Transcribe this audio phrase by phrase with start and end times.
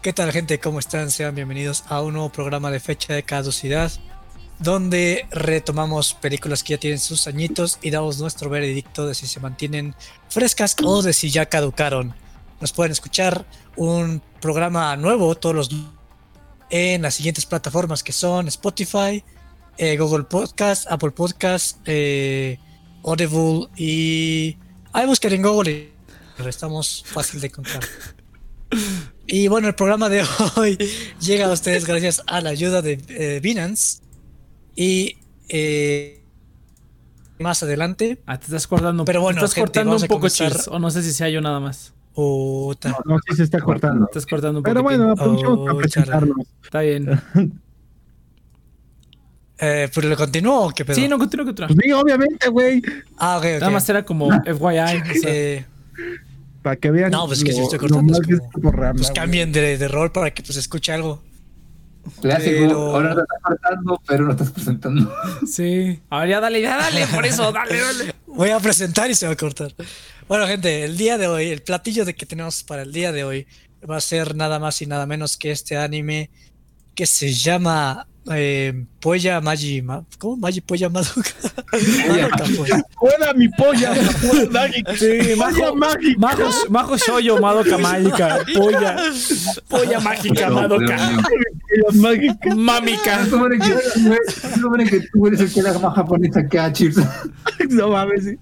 [0.00, 0.60] ¿Qué tal gente?
[0.60, 1.10] ¿Cómo están?
[1.10, 3.90] Sean bienvenidos a un nuevo programa de fecha de caducidad
[4.60, 9.40] donde retomamos películas que ya tienen sus añitos y damos nuestro veredicto de si se
[9.40, 9.96] mantienen
[10.28, 12.14] frescas o de si ya caducaron.
[12.60, 15.70] Nos pueden escuchar un programa nuevo todos los
[16.70, 19.24] en las siguientes plataformas que son Spotify,
[19.78, 22.60] eh, Google Podcast, Apple Podcast, eh,
[23.02, 24.56] Audible y...
[24.92, 25.92] Ahí buscar en Google y
[26.46, 27.82] estamos fácil de encontrar.
[29.30, 30.24] Y bueno, el programa de
[30.56, 30.78] hoy
[31.20, 34.00] llega a ustedes gracias a la ayuda de eh, Binance
[34.74, 35.18] y
[35.50, 36.22] eh,
[37.38, 38.20] más adelante.
[38.24, 39.04] Ah, te estás cortando.
[39.04, 41.42] Pero bueno, te estás gente, cortando un poco, Cheers, O no sé si sea yo
[41.42, 41.92] nada más.
[42.14, 42.88] Puta.
[42.88, 44.06] No, no, sí se está cortando.
[44.06, 45.00] Te estás cortando un Pero poquitín.
[45.04, 46.46] bueno, aprovechemos Oh, para presentarnos.
[46.64, 47.20] Está bien.
[49.60, 50.94] Eh, ¿Pero le continúo o qué pedo?
[50.94, 51.66] Sí, no, continúa, continúa.
[51.68, 52.80] Pues sí, obviamente, güey.
[53.16, 53.60] Ah, ok, ok.
[53.60, 54.54] Nada más era como FYI.
[54.54, 55.66] o sea, Eh,
[56.68, 57.10] Para que vean.
[57.10, 59.88] No, pues es que si lo- estoy lo cortando, es como- pues cambien de, de
[59.88, 61.22] rol para que pues escuche algo.
[62.20, 65.14] Clásico, Pero- ahora te estás cortando, pero no estás presentando.
[65.50, 66.00] sí.
[66.10, 68.14] A ver, ya dale, ya dale, por eso, dale, dale.
[68.26, 69.74] Voy a presentar y se va a cortar.
[70.28, 73.24] Bueno, gente, el día de hoy, el platillo de que tenemos para el día de
[73.24, 73.46] hoy
[73.88, 76.28] va a ser nada más y nada menos que este anime
[76.94, 79.82] que se llama eh, Polla Magi.
[79.82, 80.36] Ma- ¿Cómo?
[80.36, 81.30] Magi Polla Madoka.
[82.08, 82.72] Madoka, pues.
[82.94, 83.94] ¡Juega mi polla!
[84.96, 86.18] Sí, ¡Polla majo, mágica!
[86.18, 88.38] majo, majo shoyo, madoka mágica.
[88.54, 88.96] Polla.
[89.68, 90.96] Polla mágica, madoka.
[90.96, 92.54] ¡Polla mágica!
[92.54, 93.26] Mámica.
[93.26, 93.58] Supone
[94.88, 96.96] que, tú eres el que era más japonesa que a Cheers.
[97.70, 98.38] No mames, sí.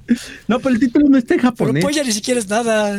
[0.47, 1.85] No, pero el título no está en Pero japonés.
[1.85, 2.99] Polla ni siquiera es nada.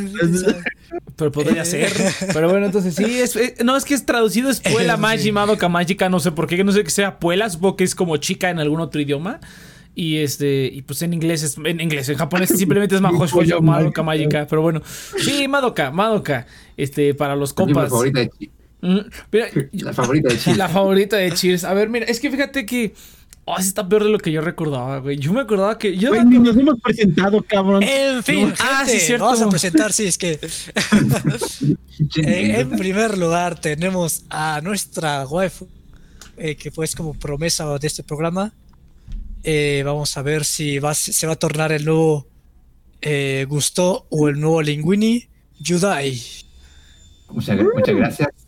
[1.15, 1.91] Pero podría ser.
[2.33, 5.01] Pero bueno, entonces sí, es, eh, no, es que es traducido es Puela Sí.
[5.01, 7.95] Magi Madoka Mágica, no sé por qué, no sé que sea Puela, supongo que es
[7.95, 9.39] como chica en algún otro idioma.
[9.95, 13.61] Y este, y pues en inglés es, en inglés, en japonés simplemente es Majo Shoujo
[13.63, 14.81] Madoka Mágica, pero bueno.
[15.17, 16.45] Sí, Madoka, Madoka,
[16.77, 17.89] este, para los Mi compas.
[17.89, 18.51] favorita de Cheers.
[18.81, 18.99] Mm,
[19.31, 20.57] mira, La favorita de Cheers.
[20.57, 21.63] la favorita de Cheers.
[21.63, 22.93] A ver, mira, es que fíjate que.
[23.49, 25.17] Oh, está peor de lo que yo recordaba, güey.
[25.17, 25.95] Yo me acordaba que.
[25.97, 27.81] Yo Güey, ni nos hemos presentado, cabrón.
[27.81, 29.23] En fin, Ah, gente, sí, cierto.
[29.25, 30.31] vamos a presentar, sí, es que
[32.17, 35.67] eh, en primer lugar tenemos a nuestra waifu,
[36.37, 38.53] eh, que pues como promesa de este programa.
[39.43, 42.27] Eh, vamos a ver si se va a tornar el nuevo
[43.01, 45.27] eh, Gusto o el nuevo Linguini.
[47.29, 48.46] Muchas, muchas gracias.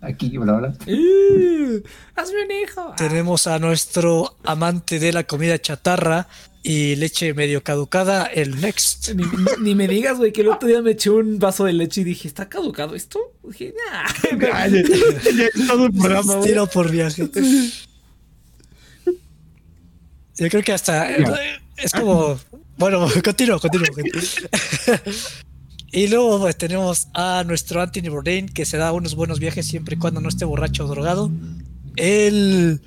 [0.00, 0.74] Aquí, hola.
[0.86, 1.82] Uh,
[2.14, 2.80] hazme un hijo.
[2.80, 2.96] Ah.
[2.96, 6.28] Tenemos a nuestro amante de la comida chatarra
[6.62, 9.10] y leche medio caducada, el Next.
[9.60, 12.04] Ni, me digas, güey, que el otro día me eché un vaso de leche y
[12.04, 13.20] dije, ¿está caducado esto?
[13.42, 14.48] Dije, nah.
[14.52, 14.84] Ay,
[15.36, 16.40] ya es todo el programa.
[16.40, 17.28] Tiro por viaje.
[20.36, 22.38] Yo creo que hasta eh, es como
[22.78, 23.88] bueno, continúo, continúo.
[23.92, 24.22] continúo.
[25.90, 29.96] y luego pues, tenemos a nuestro Anthony Bourdain que se da unos buenos viajes siempre
[29.96, 31.30] y cuando no esté borracho o drogado.
[31.96, 32.80] El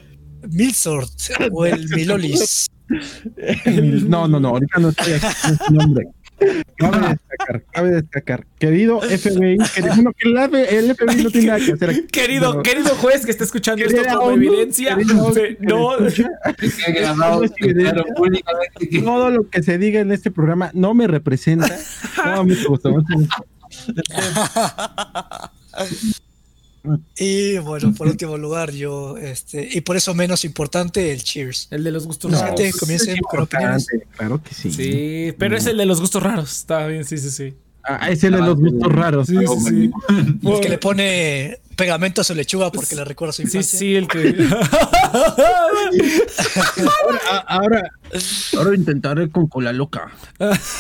[0.49, 1.11] Milsort
[1.51, 2.67] o el Milolis.
[4.05, 6.07] No, no, no, ahorita no estoy aquí con su nombre.
[6.77, 8.45] Cabe destacar, cabe destacar.
[8.57, 12.01] Querido FBI, querido, bueno, que el, F- el FBI no tiene nada que hacer aquí.
[12.11, 15.97] Querido, Pero- querido juez que está escuchando esto como ONU, evidencia, no, me No,
[19.03, 21.67] Todo lo que se diga en este programa no me representa.
[22.25, 22.91] No, mucho gusto.
[27.17, 31.67] Y bueno, por último lugar, yo, este, y por eso menos importante, el Cheers.
[31.71, 32.59] el de los gustos No, raros.
[32.59, 33.85] gente, comiencen con opiniones.
[34.17, 34.71] Claro que sí.
[34.71, 36.51] Sí, pero es el de los gustos raros.
[36.51, 37.53] Está bien, sí, sí, sí.
[37.83, 39.27] Ah, es el de los gustos raros.
[39.27, 39.91] Sí, sí, sí.
[40.47, 43.79] El que le pone pegamento a su lechuga porque le recuerda a su Sí, infancia.
[43.79, 44.35] sí, el que.
[46.85, 47.91] Ahora, a- ahora,
[48.57, 50.11] ahora intentaré con cola loca.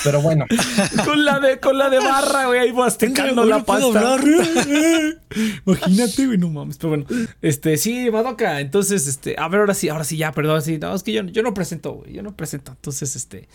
[0.03, 0.45] Pero bueno,
[1.05, 3.85] con la de, con la de barra, güey, ahí masticando Hoy la pasta.
[3.87, 4.21] hablar.
[5.65, 6.77] Imagínate, güey, no mames.
[6.77, 7.05] Pero bueno,
[7.41, 8.59] este, sí, Madoka.
[8.59, 10.77] Entonces, este, a ver, ahora sí, ahora sí, ya, perdón, sí.
[10.77, 12.71] No, es que yo, yo no presento, güey, yo no presento.
[12.73, 13.47] Entonces, este,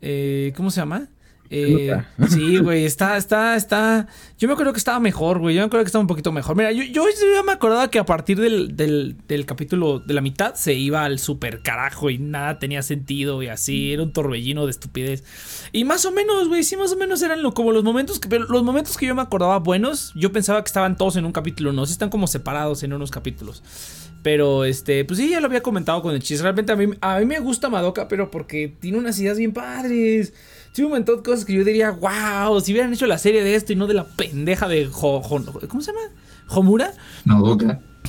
[0.00, 1.06] eh, ¿cómo se llama?
[1.50, 1.96] Eh,
[2.28, 4.06] sí, güey, está, está, está.
[4.38, 5.54] Yo me acuerdo que estaba mejor, güey.
[5.54, 6.56] Yo me acuerdo que estaba un poquito mejor.
[6.56, 10.20] Mira, yo, yo, yo me acordaba que a partir del, del, del capítulo de la
[10.20, 13.92] mitad se iba al super carajo y nada tenía sentido y así.
[13.92, 15.24] Era un torbellino de estupidez.
[15.72, 18.28] Y más o menos, güey, sí, más o menos eran lo, como los momentos que.
[18.28, 21.32] Pero los momentos que yo me acordaba buenos, yo pensaba que estaban todos en un
[21.32, 23.62] capítulo, no, sí están como separados en unos capítulos.
[24.22, 26.40] Pero este, pues sí, ya lo había comentado con el chis.
[26.40, 30.34] Realmente a mí, a mí me gusta Madoka, pero porque tiene unas ideas bien padres.
[30.78, 33.56] Tiene un montón de cosas que yo diría, wow, si hubieran hecho la serie de
[33.56, 36.04] esto y no de la pendeja de Jo- Jo- ¿Cómo se llama?
[36.50, 36.92] ¿Homura?
[37.24, 37.56] No.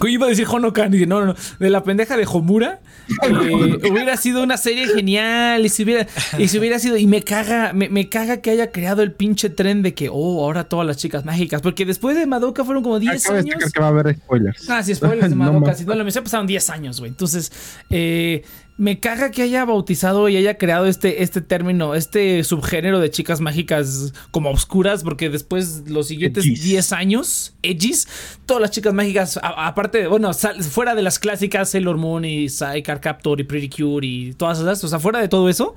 [0.07, 1.35] Iba a decir Honokan y no, no, no.
[1.59, 2.79] De la pendeja de Homura.
[3.23, 5.65] eh, hubiera sido una serie genial.
[5.65, 6.07] Y si hubiera,
[6.37, 6.95] y si hubiera sido.
[6.95, 10.45] Y me caga, me, me caga que haya creado el pinche tren de que, oh,
[10.45, 11.61] ahora todas las chicas mágicas.
[11.61, 13.55] Porque después de Madoka fueron como 10 Acaba de años.
[13.55, 14.69] destacar que va a haber spoilers.
[14.69, 15.67] Ah, sí, spoilers de No Madoka.
[15.71, 15.77] más.
[15.79, 17.09] si no lo me pasaron 10 años, güey.
[17.09, 17.51] Entonces,
[17.89, 18.43] eh,
[18.79, 23.41] me caga que haya bautizado y haya creado este, este término, este subgénero de chicas
[23.41, 26.63] mágicas como oscuras, porque después los siguientes Edgys.
[26.63, 28.07] 10 años, edgys,
[28.45, 32.23] todas las chicas mágicas, a- aparte de, bueno, sal- fuera de las clásicas Sailor Moon
[32.23, 35.75] y Psycar Captor y Pretty Cure y todas esas, o sea, fuera de todo eso.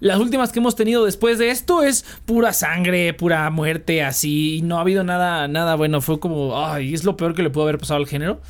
[0.00, 4.56] Las últimas que hemos tenido después de esto es pura sangre, pura muerte, así.
[4.56, 6.00] Y no ha habido nada, nada bueno.
[6.00, 8.40] Fue como, ay, es lo peor que le pudo haber pasado al género.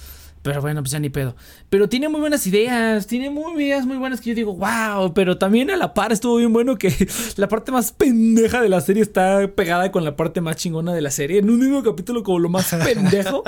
[0.43, 1.37] Pero bueno, pues ya ni pedo.
[1.69, 5.13] Pero tiene muy buenas ideas, tiene muy ideas muy buenas que yo digo, wow.
[5.13, 6.95] Pero también a la par estuvo bien bueno que
[7.37, 11.03] la parte más pendeja de la serie está pegada con la parte más chingona de
[11.03, 11.41] la serie.
[11.41, 13.43] En un mismo capítulo, como lo más pendejo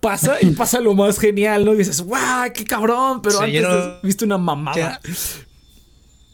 [0.00, 1.74] pasa y pasa lo más genial, ¿no?
[1.74, 2.18] Y dices, wow,
[2.52, 3.22] qué cabrón.
[3.22, 4.76] Pero Sí, antes no- viste una mamada.
[4.76, 5.00] Ya.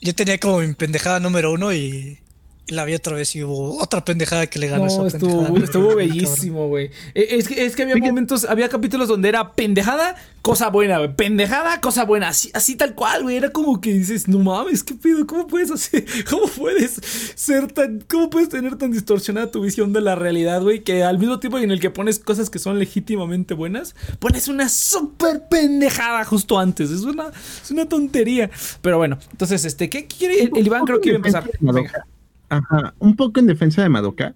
[0.01, 2.19] Yo tenía como mi pendejada número uno y
[2.69, 5.65] la vi otra vez y hubo otra pendejada que le ganó No, esa pendejada.
[5.65, 6.91] estuvo, bellísimo, güey.
[7.15, 11.15] Eh, Es que, es que había momentos, había capítulos donde era pendejada, cosa buena, güey.
[11.15, 12.29] Pendejada, cosa buena.
[12.29, 13.37] Así, así tal cual, güey.
[13.37, 15.27] Era como que dices, no mames, ¿qué pedo?
[15.27, 16.05] ¿Cómo puedes hacer?
[16.31, 17.01] ¿Cómo puedes
[17.35, 18.05] ser tan.
[18.09, 20.83] ¿Cómo puedes tener tan distorsionada tu visión de la realidad, güey?
[20.83, 24.69] Que al mismo tiempo en el que pones cosas que son legítimamente buenas, pones una
[24.69, 26.91] súper pendejada justo antes.
[26.91, 27.31] Es una,
[27.63, 28.51] es una tontería.
[28.83, 30.43] Pero bueno, entonces, este, ¿qué quiere?
[30.43, 31.51] El, el Iván creo que iba a empezar.
[31.61, 32.07] Venga.
[32.49, 34.35] Ajá, un poco en defensa de Madoka.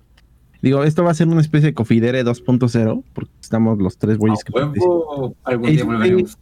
[0.61, 4.44] Digo, esto va a ser una especie de Cofidere 2.0, porque estamos los tres güeyes
[4.44, 5.85] que huevo, algún día
[6.19, 6.37] Este.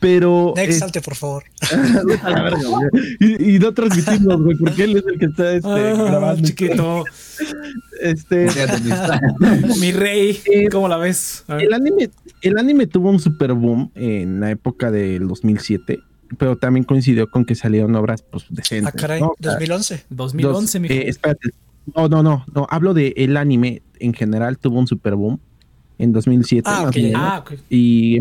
[0.00, 0.52] Pero.
[0.54, 1.42] Next, es- salte, por favor.
[2.22, 2.88] a la verga, güey.
[3.18, 6.46] y, y no transmitimos, güey, porque él es el que está este, Ah, grabando.
[6.46, 7.04] chiquito.
[8.00, 8.46] Este.
[9.80, 11.44] Mi rey, Eh, ¿cómo la ves?
[11.48, 12.10] El, anime,
[12.42, 15.98] el anime tuvo un super boom en la época del 2007,
[16.36, 18.92] pero también coincidió con que salieron obras pues, decentes.
[18.94, 19.28] Ah, caray, ¿no?
[19.28, 20.04] O sea, 2011.
[20.10, 20.94] 2011, dos- mijo.
[20.94, 21.50] eh, espérate.
[21.96, 22.66] No, no, no, no.
[22.70, 25.40] Hablo de el anime en general tuvo un super boom
[25.98, 26.62] en 2007.
[26.70, 27.20] Ah, más ok, o menos.
[27.24, 27.52] ah, ok.
[27.70, 28.18] y,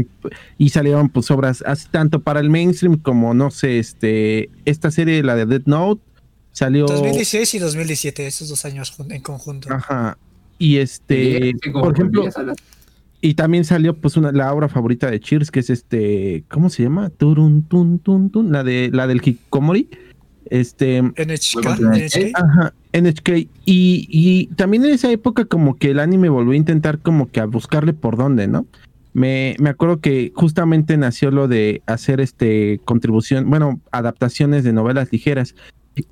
[0.58, 5.22] y salieron pues obras así tanto para el mainstream como no sé este esta serie
[5.22, 6.02] la de Dead Note
[6.54, 9.72] salió 2016 y 2017, esos dos años en conjunto.
[9.72, 10.18] ajá
[10.58, 12.24] y este Sí, por ejemplo.
[13.22, 16.84] Y también salió pues una la obra favorita de Cheers que es este cómo se
[16.84, 19.90] llama Turun tun tun tun la de la del Hikomori
[20.50, 22.36] este NHK, NHK.
[22.36, 23.30] Ajá, NHK.
[23.66, 27.40] Y, y también en esa época como que el anime volvió a intentar como que
[27.40, 28.66] a buscarle por dónde, ¿no?
[29.14, 35.12] Me, me acuerdo que justamente nació lo de hacer este contribución, bueno, adaptaciones de novelas
[35.12, 35.56] ligeras.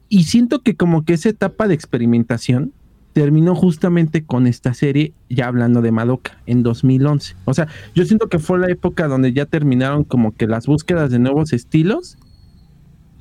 [0.10, 2.74] Y siento que como que esa etapa de experimentación
[3.16, 7.38] terminó justamente con esta serie, ya hablando de Madoka, en 2011.
[7.46, 11.12] O sea, yo siento que fue la época donde ya terminaron como que las búsquedas
[11.12, 12.18] de nuevos estilos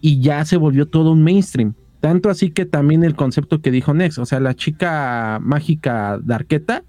[0.00, 1.75] y ya se volvió todo un mainstream.
[2.00, 6.82] Tanto así que también el concepto que dijo Nex, o sea, la chica mágica Darketa,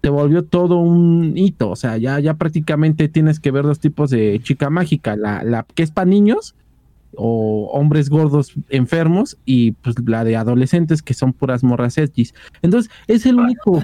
[0.00, 1.70] te volvió todo un hito.
[1.70, 5.64] O sea, ya, ya prácticamente tienes que ver dos tipos de chica mágica: la, la
[5.76, 6.56] que es para niños
[7.16, 12.34] o hombres gordos enfermos, y pues la de adolescentes que son puras morras edgys.
[12.62, 13.82] Entonces, es el único.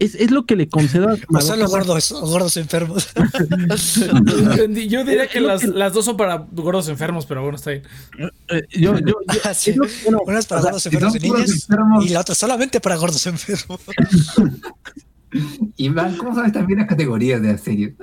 [0.00, 3.08] Es, es lo que le concedo a O solo gordos, gordos enfermos.
[4.88, 7.84] Yo diría que las, que- las dos son para gordos enfermos, pero bueno, está bien.
[8.48, 9.70] Eh, yo, yo, yo- Ah, sí.
[9.70, 12.20] es lo- bueno, Una es para o sea, gordos enfermos de niños enfermos- y la
[12.20, 13.80] otra solamente para gordos enfermos.
[15.76, 17.94] Iván, ¿cómo sabes también las categorías de la serie?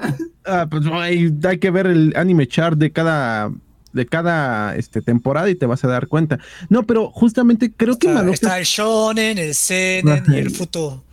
[0.46, 3.52] Ah, pues hay, hay que ver el anime chart de cada
[3.94, 6.40] de cada este, temporada y te vas a dar cuenta.
[6.70, 11.04] No, pero justamente creo que Está, Madoka está el shonen, el seinen y el futo.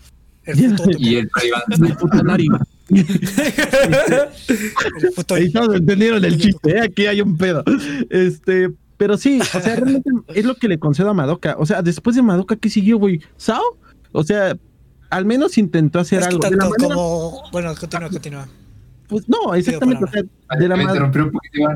[0.45, 1.29] El futo, Y el
[5.15, 6.81] futo- Ahí todos entendieron el chiste, ¿eh?
[6.81, 7.63] aquí hay un pedo.
[8.11, 11.57] Este, pero sí, o sea, realmente es lo que le concedo a Madoka.
[11.59, 13.21] O sea, después de Madoka, ¿qué siguió, güey?
[13.37, 13.63] ¿Sao?
[14.13, 14.57] O sea,
[15.11, 16.49] al menos intentó hacer Es que algo.
[16.49, 17.43] De la tanto manera- como.
[17.53, 18.49] Bueno, continúa, continúa.
[19.09, 20.05] Pues, no, exactamente.
[20.05, 20.23] o sea,
[20.59, 21.69] de la me un poquito.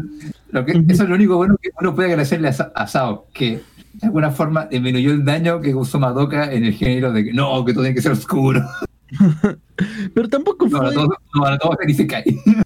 [0.51, 0.73] Lo que.
[0.89, 3.61] Eso es lo único bueno que uno puede agradecerle a, a Sao, que
[3.95, 7.65] de alguna forma disminuyó el daño que causó Madoka en el género de que no,
[7.65, 8.63] que todo tiene que ser oscuro.
[10.15, 10.79] pero tampoco No, fue.
[10.79, 12.25] ahora todo, no, ahora todo se cae.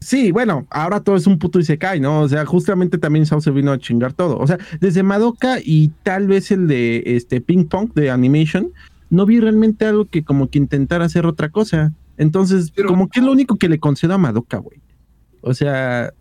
[0.00, 2.20] Sí, bueno, ahora todo es un puto y se cae, ¿no?
[2.20, 4.36] O sea, justamente también Sao se vino a chingar todo.
[4.36, 8.70] O sea, desde Madoka y tal vez el de este Ping Pong de Animation,
[9.08, 11.94] no vi realmente algo que como que intentara hacer otra cosa.
[12.16, 14.78] Entonces, Pero- como que es lo único que le concedo a Madoka, güey.
[15.40, 16.12] O sea,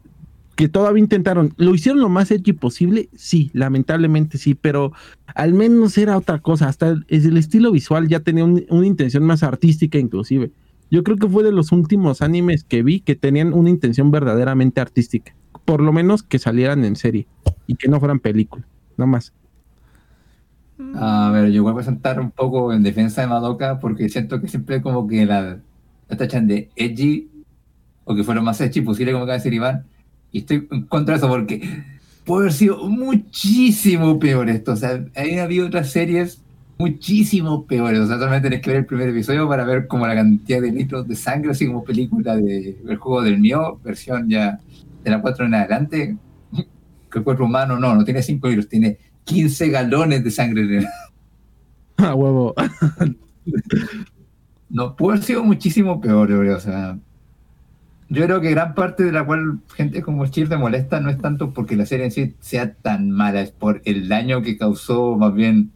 [0.56, 1.54] que todavía intentaron.
[1.58, 3.10] ¿Lo hicieron lo más edgy posible?
[3.16, 4.92] Sí, lamentablemente sí, pero
[5.34, 6.68] al menos era otra cosa.
[6.68, 10.52] Hasta el, es el estilo visual ya tenía un- una intención más artística inclusive.
[10.92, 14.80] yo creo que fue de los últimos animes que vi que tenían una intención verdaderamente
[14.80, 15.34] artística.
[15.66, 17.26] Por lo menos que salieran en serie
[17.66, 19.34] y que no fueran películas, no más.
[20.96, 24.48] A ver, yo voy a presentar un poco en defensa de Madoka porque siento que
[24.48, 25.60] siempre como que la,
[26.10, 27.30] la tachan de edgy
[28.06, 29.86] o que fueron más edgy posible, como acaba de decir Iván.
[30.32, 31.84] Y estoy en contra de eso porque
[32.26, 34.74] puede haber sido muchísimo peor esto.
[34.74, 36.42] O sea, hay habido otras series
[36.78, 38.00] muchísimo peores.
[38.00, 40.72] O sea, solamente tenés que ver el primer episodio para ver como la cantidad de
[40.72, 44.60] litros de sangre, así como película de El juego del mío, versión ya
[45.04, 46.18] de la 4 en adelante.
[47.12, 50.88] Que el cuerpo humano no, no tiene 5 litros, tiene 15 galones de sangre.
[51.98, 52.56] A huevo.
[54.74, 56.58] no, puede haber sido muchísimo peor, yo creo.
[56.58, 56.98] O sea,
[58.10, 61.20] yo creo que gran parte de la cual gente como Chir te molesta no es
[61.20, 65.16] tanto porque la serie en sí sea tan mala, es por el daño que causó
[65.16, 65.72] más bien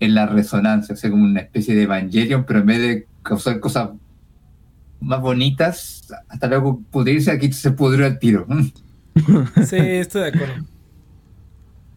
[0.00, 3.60] en la resonancia, o sea, como una especie de Evangelion, pero en vez de causar
[3.60, 3.90] cosas
[5.00, 8.46] más bonitas, hasta luego pudrirse, aquí se pudrió el tiro.
[9.64, 10.75] Sí, estoy de acuerdo.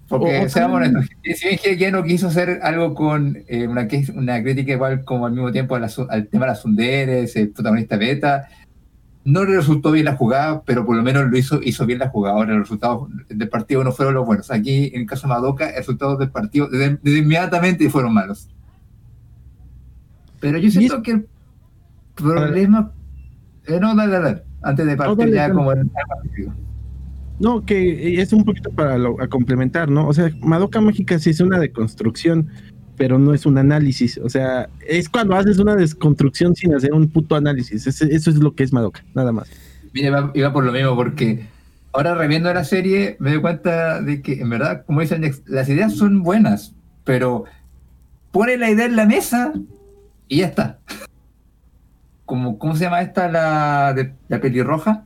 [0.09, 4.41] Porque, O- seamos honestos, si bien que no quiso hacer algo con eh, una, una
[4.41, 7.49] crítica igual como al mismo tiempo a la su- al tema de las sunderes, el
[7.51, 8.47] protagonista beta,
[9.25, 12.09] no le resultó bien la jugada, pero por lo menos lo hizo, hizo bien la
[12.09, 12.35] jugada.
[12.35, 14.49] Ahora los resultados del partido no fueron los buenos.
[14.49, 18.49] Aquí, en el caso de Madoka, los resultados del partido desde, desde inmediatamente fueron malos.
[20.39, 21.27] Pero yo siento que el
[22.15, 22.91] problema...
[23.67, 25.53] eh, no, dale, dale, antes de partir dale, ya dale.
[25.53, 26.53] como específico.
[27.39, 30.07] No, que es un poquito para lo- a complementar, ¿no?
[30.07, 32.49] O sea, Madoka Mágica sí es una deconstrucción,
[32.97, 34.17] pero no es un análisis.
[34.17, 37.87] O sea, es cuando haces una desconstrucción sin hacer un puto análisis.
[37.87, 39.49] Eso es lo que es Madoka, nada más.
[39.93, 41.47] Mira, iba, por lo mismo, porque
[41.93, 45.95] ahora reviendo la serie me doy cuenta de que, en verdad, como dicen, las ideas
[45.95, 47.45] son buenas, pero
[48.31, 49.53] pone la idea en la mesa
[50.27, 50.79] y ya está.
[52.25, 55.05] Como, ¿Cómo se llama esta, la, de, la pelirroja?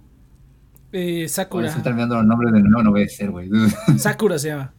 [0.93, 1.67] Eh, Ahora Sakura.
[1.69, 3.49] están olvidando los nombres de no, no puede ser, güey.
[3.97, 4.73] Sakura se llama.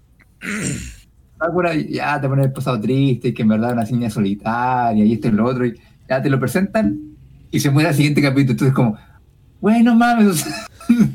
[1.39, 5.13] Sakura ya te pone el pasado triste, que en verdad es una niña solitaria y
[5.13, 5.75] esto y lo otro, y
[6.09, 6.99] ya te lo presentan
[7.51, 8.53] y se muere el siguiente capítulo.
[8.53, 8.97] Entonces, como,
[9.61, 10.67] bueno, mames, o sea,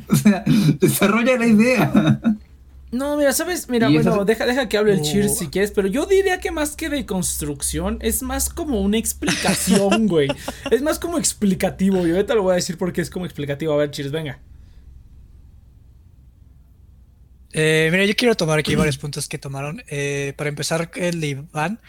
[0.09, 0.43] o sea,
[0.79, 2.19] desarrolla la idea.
[2.91, 3.69] No, mira, ¿sabes?
[3.69, 5.03] Mira, Y eso bueno, deja, deja que hable el Oh.
[5.03, 8.97] Cheers si quieres, pero yo diría que más que de construcción, es más como una
[8.97, 10.27] explicación, güey.
[10.71, 13.73] Es más como explicativo, y ahorita lo voy a decir porque es como explicativo.
[13.73, 14.39] A ver, Cheers, venga.
[17.51, 19.83] Eh, mira, yo quiero tomar aquí varios puntos que tomaron.
[19.87, 21.79] Eh, para empezar, el de Iván.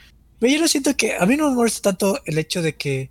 [0.40, 1.16] Yo no siento que.
[1.16, 3.10] A mí no me molesta tanto el hecho de que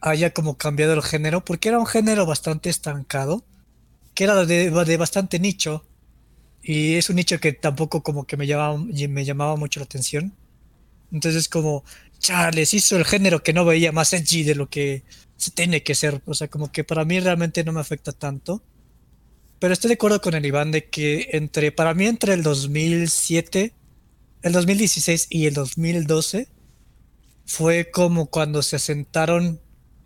[0.00, 3.44] haya como cambiado el género, porque era un género bastante estancado,
[4.14, 5.84] que era de, bastante nicho.
[6.62, 10.34] Y es un nicho que tampoco como que me llamaba, me llamaba mucho la atención.
[11.12, 11.84] Entonces, como,
[12.18, 15.04] chales, hizo el género que no veía más edgy de lo que
[15.36, 16.22] se tiene que ser.
[16.26, 18.62] O sea, como que para mí realmente no me afecta tanto.
[19.58, 23.72] Pero estoy de acuerdo con el Iván de que entre, para mí entre el 2007,
[24.42, 26.48] el 2016 y el 2012
[27.46, 29.60] fue como cuando se asentaron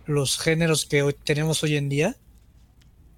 [0.06, 2.16] los géneros que hoy tenemos hoy en día.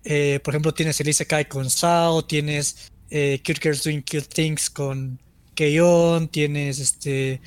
[0.04, 4.70] Eh, por ejemplo, tienes el Isekai con Sao, tienes eh, Cute Girls Doing Cute Things
[4.70, 5.20] con
[5.54, 7.40] Keion, tienes este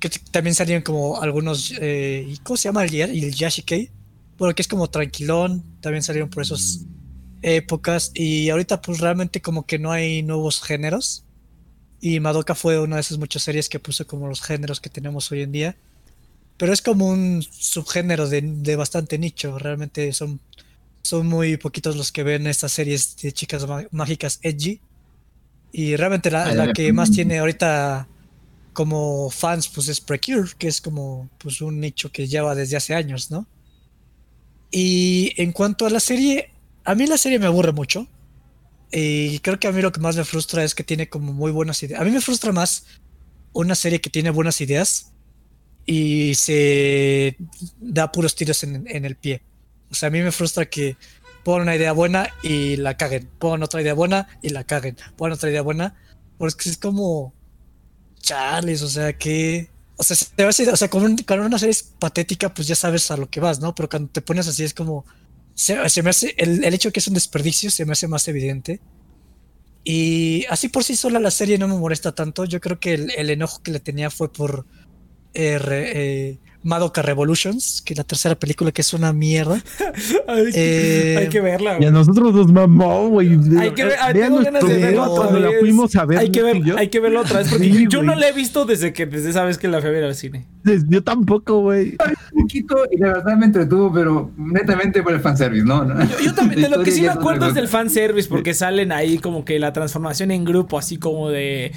[0.00, 3.90] que también salieron como algunos eh, ¿y ¿cómo se llama el, el Yashikei?
[4.38, 6.86] Bueno, que es como tranquilón, también salieron por esos
[7.42, 11.24] épocas y ahorita pues realmente como que no hay nuevos géneros.
[12.00, 15.30] Y Madoka fue una de esas muchas series que puso como los géneros que tenemos
[15.32, 15.76] hoy en día.
[16.56, 19.58] Pero es como un subgénero de, de bastante nicho.
[19.58, 20.40] Realmente son
[21.02, 24.80] son muy poquitos los que ven estas series de chicas má- mágicas edgy.
[25.72, 28.06] Y realmente la, la que más tiene ahorita
[28.72, 32.94] como fans pues es Precure que es como pues un nicho que lleva desde hace
[32.94, 33.46] años no
[34.70, 36.50] y en cuanto a la serie
[36.84, 38.06] a mí la serie me aburre mucho.
[38.92, 41.52] Y creo que a mí lo que más me frustra es que tiene como muy
[41.52, 42.00] buenas ideas.
[42.00, 42.86] A mí me frustra más
[43.52, 45.12] una serie que tiene buenas ideas
[45.86, 47.36] y se
[47.78, 49.42] da puros tiros en, el pie.
[49.90, 50.96] O sea, a mí me frustra que
[51.44, 53.28] pongan una idea buena y la caguen.
[53.38, 54.96] Pongan otra idea buena y la caguen.
[55.16, 55.96] Pongan otra idea buena.
[56.38, 57.32] Porque es como...
[58.20, 59.70] Charles, o sea, que...
[59.96, 61.04] O sea, se te va a decir- o sea, con
[61.40, 63.74] una serie es patética, pues ya sabes a lo que vas, ¿no?
[63.74, 65.04] Pero cuando te pones así es como
[65.60, 68.80] se, me hace, el, hecho de que es un desperdicio se me hace más evidente.
[69.84, 72.46] Y así por sí sola la serie no me molesta tanto.
[72.46, 74.64] Yo creo que el, enojo que le tenía fue por
[75.34, 79.62] eh, eh, Madoka Revolutions, que es la tercera película que es una mierda.
[80.28, 83.38] Hay, Eh, hay que verla, Y a nosotros nos mamó, güey.
[83.58, 85.60] Hay que ver- ah, tengo ganas de verla otra cuando la vez.
[85.60, 86.18] fuimos a ver.
[86.18, 88.64] Hay que, ver, hay que verla otra vez porque Sí, yo no la he visto
[88.66, 90.46] desde que desde esa vez que la fui a ver al cine.
[90.88, 91.96] Yo tampoco, güey.
[92.34, 95.84] Un poquito y la verdad me entretuvo, pero netamente por el fanservice, ¿no?
[95.84, 96.00] no.
[96.04, 99.18] Yo, yo también, de lo que sí me acuerdo es del fanservice, porque salen ahí
[99.18, 101.72] como que la transformación en grupo, así como de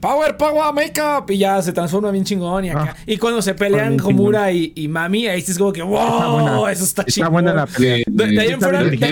[0.00, 2.64] Power, Power, Makeup, y ya se transforma bien chingón.
[2.64, 2.94] Y acá.
[2.96, 5.98] Ah, y cuando se pelean Homura y, y Mami, ahí sí es como que, wow,
[6.00, 6.72] Está buena.
[6.72, 7.32] eso está, Está chingón.
[7.32, 8.04] buena la pelea.
[8.06, 9.08] De- de ahí en Está fuera- no tiene-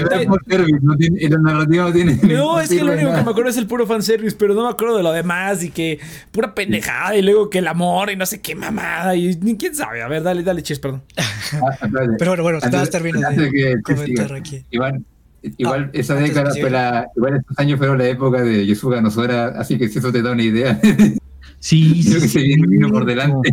[2.62, 4.96] es que lo único que me acuerdo es el puro fanservice, pero no me acuerdo
[4.96, 5.98] de lo demás y que
[6.32, 9.74] pura pendejada y luego que el amor y no sé qué mamada y ni quién
[9.74, 10.02] sabe.
[10.02, 11.02] A ver, dale, dale, chis, perdón.
[11.52, 11.76] Ah.
[12.18, 12.58] Pero bueno, bueno,
[12.90, 13.82] termino antes de
[15.42, 17.06] Igual, Ah, esa década fue la.
[17.16, 20.32] Igual estos años fueron la época de Yosuga Nosora, así que si eso te da
[20.32, 20.80] una idea,
[21.60, 23.50] Sí, creo que se vino, vino por delante.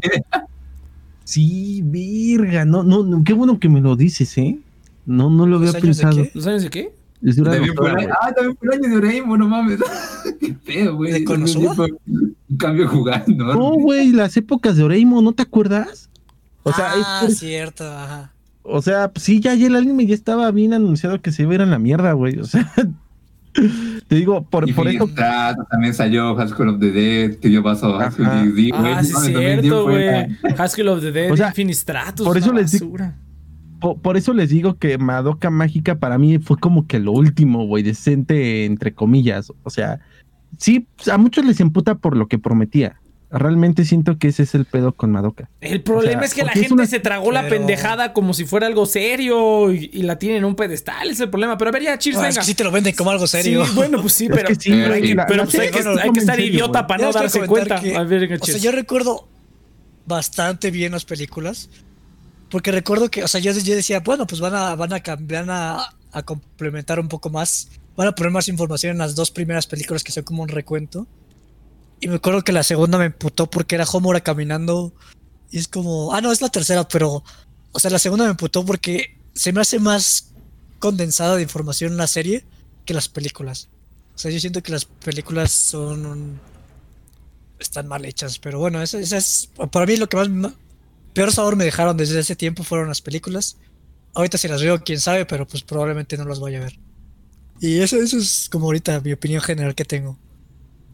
[1.24, 2.65] Sí, virga.
[2.65, 4.60] No, no, no, qué bueno que me lo dices, ¿eh?
[5.06, 6.24] No, no lo había ¿Los años de pensado.
[6.24, 6.32] qué?
[6.36, 6.94] ¿Los años de qué?
[7.24, 8.08] Es También el güey.
[8.22, 9.80] ah, también fue el año de Doraemon, no mames.
[10.39, 11.25] Qué feo, güey.
[11.25, 13.46] Un cambio jugando.
[13.54, 16.10] No, güey, las épocas de Oreimo, ¿no te acuerdas?
[16.63, 18.32] O sea, ah, es- cierto, ajá.
[18.65, 21.55] O sea, sí, ya, ya el anime ya estaba bien anunciado que se iba a
[21.55, 22.39] ir a la mierda, güey.
[22.39, 22.72] O sea,
[24.07, 25.10] te digo, por, Y por eso.
[25.69, 28.07] También salió School of the Dead, que dio paso a Ajá.
[28.10, 28.72] of the Dead, güey.
[28.74, 30.55] Ah, sí, No mames, cierto, 2010 fue güey.
[30.57, 32.25] Haskell of the Dead, O sea, Infinistratus.
[32.27, 32.93] por eso les digo-
[34.01, 37.84] Por, eso les digo que Madoka Mágica para mí fue como que lo último, güey,
[37.84, 39.51] decente, entre comillas.
[39.63, 40.00] O sea,
[40.57, 43.00] sí, a muchos les emputa por lo que prometía.
[43.38, 45.50] Realmente siento que ese es el pedo con Madoka.
[45.60, 48.34] El problema O sea, es que la gente una- se tragó la Pero- pendejada como
[48.34, 51.10] si fuera algo serio y, y la tienen en un pedestal.
[51.10, 51.58] Es el problema.
[51.58, 52.30] Pero a ver, ya, cheers, Ah, venga.
[52.30, 53.65] es que sí te lo venden como algo serio.
[53.65, 55.70] Sí, bueno, pues sí, pero, sí, pero, güey, hay que- la- pero la pues hay
[55.70, 57.82] que, hay que es estar serio, idiota para no darse cuenta.
[57.82, 59.27] que- a ver, o sea, yo recuerdo
[60.06, 61.70] bastante bien las películas.
[62.50, 65.46] Porque recuerdo que, o sea, yo, yo decía, bueno, pues van a, van a cambiar,
[65.50, 67.70] a, a complementar un poco más.
[67.98, 71.08] Van a poner más información en las dos primeras películas que son como un recuento.
[72.05, 74.93] Y me acuerdo que la segunda me emputó porque era Homura caminando.
[75.50, 77.24] Y es como, ah, no, es la tercera, pero,
[77.71, 80.31] o sea, la segunda me emputó porque se me hace más
[80.77, 82.45] condensada de información la serie
[82.85, 83.69] que las películas.
[84.13, 86.39] O sea, yo siento que las películas son
[87.58, 90.53] están mal hechas, pero bueno, eso, eso es para mí lo que más
[91.15, 93.58] peor sabor me dejaron desde ese tiempo fueron las películas.
[94.13, 96.77] Ahorita si las veo, quién sabe, pero pues probablemente no las vaya a ver.
[97.60, 100.19] Y eso, eso es como ahorita mi opinión general que tengo.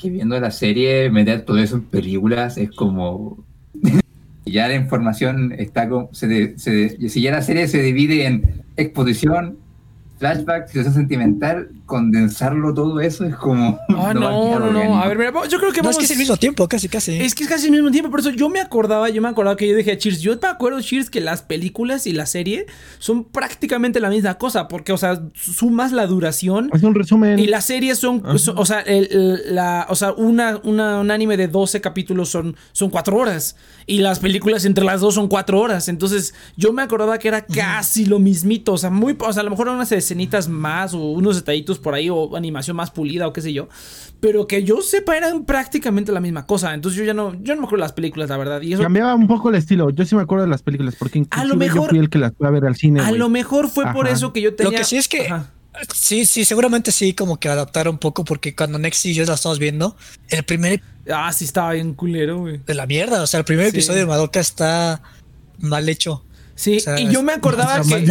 [0.02, 3.44] Que viendo la serie, meter todo eso en películas es como.
[4.46, 6.10] ya la información está como.
[6.14, 9.58] Se de- se de- si ya la serie se divide en exposición,
[10.22, 13.80] flashback, situación sentimental, condensarlo todo eso es como.
[14.04, 15.00] Ah, no, no, no.
[15.02, 15.92] A ver, mira, yo creo que No, vamos.
[15.92, 17.20] es que es el mismo tiempo, casi, casi.
[17.22, 19.56] Es que es casi el mismo tiempo, por eso yo me acordaba, yo me acordaba
[19.58, 22.66] que yo dije a Cheers, yo me acuerdo, Cheers, que las películas y la serie
[23.00, 27.38] son prácticamente la misma cosa, porque, o sea, sumas la duración Es un resumen.
[27.40, 31.38] y las series son, o sea, el- el- la, o sea una, una- un anime
[31.38, 33.56] de 12 capítulos son, son 4 horas
[33.86, 37.46] y las películas entre las dos son 4 horas, entonces yo me acordaba que era
[37.46, 41.00] casi lo mismito, o sea, muy, o sea, a lo mejor unas escenitas más o
[41.12, 43.70] unos detallitos por ahí o animación más pulida o qué sé yo,
[44.20, 47.62] pero que yo sepa eran prácticamente la misma cosa, entonces yo ya no, yo no
[47.62, 49.90] me acuerdo de las películas, la verdad, y eso Cambiaba un poco el estilo.
[49.90, 52.20] Yo sí me acuerdo de las películas, porque A lo yo mejor- fui el que
[52.20, 53.00] las fue a ver al cine.
[53.02, 54.72] a lo mejor fue por eso que yo tenía...
[54.72, 55.52] Lo que sí es que Ajá.
[55.96, 59.34] sí, sí, seguramente sí, como que adaptaron un poco, porque cuando Next y yo la
[59.36, 59.96] estamos viendo,
[60.30, 62.60] el primer Ah, sí estaba bien culero, güey.
[62.66, 63.78] de la mierda, o sea, el primer Sí.
[63.78, 65.02] episodio de Madoka está
[65.60, 66.24] mal hecho.
[66.56, 68.06] Sí, O sea, y yo me acordaba que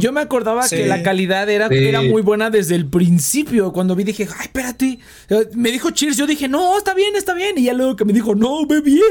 [0.00, 0.76] yo me acordaba Sí.
[0.76, 1.74] que la calidad era, Sí.
[1.76, 3.72] era muy buena desde el principio.
[3.72, 4.98] Cuando vi dije, ay, espérate.
[5.28, 7.58] Eh, Me dijo Cheers, yo dije, no, está bien, está bien.
[7.58, 9.02] Y ya luego que me dijo, no, ve bien.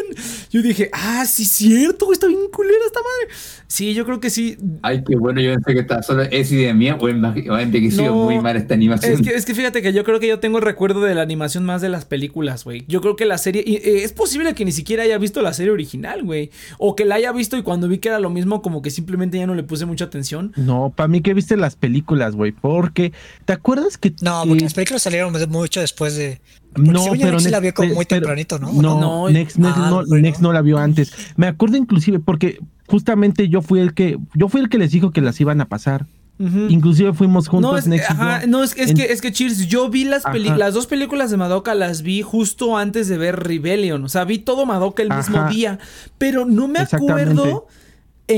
[0.49, 3.35] Yo dije, ah, sí, cierto, está bien culera esta madre.
[3.67, 4.57] Sí, yo creo que sí.
[4.81, 8.25] Ay, qué bueno, yo pensé que está solo es idea mía o ha envejecido No,
[8.25, 9.13] muy mal esta animación.
[9.13, 11.21] Es que, es que fíjate que yo creo que yo tengo el recuerdo de la
[11.21, 12.83] animación más de las películas, güey.
[12.89, 13.63] Yo creo que la serie.
[13.65, 16.51] y, eh, es posible que ni siquiera haya visto la serie original, güey.
[16.79, 19.37] O que la haya visto y cuando vi que era lo mismo, como que simplemente
[19.37, 20.53] ya no le puse mucha atención.
[20.55, 23.13] No, para mí que viste las películas, güey, porque
[23.45, 26.41] ¿te acuerdas que No, que- porque las películas salieron mucho después de.
[26.75, 28.71] no, pero Next sí la vio como muy pero- tempranito, ¿no?
[28.73, 30.21] No, No, Next, Next ah, no, bueno.
[30.21, 31.11] Next no la vio antes.
[31.35, 35.11] Me acuerdo inclusive porque justamente yo fui el que yo fui el que les dijo
[35.11, 36.05] que las iban a pasar.
[36.39, 36.67] Ujú.
[36.69, 39.67] Inclusive fuimos juntos No, es, Next ajá, no, es, es En- que, es que, Cheers,
[39.67, 40.23] yo vi las,
[40.57, 44.03] las dos películas de Madoka, las vi justo antes de ver Rebellion.
[44.03, 45.77] O sea, vi todo Madoka el mismo día.
[46.17, 47.33] Pero no me Exactamente.
[47.33, 47.67] acuerdo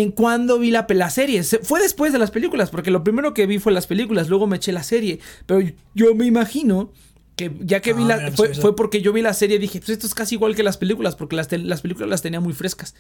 [0.01, 1.43] en cuándo vi la, la serie.
[1.43, 4.47] Se- fue después de las películas, porque lo primero que vi fue las películas, luego
[4.47, 5.19] me eché la serie.
[5.45, 5.61] Pero
[5.93, 6.91] yo me imagino
[7.35, 8.17] Que ya que Ah, vi la.
[8.17, 10.55] mira, no Fue, porque yo vi la serie y dije, pues esto es casi igual
[10.55, 12.93] que las películas, porque las, películas las tenía muy frescas.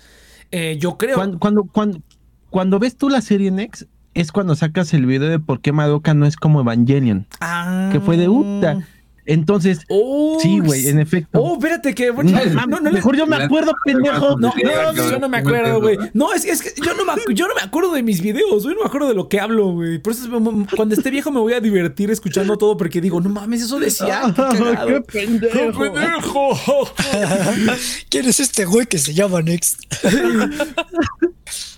[0.51, 1.15] Eh, yo creo.
[1.15, 2.01] Cuando, cuando, cuando,
[2.49, 3.83] cuando ves tú la serie Next,
[4.15, 7.27] es cuando sacas el video de por qué Madoka no es como Evangelion.
[7.41, 7.89] Ah.
[7.91, 8.87] Que fue de Uta.
[9.25, 11.39] Entonces, Oh, sí, güey, en efecto.
[11.41, 12.07] Oh, espérate, que.
[12.11, 14.37] No, No, mames, no, no, mejor yo me acuerdo, pendejo.
[14.37, 14.53] No,
[14.93, 15.97] yo no me acuerdo, güey.
[16.13, 18.75] No, es, es que yo no, me, yo no me acuerdo de mis videos, güey.
[18.75, 19.99] No me acuerdo de lo que hablo, güey.
[19.99, 20.27] Por eso
[20.75, 24.21] cuando esté viejo me voy a divertir escuchando todo porque digo, no mames, eso decía.
[24.35, 24.87] Qué, cagado.
[24.87, 25.71] ¡Qué pendejo!
[25.71, 26.49] ¡Qué pendejo!
[28.09, 29.83] ¿Quién es este güey que se llama Next?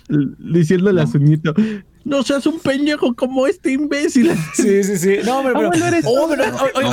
[0.08, 1.54] Diciéndole a su nieto,
[2.06, 4.30] no seas un pendejo como este imbécil.
[4.54, 5.16] Sí, sí, sí.
[5.24, 5.48] No, pero.
[5.48, 6.86] Ah, pero- bueno, eres- oh, pero- oye,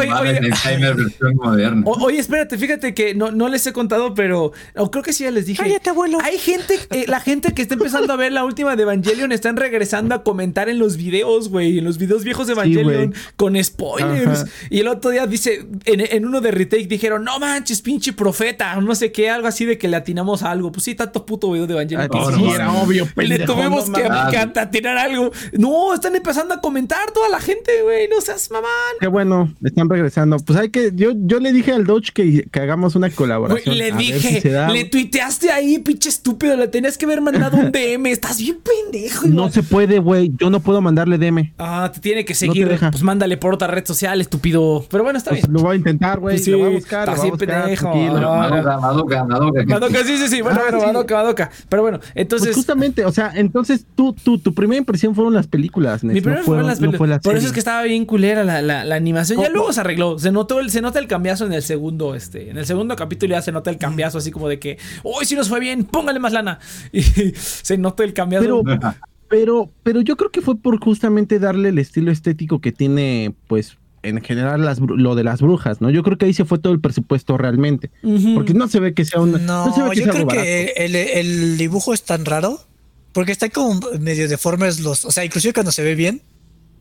[1.83, 4.51] No espérate, fíjate que no, no les he contado, pero
[4.91, 5.61] creo que sí ya les dije.
[5.61, 6.17] Cállate, abuelo.
[6.21, 9.55] Hay gente, eh, la gente que está empezando a ver la última de Evangelion están
[9.57, 14.41] regresando a comentar en los videos, güey, en los videos viejos de Evangelion con spoilers.
[14.43, 14.51] Ajá.
[14.69, 18.75] Y el otro día dice, en, en uno de retake dijeron, no manches, pinche profeta,
[18.81, 20.71] no sé qué, algo así de que le atinamos a algo.
[20.71, 22.01] Pues sí, tanto puto video de Evangelion.
[22.01, 22.81] Ah, que que no, sí, no, era no.
[22.81, 23.53] obvio, le pendejo.
[23.53, 25.31] tuvimos no que, que atinar algo.
[25.53, 28.07] No, están empezando a comentar toda la gente, güey.
[28.07, 28.69] No seas mamán.
[28.99, 30.37] Qué bueno, están regresando.
[30.37, 33.77] Pues hay que, yo, yo le dije al Dodge que, que hagamos una Güey, colaboración.
[33.77, 34.69] le a ver dije, si se da.
[34.69, 39.27] le tuiteaste ahí, pinche estúpido, le tenías que haber mandado un DM, estás bien pendejo.
[39.27, 40.31] No se puede, güey.
[40.39, 41.53] Yo no puedo mandarle DM.
[41.57, 42.91] Ah, te tiene que No te seguir, deja.
[42.91, 44.85] pues mándale por otra red social, estúpido.
[44.89, 45.53] Pero bueno, está Pues bien.
[45.53, 46.35] lo voy a intentar, güey.
[46.35, 47.09] Pues sí, lo voy a buscar.
[47.09, 47.93] a bien pendejo.
[47.93, 49.65] Madoka, Madoka.
[49.65, 50.85] Madoka, sí, sí, sí, bueno, Ah, bueno, sí.
[50.87, 51.51] Madoka, Madoka.
[51.69, 52.47] Pero bueno, entonces...
[52.49, 56.19] Pues justamente, o sea, entonces tú, tú, tu primera impresión fueron las películas, Nex, Mi
[56.21, 58.43] no fueron- fue las no pel- fue la Por eso es que estaba bien culera
[58.43, 59.39] la, la, la animación.
[59.39, 59.55] Ya ¿Cómo?
[59.57, 60.19] luego se arregló.
[60.19, 62.49] Se notó el, se nota el cambiazo en el segundo, este.
[62.49, 65.35] En el segundo capítulo ya se nota el cambiazo así como de que, hoy si
[65.35, 66.59] nos fue bien, póngale más lana.
[66.93, 68.63] Y se nota el cambiazo.
[68.63, 68.93] Pero,
[69.29, 73.77] pero, pero yo creo que fue por justamente darle el estilo estético que tiene, pues,
[74.03, 75.89] en general las, lo de las brujas, ¿no?
[75.89, 77.89] Yo creo que ahí se fue todo el presupuesto realmente.
[78.35, 79.45] Porque no se ve que sea un.
[79.45, 82.59] No, se ve que yo sea creo que el, el dibujo es tan raro
[83.13, 86.21] porque están como medio deformes los, o sea, inclusive cuando se ve bien,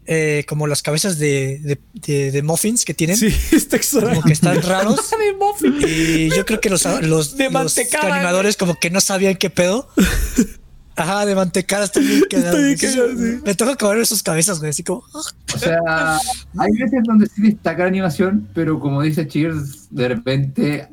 [0.06, 4.08] eh, como las cabezas de, de, de- de muffins que tienen, Sí, está extraño.
[4.08, 4.98] como que están raros.
[5.86, 9.88] Y yo creo que los, los, De los animadores como que no sabían qué pedo.
[10.96, 12.58] Ajá, de mantecada está bien quedado.
[12.58, 13.40] bien quedado, sí.
[13.44, 15.02] Me toca comer sus cabezas, güey, así como...
[15.14, 15.20] ah.
[15.54, 15.80] O sea,
[16.58, 20.88] hay veces donde sí destaca la animación, pero como dice Cheers, de repente,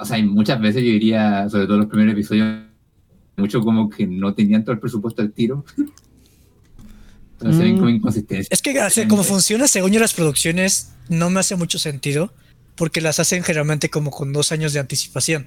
[0.00, 2.62] o sea, hay muchas veces yo diría, sobre todo los primeros episodios,
[3.38, 5.64] mucho como que no tenían todo el presupuesto al tiro.
[7.40, 7.78] Entonces ven Mm.
[7.78, 8.48] como inconsistencia.
[8.50, 12.32] Es que así como funciona según yo las producciones, no me hace mucho sentido,
[12.74, 15.46] porque las hacen generalmente como con dos años de anticipación.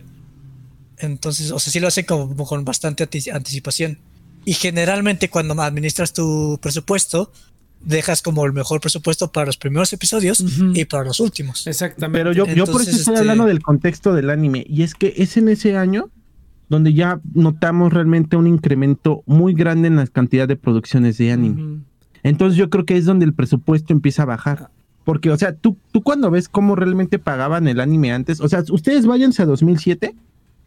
[0.98, 4.00] Entonces, o sea, sí lo hacen como con bastante anti- anticipación.
[4.46, 7.32] Y generalmente cuando administras tu presupuesto,
[7.82, 11.66] dejas como el mejor presupuesto para los primeros episodios y para los últimos.
[11.68, 12.18] Exactamente.
[12.20, 14.64] Pero yo, yo por eso estoy este- hablando del contexto del anime.
[14.68, 16.10] Y es que es en ese año
[16.72, 21.82] donde ya notamos realmente un incremento muy grande en la cantidad de producciones de anime.
[22.24, 24.70] Entonces yo creo que es donde el presupuesto empieza a bajar.
[25.04, 28.64] Porque, o sea, tú, tú cuando ves cómo realmente pagaban el anime antes, o sea,
[28.72, 30.16] ustedes váyanse a 2007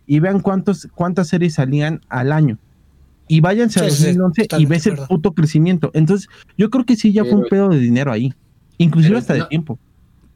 [0.06, 2.58] y vean cuántos, cuántas series salían al año.
[3.26, 5.90] Y váyanse a Sí, sí, sí, 2011 y totalmente ves el puto crecimiento.
[5.94, 8.34] Entonces, yo creo que sí ya fue un pedo de dinero ahí.
[8.76, 9.78] Inclusive Pero hasta de tiempo.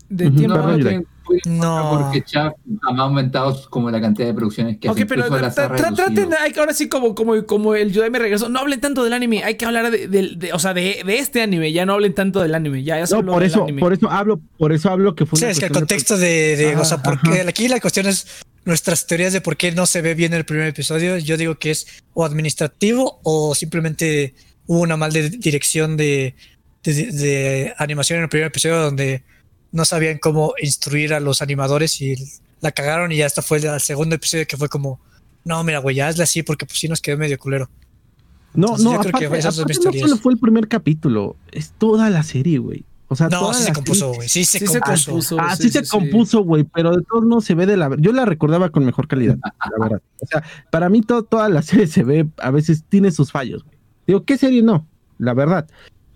[0.09, 0.37] De Ujú.
[0.37, 0.55] tiempo.
[0.55, 0.89] Perdón, no, Yurek.
[0.89, 1.91] tienen- pueden- No.
[1.91, 5.95] porque Chuck ha aumentado como la cantidad de producciones que Ok, hace, pero tra- tra-
[5.95, 9.13] traten, hay ahora sí como, como, como el Yudai me regresó, no hablen tanto del
[9.13, 12.41] anime, hay que hablar de, o sea, de, de este anime, ya no hablen tanto
[12.41, 13.81] del anime, ya, No, por eso, anime.
[13.81, 16.77] por eso hablo, por eso hablo que fue Sí, una es que el contexto de,
[16.79, 17.49] o sea, porque ajá.
[17.49, 18.27] aquí la cuestión es
[18.65, 21.17] nuestras teorías de por qué no se ve bien el primer episodio.
[21.19, 24.35] Yo digo que es o administrativo o simplemente
[24.67, 26.35] hubo una mal de dirección de,
[26.83, 29.23] de, de animación en el primer episodio donde
[29.73, 32.15] no sabían cómo instruir a los animadores y
[32.61, 35.01] la cagaron y ya hasta fue el segundo episodio que fue como,
[35.45, 37.69] no, mira, güey, ya hazle así porque pues sí nos quedó medio culero.
[38.55, 40.69] No, Entonces, no, yo creo que aparte, esas mis aparte no solo fue el primer
[40.69, 42.85] capítulo, es toda la serie, güey.
[43.11, 45.37] O sea, No, toda sí se compuso, serie- güey, sí se Sí se compuso.
[45.41, 47.95] Ah, sí, sí, se compuso, güey, pero de todos modos se ve de la...
[47.99, 49.39] Yo la recordaba con mejor calidad,
[49.79, 50.03] la verdad.
[50.21, 53.65] O sea, para mí to- toda la serie se ve, a veces tiene sus fallos,
[53.65, 53.77] güey.
[54.07, 54.87] Digo, ¿qué serie no?
[55.19, 55.69] La verdad.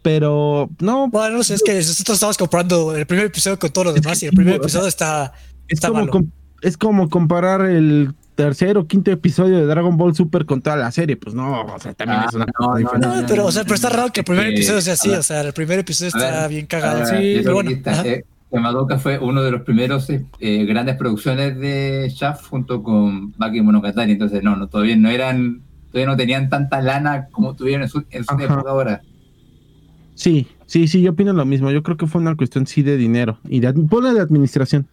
[0.03, 3.85] Pero, no, Bueno, no sé, es que nosotros estamos comprando el primer episodio con todo
[3.85, 5.33] lo Es que demás y el primer episodio está,
[5.69, 6.12] es está como, malo.
[6.12, 10.75] com- es como comparar el tercer o quinto episodio de Dragon Ball Super con toda
[10.77, 11.17] la serie.
[11.17, 13.07] Pues no, o sea, también Ah, es una cosa no, diferente.
[13.07, 15.11] No, pero, o sea, pero está raro que el primer Eh, episodio sea así.
[15.11, 17.07] O sea, el primer episodio está ver, bien cagado.
[17.07, 17.71] Sí, pero bueno.
[17.71, 23.33] eh, Madoka fue uno de los primeros eh, eh, grandes producciones de Shaft junto con
[23.38, 24.12] Baki Monogatari.
[24.12, 28.05] Entonces, no, no, todavía no eran, todavía no tenían tanta lana como tuvieron en su,
[28.11, 29.01] en su época ahora.
[30.14, 31.70] Sí, Sí, sí, yo opino lo mismo.
[31.70, 34.88] Yo creo que fue una cuestión sí de dinero y de, de administración.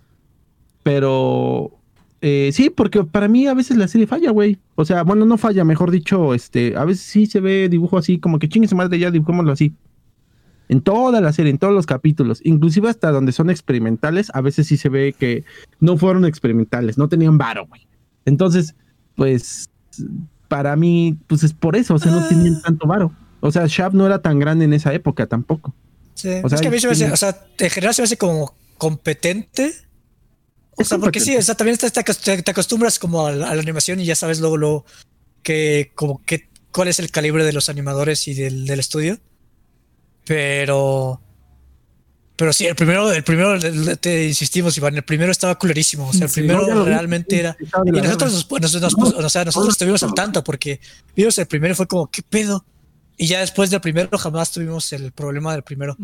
[0.83, 1.71] Pero
[2.19, 4.57] eh, sí, porque para mí a veces la serie falla, güey.
[4.75, 8.19] O sea, bueno, no falla, mejor dicho, este, a veces sí se ve dibujo así,
[8.19, 9.73] como que chingue su madre ya, dibujémoslo así.
[10.67, 14.67] En toda la serie, en todos los capítulos, inclusive hasta donde son experimentales, a veces
[14.67, 15.45] sí se ve que
[15.79, 17.87] no fueron experimentales, no tenían varo, güey.
[18.25, 18.75] Entonces,
[19.15, 19.69] pues,
[20.49, 23.13] para mí, pues es por eso, o sea, no tenían tanto varo.
[23.41, 25.73] O sea, Shab no era tan grande en esa época tampoco.
[26.15, 26.29] Sí.
[26.43, 28.05] O sea, es que a mí se me hace, o sea, en general se me
[28.05, 29.73] hace como competente.
[30.75, 33.31] O sea, porque sí, o sea, también te, te acost- te- te acostumbras como a
[33.31, 34.85] la, a la animación y ya sabes luego, luego
[35.43, 39.17] que, como que, cuál es el calibre de los animadores y del, del estudio.
[40.25, 41.19] Pero,
[42.35, 43.57] pero sí, el primero, el primero,
[43.99, 46.07] te insistimos, Iván, el primero estaba culerísimo.
[46.09, 47.57] O sea, el primero vi, realmente era.
[47.85, 50.79] Y nosotros, nos, nos- nos- nos- o sea, nosotros estuvimos al tanto porque
[51.15, 52.63] vimos el primero y fue como, ¿qué pedo?
[53.19, 55.95] Y ya después del primero jamás tuvimos el problema del primero.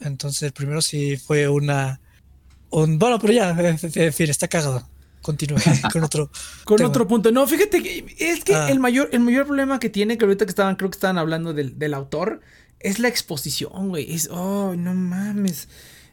[0.00, 2.00] Entonces el primero sí fue una...
[2.70, 4.88] Un, bueno, pero ya, en en fin, está cagado.
[5.22, 5.58] Continúe
[5.92, 6.30] con otro.
[6.64, 6.88] Con tema.
[6.88, 7.30] otro punto.
[7.30, 8.70] No, fíjate que es que Ah.
[8.70, 11.54] el mayor, el mayor problema que tiene, que ahorita que estaban, creo que estaban hablando
[11.54, 12.40] del, del autor,
[12.80, 14.12] es la exposición, güey.
[14.12, 15.68] Es, oh, no mames.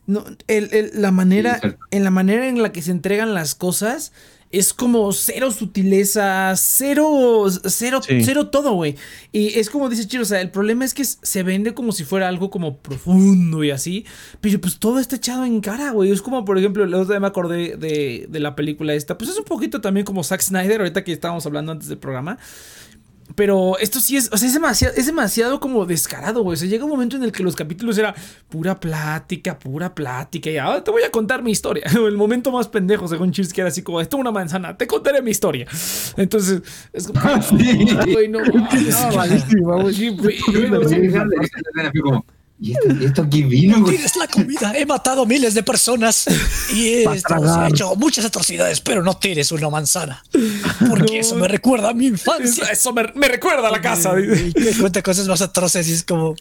[0.05, 3.55] No, el, el- la manera, Sí, en la manera en la que se entregan las
[3.55, 4.11] cosas,
[4.51, 8.23] es como cero sutileza, cero, cero, Sí.
[8.23, 8.95] cero todo, güey.
[9.31, 12.03] Y es como dice Chiro, o sea, el problema es que se vende como si
[12.03, 14.05] fuera algo como profundo y así,
[14.41, 16.11] pero pues todo está echado en cara, güey.
[16.11, 19.29] Es como, por ejemplo, el otro día me acordé de, de la película esta, pues
[19.29, 22.37] es un poquito también como Zack Snyder, ahorita que estábamos hablando antes del programa.
[23.35, 26.55] Pero esto sí es, o sea, es demasiado, es demasiado como descarado, güey.
[26.55, 28.13] O sea, llega un momento en el que los capítulos era
[28.49, 30.49] pura plática, pura plática.
[30.49, 31.85] Y ahora te voy a contar mi historia.
[31.93, 34.87] El momento más pendejo, según Cheers, que era así como, esto es una manzana, te
[34.87, 35.67] contaré mi historia.
[36.17, 36.61] Entonces,
[36.93, 37.21] es como,
[38.13, 38.95] güey, no mames.
[41.93, 42.25] No,
[42.61, 43.83] como, ¿Y esto, y esto qué vino?
[43.83, 44.73] Tienes la comida.
[44.75, 46.25] He matado miles de personas
[46.73, 47.05] y he,
[47.69, 50.23] hecho muchas atrocidades, pero no tienes una manzana.
[50.89, 51.19] Porque No.
[51.19, 52.65] eso me recuerda a mi infancia.
[52.71, 54.13] eso me, me recuerda a la casa.
[54.19, 56.35] Y me cuenta cosas más atroces y es como.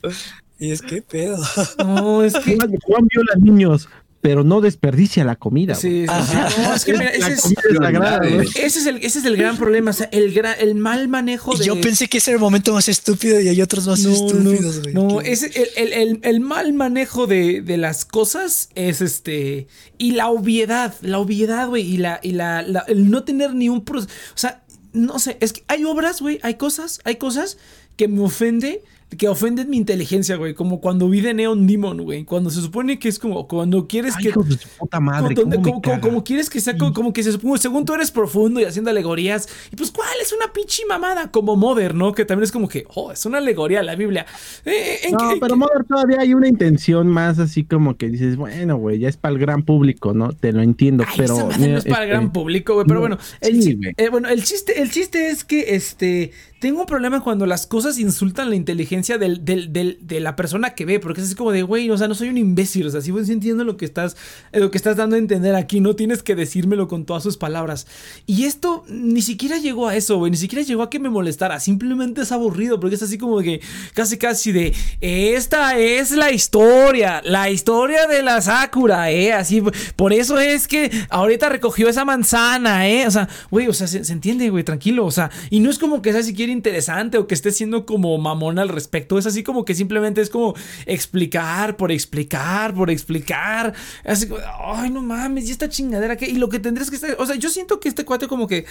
[0.59, 1.43] Y es que pedo.
[1.79, 2.57] No, es que.
[2.85, 3.89] Juan viola niños,
[4.21, 5.75] pero no desperdicia la comida.
[5.75, 6.37] Sí, sí, sí.
[6.37, 6.49] Ajá.
[6.63, 8.49] No, es que mira, la ese es, comida es sagrada, güey.
[8.55, 9.91] ese es el, ese es el gran problema.
[9.93, 11.65] O sea, el, gran, el mal manejo de.
[11.65, 14.81] yo pensé que ese era el momento más estúpido y hay otros más No, estúpidos,
[14.83, 14.95] güey.
[14.95, 19.67] no, no, ese- el, el- el- el mal manejo de, de las cosas es este.
[19.97, 21.83] Y la obviedad, la obviedad, güey.
[21.87, 23.85] Y, la, y la, la- el no tener ni un.
[23.85, 27.57] pro- O sea, no sé, es que hay obras, güey, hay cosas, hay cosas
[27.97, 28.83] que me ofende.
[29.19, 30.55] Que ofenden mi inteligencia, güey.
[30.55, 32.25] Como cuando vi de Neon Demon, güey.
[32.25, 33.49] Cuando se supone que es como.
[33.49, 34.29] Cuando quieres Ay, que.
[34.31, 35.35] hijos de su puta madre.
[35.35, 36.01] Como, cómo como- como- caga.
[36.01, 38.91] como quieres que sea como, como que se suponga, según tú eres profundo y haciendo
[38.91, 39.49] alegorías.
[39.73, 41.31] Y pues, ¿cuál es una pinche mamada?
[41.31, 42.13] Como Mother, ¿no?
[42.13, 44.27] Que también es como que, oh, es una alegoría a la Biblia.
[44.65, 48.77] Eh, ¿en No, pero Mother todavía hay una intención más así como que dices, bueno,
[48.77, 50.33] güey, ya es para el gran público, ¿no?
[50.33, 52.87] Te lo entiendo, Ay, pero esa madre no es para el este, gran público, güey.
[52.87, 56.31] Pero no, bueno, el, sí, eh, bueno, el chiste, el chiste es que este.
[56.61, 60.75] Tengo un problema cuando las cosas insultan la inteligencia del, del- del- de la persona
[60.75, 62.91] que ve, porque es así como de, güey, o sea, no soy un imbécil, o
[62.91, 64.15] sea, sí, sí entiendo lo que estás,
[64.53, 67.87] lo que estás dando a entender aquí, no tienes que decírmelo con todas sus palabras.
[68.27, 71.59] Y esto ni siquiera llegó a eso, güey, ni siquiera llegó a que me molestara,
[71.61, 73.63] simplemente es aburrido, porque es así como que
[73.95, 79.63] casi casi de, esta es la historia, la historia de la Sakura, eh, así,
[79.97, 84.05] por eso es que ahorita recogió esa manzana, eh, o sea, güey, o sea, se,
[84.05, 87.35] se entiende, güey, tranquilo, o sea, y no es como que sea interesante o que
[87.35, 90.55] esté siendo como mamón al respecto, es así como que simplemente es como
[90.87, 93.73] explicar por explicar por explicar,
[94.05, 94.41] así como,
[94.75, 97.37] ay, no mames, y esta chingadera que, y lo que tendrías que estar, o sea,
[97.37, 98.67] yo siento que este cuate como que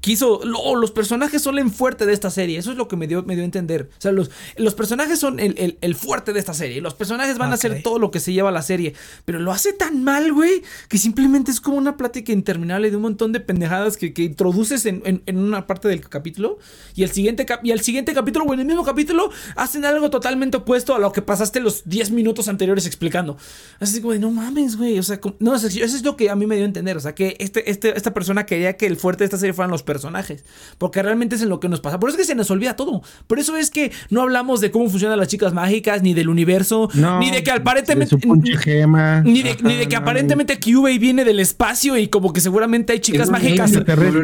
[0.00, 3.06] quiso, lo- los personajes son el fuerte de esta serie, eso es lo que me
[3.06, 6.32] dio, me dio a entender, o sea, los, los personajes son el, el- el fuerte
[6.32, 8.94] de esta serie, los personajes van a hacer todo lo que se lleva la serie,
[9.24, 13.02] pero lo hace tan mal, güey, que simplemente es como una plática interminable de un
[13.02, 16.58] montón de pendejadas que, que introduces en, en- en una parte del capítulo
[16.94, 20.10] y el siguiente, cap- y el siguiente capítulo o en el mismo capítulo hacen algo
[20.10, 23.36] totalmente opuesto a lo que pasaste los 10 minutos anteriores explicando.
[23.80, 26.46] Así como de, no mames, güey, o sea, no, eso, es lo que a mí
[26.46, 29.20] me dio a entender, o sea, que este, este, esta persona quería que el fuerte
[29.24, 30.44] de esta serie fueran los personajes,
[30.78, 32.76] porque realmente es en lo que nos pasa, por eso es que se nos olvida
[32.76, 36.28] todo, por eso es que no hablamos de cómo funcionan las chicas mágicas, ni del
[36.28, 38.16] universo, No, ni de que de aparentemente...
[38.16, 39.20] pinche gema.
[39.22, 42.40] Ni de, Ajá, ni de que no, aparentemente QA viene del espacio y como que
[42.40, 43.72] seguramente hay chicas mágicas.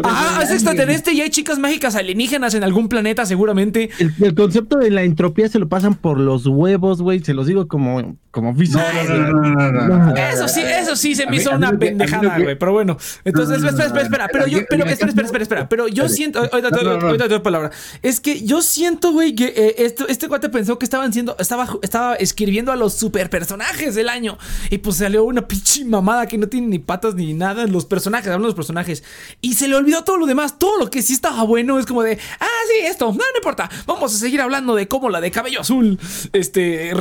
[0.05, 3.91] Ah, es extraterrestre y hay chicas mágicas alienígenas en algún planeta seguramente.
[3.99, 7.21] El, el concepto de la entropía se lo pasan por los huevos, güey.
[7.21, 8.81] Se los digo como, como físico.
[8.81, 10.17] No, no, no, no, no, no.
[10.17, 12.59] Eso sí, eso sí se me hizo una pendejada, que- güey.
[12.59, 15.69] Pero bueno, entonces, No, no, espera, espera, espera, Pero yo, pero espera, espera, espera, espera.
[15.69, 17.71] Pero yo siento, ahorita te No, no, doy- palabra.
[18.03, 21.67] Es que yo siento, güey, que eh, esto, este cuate pensó que estaban siendo, estaba,
[21.83, 24.39] estaba escribiendo a los super personajes del año.
[24.71, 27.67] Y pues salió una pinche mamada que no tiene ni patas ni nada.
[27.67, 29.03] Los personajes, hablando de los personajes.
[29.41, 30.59] Y se le olvidó todo lo demás.
[30.59, 33.69] Todo lo que sí estaba bueno es como de, ah, sí, esto, no, no importa.
[33.87, 35.99] Vamos a seguir hablando de cómo la de cabello azul,
[36.33, 36.93] este,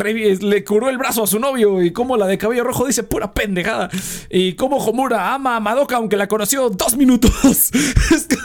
[0.41, 1.81] le curó el brazo su novio.
[1.83, 3.89] Y cómo la de cabello rojo dice pura pendejada.
[4.29, 7.31] Y cómo Homura ama a Madoka aunque la conoció dos minutos.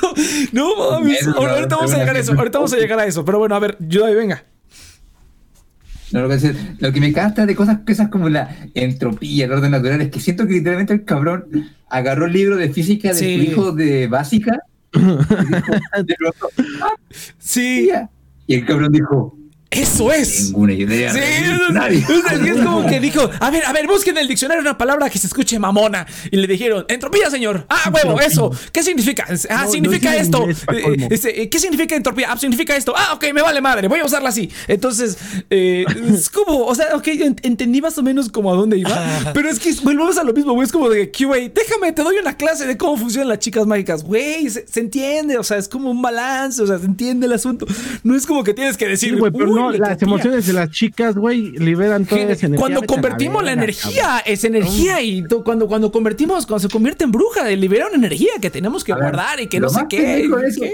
[0.01, 0.15] Como,
[0.53, 1.27] no mames.
[1.27, 2.33] Ahorita vamos a llegar a eso.
[2.33, 3.25] Ahorita vamos a llegar a eso.
[3.25, 4.45] Pero bueno, a ver, yo venga.
[6.13, 9.53] No, lo, que decir, lo que me casta de cosas, cosas como la entropía, el
[9.53, 11.47] orden natural, es que siento que literalmente el cabrón
[11.89, 13.37] agarró el libro de física de Sí.
[13.37, 14.59] su hijo de básica
[14.95, 15.17] y dijo,
[16.05, 16.37] de nuevo,
[17.39, 18.11] Sí, "Tía".
[18.47, 19.39] y el cabrón dijo,
[19.73, 20.45] eso es.
[20.47, 21.13] ninguna idea.
[21.13, 21.21] Sí,
[21.73, 21.99] nadie.
[21.99, 25.19] es, como que dijo, a ver, a ver, busquen en el diccionario una palabra que
[25.19, 26.07] se escuche mamona.
[26.31, 27.65] Y le dijeron, entropía, señor.
[27.69, 28.51] Ah, huevo, eso.
[28.73, 29.27] ¿Qué significa?
[29.51, 30.39] Ah, No, significa no esto.
[30.43, 32.29] inglés, Eh, este, eh, ¿Qué significa entropía?
[32.33, 32.95] Ah, significa esto.
[32.97, 34.51] Ah, ok, me vale madre, voy a usarla así.
[34.69, 35.17] Entonces,
[35.51, 39.31] eh, es como, o sea, ok, ent- entendí más o menos como a dónde iba.
[39.35, 40.67] pero es que volvemos a lo mismo, güey.
[40.67, 43.67] Es como de que, güey, déjame, te doy una clase de cómo funcionan las chicas
[43.67, 44.03] mágicas.
[44.05, 47.33] Güey, se, se entiende, o sea, es como un balance, o sea, se entiende el
[47.33, 47.67] asunto.
[48.03, 50.15] No es como que tienes que decir, Sí, güey, pero "Uy, no, la las entropía".
[50.15, 52.57] emociones de las chicas, güey, liberan toda esa energía.
[52.59, 54.23] Cuando convertimos la, energía, cabrón.
[54.27, 55.01] es energía.
[55.03, 58.93] Y cuando, cuando convertimos, cuando se convierte en bruja, libera una energía que tenemos que
[58.95, 60.23] ver, guardar y que no sé qué.
[60.25, 60.65] eso-.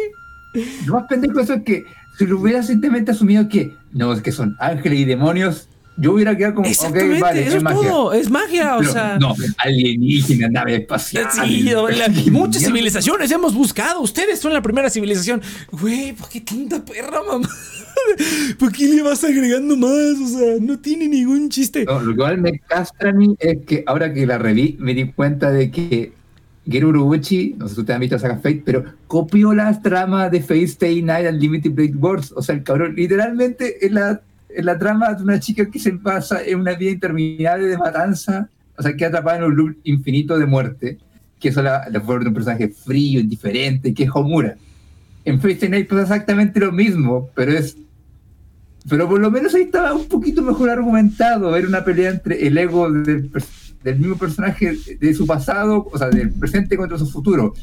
[0.87, 1.85] Lo más pendejo de eso es que
[2.19, 5.69] si lo hubiera simplemente asumido que no, es que son ángeles y demonios,
[6.01, 7.89] yo hubiera quedado como, Exactamente, vale, eso es magia.
[7.91, 9.19] todo, es magia, o Pero sea.
[9.19, 11.27] no, alienígena, nave espacial.
[11.33, 14.01] Sí, la- muchas civilizaciones hemos buscado.
[14.01, 15.43] Ustedes son la primera civilización.
[15.73, 17.49] Güey, ¿por qué tanta perra, mamá?
[18.59, 20.19] ¿Por qué le vas agregando más?
[20.23, 21.85] O sea, no tiene ningún chiste.
[21.85, 24.95] No, lo que igual me castra a mí es que ahora que la reví me
[24.95, 26.13] di cuenta de que
[26.71, 30.43] Gero Urobuchi, no sé si ustedes han visto saga Fate, pero copió las tramas de
[30.43, 32.33] Fate Stay Night and Limited Blade Wars.
[32.37, 35.93] O sea, el cabrón literalmente es la, es la trama de una chica que se
[35.93, 40.39] pasa en una vida interminable de matanza, o sea, que atrapada en un loop infinito
[40.39, 40.99] de muerte,
[41.41, 44.57] que eso la, la de un personaje frío, indiferente, que es Homura.
[45.25, 47.79] En Fate Stay Night pasa exactamente lo mismo, pero es
[48.89, 52.57] pero por lo menos ahí estaba un poquito mejor argumentado, ver una pelea entre el
[52.59, 53.31] ego del,
[53.83, 57.55] del mismo personaje de su pasado, o sea, del presente contra su futuro.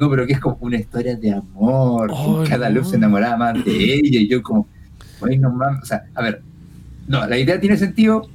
[0.00, 2.76] No, pero que es como una historia de amor, Ay, cada no.
[2.80, 4.66] luz se enamoraba más de ella y yo como,
[5.20, 6.42] "Ay, no mames", o sea, a ver,
[7.06, 8.28] no, la idea tiene sentido,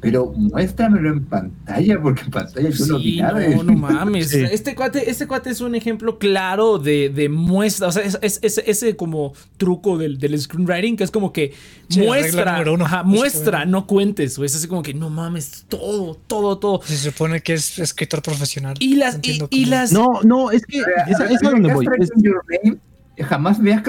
[0.00, 3.38] pero muéstramelo en pantalla, porque en pantalla yo no vi Sí, nada.
[3.38, 4.30] de- no, no mames.
[4.30, 4.42] Sí.
[4.50, 7.88] Este cuate, este cuate es un ejemplo claro de, de muestra.
[7.88, 11.52] O sea, es, es- es- ese como truco del, del screenwriting que es como que
[11.88, 14.38] Sí, muestra, ajá, muestra, no cuentes.
[14.38, 16.80] O es así como que no mames, todo, todo, todo.
[16.84, 18.74] Se supone que es escritor profesional.
[18.80, 19.92] Y las, y, Entiendo y las.
[19.92, 20.84] No, no, es que O
[21.16, 21.86] sea, esa- donde voy.
[21.98, 23.82] Es- jamás veas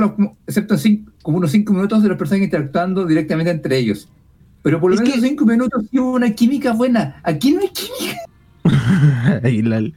[0.45, 4.10] excepto cinco- como unos cinco minutos de los personajes interactuando directamente entre ellos.
[4.63, 7.19] Pero por lo Es menos que- cinco minutos hubo una química buena.
[7.24, 8.17] Aquí no hay química.
[9.43, 9.93] Ay, lal.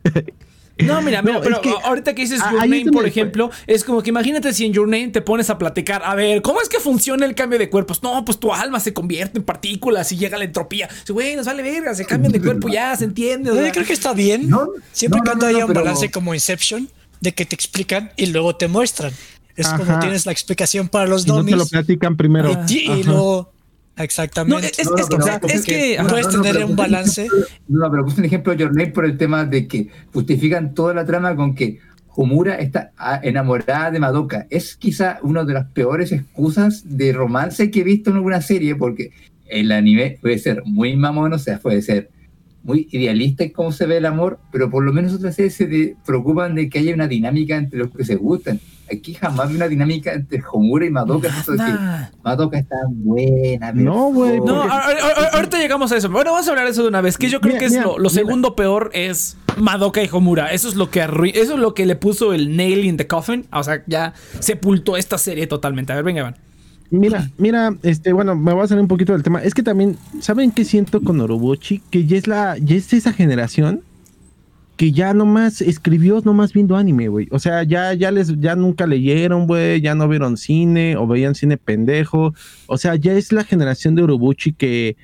[0.78, 3.84] No, mira, mira, No, pero es que- ahorita que dices Your Name, por ejemplo, es
[3.84, 6.68] como que imagínate si en Your Name te pones a platicar, a ver, ¿cómo es
[6.68, 8.02] que funciona el cambio de cuerpos?
[8.02, 10.88] No, pues tu alma se convierte en partículas y llega la entropía.
[11.04, 13.50] Sí, Güey, nos vale verga, se cambian de cuerpo ya, se entiende.
[13.50, 13.68] o No, sea.
[13.68, 14.50] yo creo que está bien.
[14.50, 16.88] No, Siempre no, y no, cuando no, haya un pero- balance como Inception,
[17.20, 19.12] de que te explican y luego te muestran.
[19.54, 22.50] Es como tienes la explicación para los Y no te lo platican primero.
[22.68, 23.46] y, Ajá.
[23.96, 24.72] No, Exactamente.
[24.78, 24.96] es, No,
[25.64, 25.96] que.
[26.00, 27.28] no, puedes tener un puse balance.
[27.68, 30.94] No, pero puse un ejemplo de Your Name por el tema de que justifican toda
[30.94, 31.78] la trama con que
[32.16, 34.46] Homura está ah, enamorada de Madoka.
[34.50, 38.76] Es quizá una de las peores excusas de romance que he visto en alguna serie,
[38.76, 39.10] porque
[39.46, 42.10] el anime puede ser muy mamón, o sea, puede ser
[42.62, 45.96] muy idealista en cómo se ve el amor, pero por lo menos otras series se
[46.04, 48.58] preocupan de que haya una dinámica entre los que se gustan.
[48.92, 51.28] Aquí jamás vi una dinámica entre Homura y Madoka.
[51.28, 52.12] eso de que Nada.
[52.22, 53.72] Madoka está buena.
[53.72, 54.40] No, güey.
[54.40, 56.10] No, ahorita llegamos a eso.
[56.10, 57.16] Bueno, vamos a hablar de eso de una vez.
[57.16, 58.10] Que yo creo Mira, que es mira, lo, lo mira.
[58.10, 60.52] segundo peor es Madoka y Homura.
[60.52, 61.00] Eso es lo que
[61.34, 63.46] eso es lo que le puso el nail in the coffin.
[63.52, 65.92] O sea, ya sepultó esta serie totalmente.
[65.92, 66.36] A ver, venga, Iván.
[66.90, 69.42] Mira, mira, este, bueno, me voy a salir un poquito del tema.
[69.42, 71.80] Es que también, ¿saben qué siento con Orobuchi?
[71.90, 73.82] Que ya es la, ya es esa generación
[74.76, 77.28] que ya nomás escribió nomás viendo anime, güey.
[77.30, 81.34] O sea, ya, ya les, ya nunca leyeron, güey, ya no vieron cine, o veían
[81.36, 82.34] cine pendejo.
[82.66, 84.96] O sea, ya es la generación de Orobuchi que,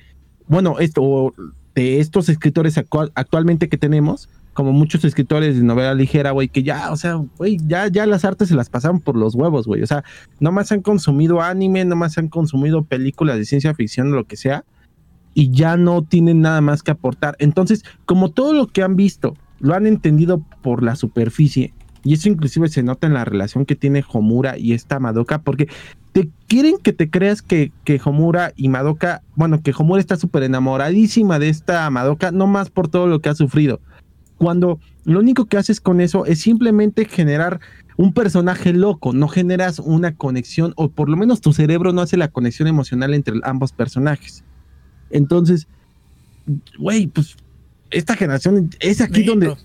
[0.47, 1.33] bueno, esto,
[1.73, 6.63] de estos escritores actual- actualmente que tenemos, como muchos escritores de novela ligera, güey, que
[6.63, 9.81] ya, o sea, güey, ya, ya las artes se las pasaron por los huevos, güey.
[9.83, 10.03] O sea,
[10.41, 14.65] nomás han consumido anime, nomás han consumido películas de ciencia ficción o lo que sea.
[15.33, 17.37] y ya no tienen nada más que aportar.
[17.39, 22.29] Entonces, como todo lo que han visto lo han entendido por la superficie, y eso
[22.29, 25.67] inclusive se nota en la relación que tiene Homura y esta Madoka, porque
[26.13, 30.43] te quieren que te creas que, que Homura y Madoka, bueno, que Homura está súper
[30.43, 33.79] enamoradísima de esta Madoka, no más por todo lo que ha sufrido.
[34.37, 37.59] Cuando lo único que haces con eso es simplemente generar
[37.97, 42.17] un personaje loco, no generas una conexión, o por lo menos tu cerebro no hace
[42.17, 44.43] la conexión emocional entre ambos personajes.
[45.11, 45.67] Entonces,
[46.79, 47.35] güey, pues
[47.91, 49.55] esta generación es aquí donde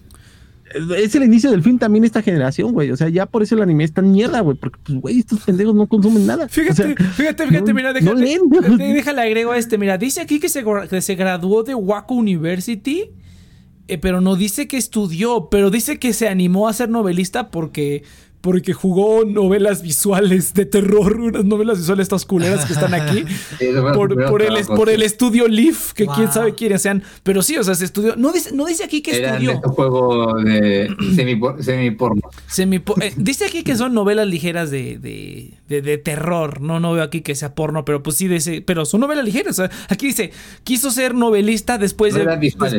[0.99, 2.91] es el inicio del fin también esta generación, güey.
[2.91, 4.57] O sea, ya por eso el anime es tan mierda, güey.
[4.57, 6.49] Porque, pues, güey, estos pendejos no consumen nada.
[6.49, 8.39] Fíjate, fíjate, fíjate, mira, déjale,
[8.79, 9.79] déjale agrego a este.
[9.79, 13.11] Mira, dice aquí que se, que se graduó de Waco University,
[13.89, 18.03] eh, pero no dice que estudió, pero dice que se animó a ser novelista porque
[18.47, 23.25] porque jugó novelas visuales de terror, unas novelas visuales estas culeras que están aquí,
[23.93, 27.75] por, el, por el estudio Leaf, que quién sabe quiénes sean, pero sí, o sea,
[27.75, 29.51] se estudió, no dice, no dice aquí que Eran estudió.
[29.51, 30.95] Este juego de
[31.61, 32.23] semi-porno.
[32.47, 37.03] Semi eh, dice aquí que son novelas ligeras de, de, de, terror, no, no veo
[37.03, 40.31] aquí que sea porno, pero pues sí, dice, pero son novelas ligeras, aquí dice,
[40.63, 42.25] quiso ser novelista después de,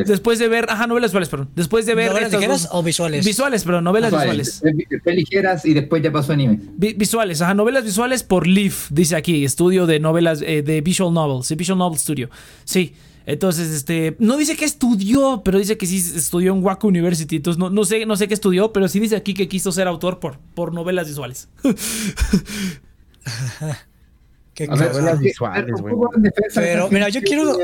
[0.06, 2.08] después de ver, ajá, novelas visuales, perdón, después de ver...
[2.08, 3.26] ¿Novelas ligeras o visuales?
[3.26, 4.62] Visuales, pero novelas visuales.
[5.04, 6.60] ligeras y después ya pasó anime.
[6.76, 11.54] visuales, ajá, novelas visuales por Leaf, dice aquí, estudio de novelas eh, de Visual Novels,
[11.56, 12.30] Visual Novel Studio.
[12.64, 12.94] Sí.
[13.26, 17.36] Entonces, este, no dice que estudió, pero dice que sí estudió en Waco University.
[17.36, 19.86] Entonces, no, no, sé, no sé qué estudió, pero sí dice aquí que quiso ser
[19.86, 21.46] autor por, por novelas visuales.
[24.54, 25.94] qué novelas visuales, güey.
[26.54, 27.58] Pero, mira, yo quiero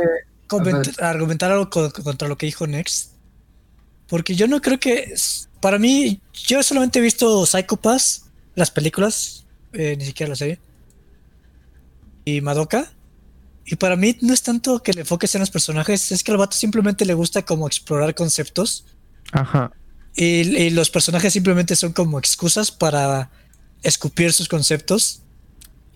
[0.98, 3.14] argumentar algo contra lo que dijo Next.
[4.06, 5.14] Porque yo no creo que
[5.64, 10.60] para mí, yo solamente he visto Psycho Pass, las películas, eh, ni siquiera la serie.
[12.26, 12.92] Y Madoka.
[13.64, 16.36] Y para mí no es tanto que le enfoques en los personajes, es que al
[16.36, 18.84] vato simplemente le gusta como explorar conceptos.
[19.32, 19.72] Ajá.
[20.14, 23.30] Y, los personajes simplemente son como excusas para
[23.82, 25.22] escupir sus conceptos.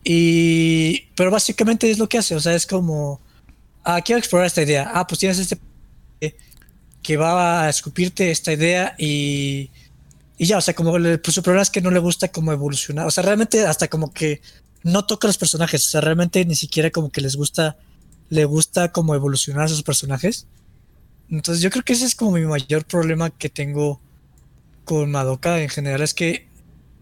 [0.03, 1.11] Y.
[1.15, 2.35] Pero básicamente es lo que hace.
[2.35, 3.21] O sea, es como.
[3.85, 4.91] Ah, quiero explorar esta idea.
[4.95, 5.59] Ah, pues tienes este
[7.09, 9.71] que va a escupirte esta idea y,
[10.37, 13.07] y ya, o sea, como pues su problema es que no le gusta como evolucionar,
[13.07, 14.43] o sea, realmente hasta como que
[14.83, 17.79] no toca a los personajes, o sea, realmente ni siquiera como que les gusta,
[18.29, 20.49] le gusta como evolucionar a sus personajes.
[21.31, 24.03] Entonces yo creo que ese es como mi mayor problema que tengo
[24.85, 26.47] con Madoka en general, es que,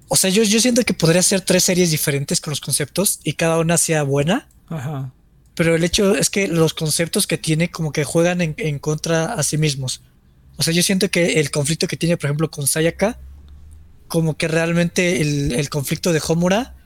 [0.07, 3.33] o sea, yo, yo siento que podría ser tres series diferentes con los conceptos y
[3.33, 4.49] cada una sea buena.
[4.69, 5.16] Ajá
[5.57, 9.43] pero el hecho es que los conceptos que tiene como que juegan en, contra a
[9.43, 10.03] sí mismos.
[10.57, 13.19] O sea, yo siento que el conflicto que tiene, por ejemplo, con Sayaka,
[14.07, 16.77] como que realmente el, conflicto de Homura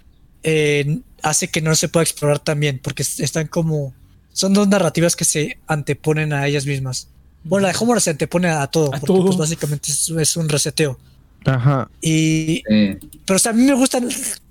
[0.44, 3.92] eh, hace que no se pueda explorar también, porque están como...
[4.32, 7.08] Son dos narrativas que se anteponen a ellas mismas.
[7.42, 10.96] Bueno, la de Homura se antepone a todo, porque Pues básicamente es, un reseteo.
[11.44, 11.90] Ajá.
[12.00, 12.62] Y...
[12.62, 14.08] Pero o sea, a mí me gustan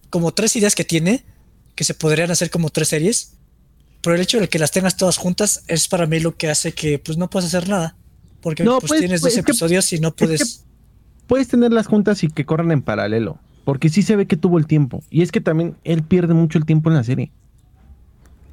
[0.09, 1.23] como tres ideas que tiene,
[1.73, 3.38] que se podrían hacer como tres series
[4.01, 6.73] pero el hecho de que las tengas todas juntas es para mí lo que hace
[6.73, 7.95] que pues no puedas hacer nada.
[8.41, 10.65] Porque pues, pues, tienes dos episodios y no puedes.
[11.27, 13.37] puedes tenerlas juntas y que corran en paralelo.
[13.65, 15.03] Porque sí se ve que tuvo el tiempo.
[15.09, 17.31] Y es que también él pierde mucho el tiempo en la serie.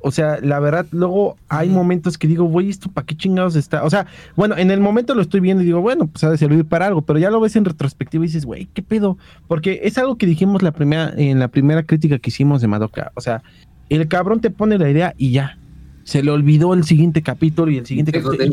[0.01, 3.83] O sea, la verdad, luego hay momentos que digo, güey, ¿esto para qué chingados está?
[3.83, 6.39] O sea, bueno, en el momento lo estoy viendo y digo, bueno, pues ha de
[6.39, 9.19] servir para algo, pero ya lo ves en retrospectiva y dices, güey, ¿qué pedo?
[9.49, 13.11] Porque es algo que dijimos la primera, en la primera crítica que hicimos de Madoka.
[13.17, 13.43] O sea,
[13.89, 15.59] el cabrón te pone la idea y ya.
[16.05, 18.45] Se le olvidó el siguiente capítulo y el siguiente capítulo.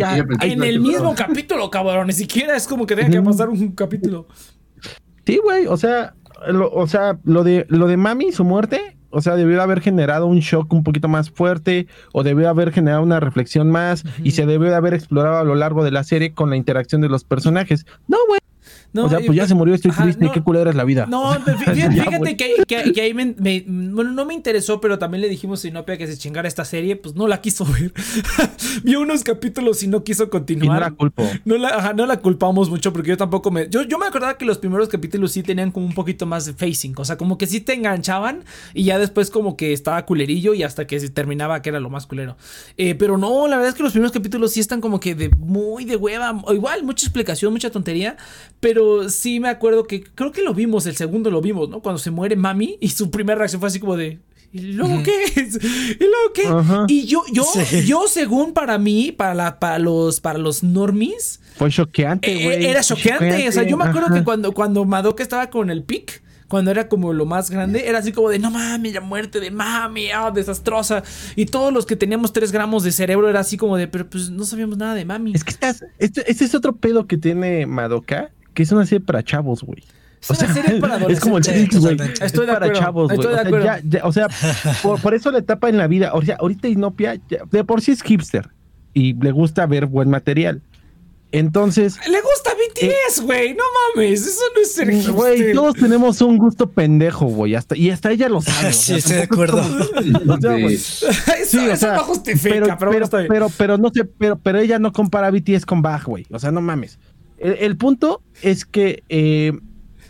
[0.42, 2.08] en el mismo capítulo, cabrón.
[2.08, 4.28] Ni siquiera es como que tenga que pasar un capítulo.
[5.26, 5.68] Sí, güey.
[5.68, 6.16] O sea,
[6.48, 10.26] lo, o sea, lo de lo de Mami, su muerte, o sea, debió haber generado
[10.26, 14.48] un shock un poquito más fuerte o debió haber generado una reflexión más y se
[14.48, 17.24] debió de haber explorado a lo largo de la serie con la interacción de los
[17.24, 17.86] personajes.
[18.08, 18.43] No, güey
[18.96, 21.08] o sea, pues ya se murió, estoy triste, qué culera es la vida.
[21.08, 23.34] No, fíjate, que, ahí me,
[23.68, 26.96] bueno, no me interesó, pero también le dijimos a Sinopia que se chingara esta serie,
[26.96, 27.92] pues no la quiso ver.
[28.84, 30.80] Vio unos capítulos y no quiso continuar.
[30.80, 31.24] no la culpo.
[31.46, 33.68] No la, no la culpamos mucho porque yo tampoco me...
[33.70, 36.54] Yo, yo me acordaba que los primeros capítulos sí tenían como un poquito más de
[36.54, 40.54] facing, o sea, como que sí te enganchaban y ya después como que estaba culerillo
[40.54, 42.38] y hasta que se terminaba que era lo más culero.
[42.78, 45.30] Eh, pero no, la verdad es que los primeros capítulos sí están como que de
[45.30, 48.18] muy de hueva, o igual, mucha explicación, mucha tontería,
[48.60, 51.82] pero sí me acuerdo que creo que lo vimos, el segundo lo vimos, ¿no?
[51.82, 54.20] Cuando se muere Mami y su primera reacción fue así como de,
[54.52, 55.56] ¿y luego qué es?
[56.00, 56.94] ¿Y luego qué?
[56.94, 57.46] Y yo, yo,
[57.86, 61.40] yo, según para mí, para, la, para, los, para los normies.
[61.56, 62.66] Fue choqueante, eh, güey.
[62.66, 63.48] era choqueante.
[63.48, 66.24] O sea, yo me acuerdo que cuando, cuando Madoka estaba con el pic
[66.54, 69.50] cuando era como lo más grande, era así como de no mames, la muerte de
[69.50, 71.02] mami, ah, desastrosa.
[71.36, 74.30] Y todos los que teníamos 3 gramos de cerebro era así como de, pero pues
[74.30, 75.34] no sabíamos nada de mami.
[75.34, 79.06] Es que estás, este, este es otro pedo que tiene Madoka, que es una serie
[79.06, 79.84] para chavos, güey.
[80.22, 81.94] Es una serie para Es como el Six, güey.
[81.96, 83.20] Estoy Es de para acuerdo, chavos, güey.
[83.20, 83.66] estoy O de sea, acuerdo.
[83.66, 84.28] ya- ya- o sea,
[84.84, 86.12] por, por eso la etapa en la vida.
[86.14, 88.50] O sea, ahorita Inopia, ya- de por sí es hipster
[88.94, 90.62] y le gusta ver buen material.
[91.32, 93.56] Entonces, Le gusta BTS, güey.
[93.56, 93.64] No
[93.96, 95.56] mames, eso no es ser Eh, güey, hipster.
[95.56, 97.56] todos tenemos un gusto pendejo, güey.
[97.56, 98.68] Hasta, y hasta ella lo sabe.
[98.70, 99.58] o Sí, sea, estoy de acuerdo.
[99.64, 101.08] como- o sea, eso,
[101.48, 104.78] Sí, o eso sea, no justifica, pero, pero, pero, pero no sé, pero, pero ella
[104.78, 106.28] no compara BTS con Bach, güey.
[106.32, 107.00] O sea, no mames.
[107.44, 109.54] El, el punto es que, eh,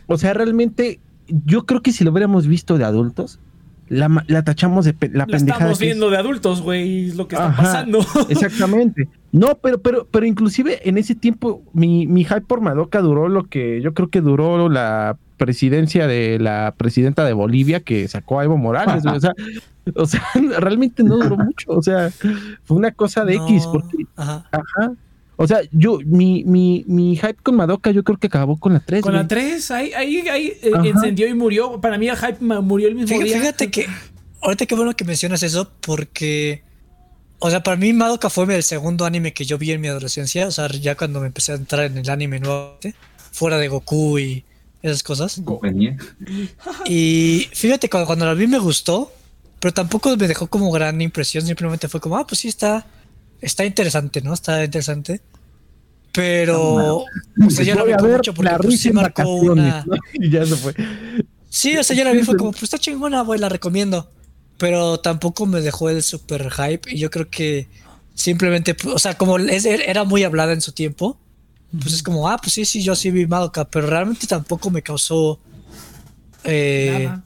[0.07, 0.99] o sea, realmente,
[1.45, 3.39] yo creo que si lo hubiéramos visto de adultos,
[3.89, 5.65] la, la tachamos de pe- la Lo pendejada.
[5.65, 5.79] estamos es.
[5.85, 7.99] viendo de adultos, güey, lo que está Ajá, pasando.
[8.29, 9.07] Exactamente.
[9.31, 13.43] No, pero, pero, pero inclusive en ese tiempo mi, mi hype por Madoka duró lo
[13.45, 18.45] que yo creo que duró la presidencia de la presidenta de Bolivia que sacó a
[18.45, 19.05] Evo Morales.
[19.05, 19.33] O sea,
[19.95, 20.23] o sea,
[20.59, 21.71] realmente no duró mucho.
[21.71, 22.09] O sea,
[22.63, 23.67] fue una cosa de No, X.
[23.67, 24.45] Porque, Ajá.
[24.51, 24.91] ajá.
[25.35, 28.79] O sea, yo, mi, mi, mi hype con Madoka yo creo que acabó con la
[28.79, 29.01] 3.
[29.01, 31.81] Con la 3, ahí, ahí, ahí eh, encendió y murió.
[31.81, 33.39] Para mí el hype murió el mismo Fíjate, día.
[33.39, 33.87] fíjate que
[34.41, 36.63] ahorita qué bueno que mencionas eso porque
[37.45, 40.47] o sea, para mí Madoka fue el segundo anime que yo vi en mi adolescencia,
[40.47, 42.77] o sea, ya cuando me empecé a entrar en el anime nuevo,
[43.33, 44.45] fuera de Goku y
[44.81, 45.41] esas cosas.
[46.85, 49.11] Y fíjate, cuando, cuando la vi me gustó,
[49.59, 52.85] pero tampoco me dejó como gran impresión, simplemente fue como, ah, pues sí está
[53.43, 54.33] está interesante, ¿no?
[54.33, 55.21] Está interesante.
[56.11, 59.95] Pero o sea, yo la Voy vi mucho porque la pues, sí marcó una ¿no?
[60.13, 60.75] Y ya se fue.
[61.49, 64.09] Sí, o sea, yo la vi fue como, pues está chingona, güey, la recomiendo.
[64.57, 66.91] Pero tampoco me dejó el super hype.
[66.93, 67.67] Y yo creo que
[68.13, 71.17] simplemente, pues, o sea, como es- era muy hablada en su tiempo,
[71.81, 74.83] pues es como, ah, pues sí, sí, yo sí vi Madoka, pero realmente tampoco me
[74.83, 75.39] causó.
[76.43, 77.23] eh, Nada.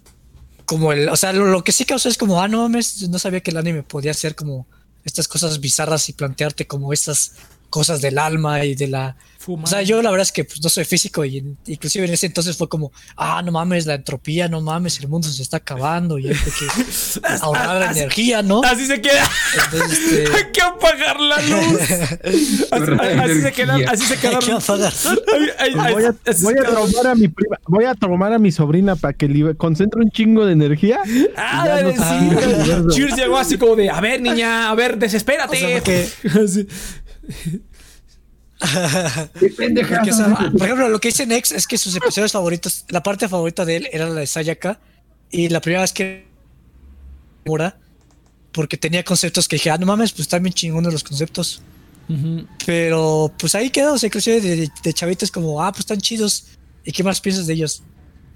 [0.65, 3.19] como el, o sea, lo, lo que sí causó es como, ah, no mames, no
[3.19, 4.67] sabía que el anime podía ser como
[5.07, 7.33] estas cosas bizarras y plantearte como estas
[7.69, 9.65] cosas del alma y de la Fumar.
[9.65, 12.25] o sea, yo la verdad es que pues, no soy físico y inclusive en ese
[12.25, 16.17] entonces fue como, ah, no mames, la entropía, no mames, el mundo se está acabando
[16.19, 18.61] y hay que ahorrar Así- energía, ¿no?
[18.63, 19.23] Así se queda.
[19.71, 21.81] Entonces, este, Hay que apagar la luz.
[22.71, 23.75] Así, se queda.
[23.89, 24.39] Así se hay queda.
[24.39, 24.93] que apagar.
[25.33, 28.39] Ay, ay, ay, Voy a, voy a traumar a mi prima, voy a traumar a
[28.39, 30.99] mi sobrina para que concentre un chingo de energía.
[31.35, 32.91] Ah, Ya no sí.
[32.91, 32.95] sé.
[32.95, 35.55] Cheers llegó así como de, a ver, niña, a ver, desespérate.
[35.55, 36.09] O sea, porque-
[36.43, 36.67] Así.
[38.59, 43.03] Porque, o sea, por ejemplo, lo que dice Nex es que sus episodios favoritos, la
[43.03, 44.79] parte favorita de él era la de Sayaka
[45.29, 46.25] y la primera vez que
[47.45, 47.79] Mura,
[48.51, 51.61] porque tenía conceptos que dije, ah, no mames, pues están bien chingones los conceptos.
[52.09, 52.47] Ujú.
[52.65, 56.01] Pero pues ahí quedó, o sea, inclusive de, de, de chavitos como, ah, pues están
[56.01, 56.47] chidos.
[56.83, 57.83] ¿Y qué más piensas de ellos?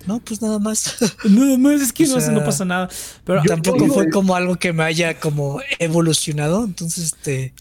[0.06, 0.96] No, pues nada más.
[1.26, 2.89] Nada más es que O no, sea, no pasa nada.
[3.24, 6.64] Pero Tampoco fue como algo que me haya como evolucionado.
[6.64, 7.54] Entonces, este.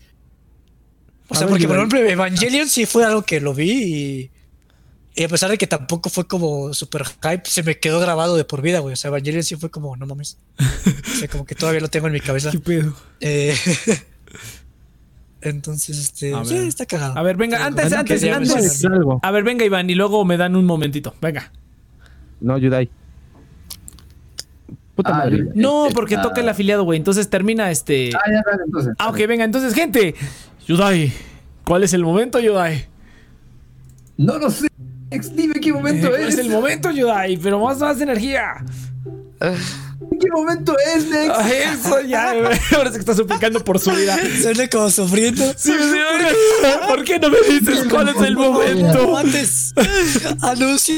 [1.31, 4.31] O sea, ver, porque por ejemplo, Evangelion sí fue algo que lo vi y.
[5.13, 8.45] Y a pesar de que tampoco fue como super hype, se me quedó grabado de
[8.45, 8.93] por vida, güey.
[8.93, 10.39] O sea, Evangelion sí fue como, no mames.
[10.59, 12.51] O sea, como que todavía lo tengo en mi cabeza.
[12.53, 12.95] ¿Qué pedo?
[13.21, 13.55] Eh,
[15.43, 16.35] Entonces, este.
[16.35, 16.65] A sí, ver.
[16.67, 17.17] está cagado.
[17.19, 18.85] A ver, venga, Pero antes, antes, antes.
[18.85, 19.21] algo.
[19.23, 21.15] A ver, venga, Iván, y luego me dan un momentito.
[21.21, 21.51] Venga.
[22.41, 22.91] No, Yudai.
[24.95, 25.47] Puta Ah, madre.
[25.55, 26.99] No, este, porque ah, toca el afiliado, güey.
[26.99, 28.11] Entonces termina este.
[28.15, 28.95] Ah, ya, dale, entonces.
[28.99, 30.15] Ah, ok, venga, entonces, gente.
[30.67, 31.13] Yudai.
[31.65, 32.87] ¿Cuál es el momento, Yudai?
[34.17, 34.69] No lo sé.
[35.35, 36.35] Dime qué momento ¿Cuál es.
[36.35, 37.37] es el momento, Yudai?
[37.37, 38.65] Pero más, más energía.
[40.21, 41.33] ¿Qué momento es, Nex?
[41.35, 42.31] Ah, Eso ya.
[42.77, 44.19] Ahora se está suplicando por su vida.
[44.43, 45.45] Suena como sufriendo.
[45.57, 45.99] Sí, sí,
[46.89, 49.17] ¿Por qué no me dices cuál es el No, momento?
[49.17, 49.73] antes.
[50.43, 50.95] Anuncio.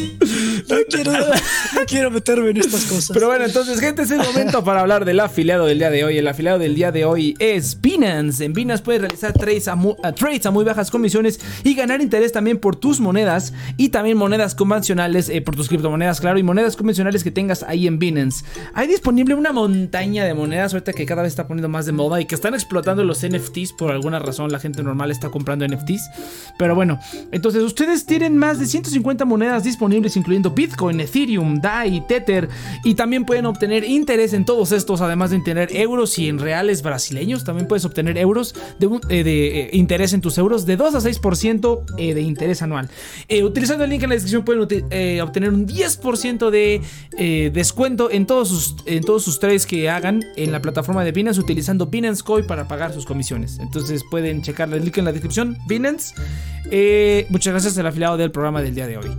[0.69, 3.11] No quiero, no quiero meterme en estas cosas.
[3.13, 6.19] Pero bueno, entonces, gente, es el momento para hablar del afiliado del día de hoy.
[6.19, 8.45] El afiliado del día de hoy es Binance.
[8.45, 12.01] En Binance puedes realizar trades a, mu- a trades a muy bajas comisiones y ganar
[12.01, 16.43] interés también por tus monedas y también monedas convencionales, eh, por tus criptomonedas, claro, y
[16.43, 18.45] monedas convencionales que tengas ahí en Binance.
[18.75, 22.19] Hay disponible una montaña de monedas ahorita que cada vez está poniendo más de moda
[22.19, 24.51] y que están explotando los NFTs por alguna razón.
[24.51, 26.09] La gente normal está comprando NFTs.
[26.59, 26.99] Pero bueno,
[27.31, 32.49] entonces ustedes tienen más de 150 monedas disponibles, incluyendo Bitcoin, Ethereum, DAI, Tether.
[32.85, 36.83] Y también pueden obtener interés en todos estos, además de tener euros y en reales
[36.83, 37.45] brasileños.
[37.45, 41.85] También puedes obtener euros de, eh, eh, interés en tus euros de 2 a 6%
[41.99, 42.89] eh, de interés anual.
[43.29, 44.63] Eh, utilizando el link en la descripción pueden
[45.21, 50.61] obtener un 10% de descuento en todos, sus, todos sus trades que hagan en la
[50.63, 53.59] plataforma de Binance utilizando Binance Coin para pagar sus comisiones.
[53.59, 55.57] Entonces pueden checar el link en la descripción.
[55.69, 56.15] Binance.
[56.71, 59.11] Eh, muchas gracias al afiliado del programa del día de hoy.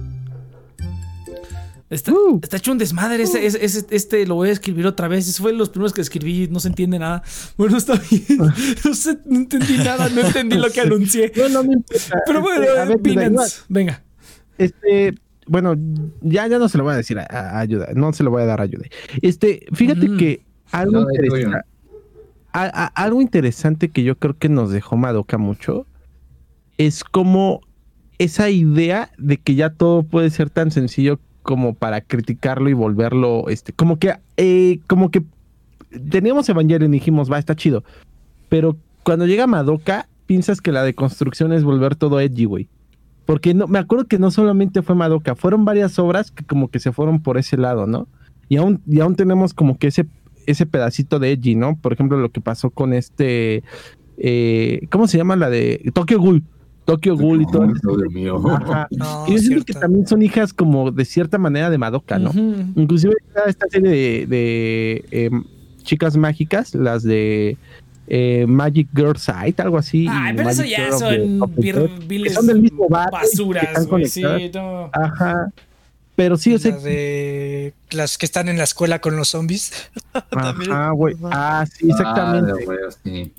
[1.90, 2.40] Está, Uh.
[2.42, 3.24] está hecho un desmadre.
[3.24, 5.28] Este lo voy a escribir otra vez.
[5.28, 6.48] Ese fue los primeros que escribí.
[6.50, 7.22] No se entiende nada.
[7.56, 8.26] Bueno, está bien.
[8.86, 10.10] No, sé, no entendí nada.
[10.10, 11.32] No entendí lo que anuncié.
[11.36, 12.20] No, no me importa.
[12.26, 14.04] Pero bueno, Este, ver, Binance, Venga.
[14.58, 15.14] Este,
[15.48, 15.76] bueno,
[16.22, 18.44] ya, ya no se lo voy a decir a, a ayuda, no se lo voy
[18.44, 18.86] a dar a ayuda.
[19.22, 20.42] Este, fíjate que
[20.72, 21.66] algo, No, interesa-
[22.54, 25.86] a- a- algo interesante que yo creo que nos dejó Madoka mucho
[26.78, 27.62] es como
[28.20, 33.50] esa idea de que ya todo puede ser tan sencillo como para criticarlo y volverlo,
[33.50, 35.24] este, como que, eh, como que
[36.10, 37.84] teníamos Evangelion y dijimos, va, está chido,
[38.50, 42.70] pero cuando llega Madoka, piensas que la deconstrucción es volver todo edgy, güey.
[43.26, 46.80] Porque no, me acuerdo que no solamente fue Madoka, fueron varias obras que como que
[46.80, 48.08] se fueron por ese lado, ¿no?
[48.50, 50.06] Y aún, y aún tenemos como que ese,
[50.46, 51.78] ese pedacito de edgy, ¿no?
[51.78, 53.64] Por ejemplo, lo que pasó con este,
[54.18, 56.44] eh, ¿cómo se llama la de Tokyo Ghoul?
[56.86, 57.66] Tokyo Ghoul y todo.
[57.66, 58.42] Dios mío.
[58.50, 58.88] Ajá.
[58.92, 62.32] No, y yo siento que también son hijas como de cierta manera de Madoka, ¿no?
[62.32, 62.74] Ujú.
[62.76, 65.44] Inclusive está esta serie de, de, em,
[65.84, 67.58] chicas mágicas, las de
[68.08, 70.08] eh, Magic Girl Sight, algo así.
[70.10, 71.10] Ay, pero eso ya Girl son
[71.56, 74.08] the vir- son del mismo basuras, güey.
[74.08, 74.24] Sí,
[74.54, 74.90] no.
[74.94, 75.52] Ajá.
[76.16, 79.90] Pero sí, o sea, de las que están en la escuela con los zombies.
[80.32, 81.16] ajá, güey.
[81.24, 82.52] Ah, sí, exactamente.
[82.70, 83.34] Ah, sí.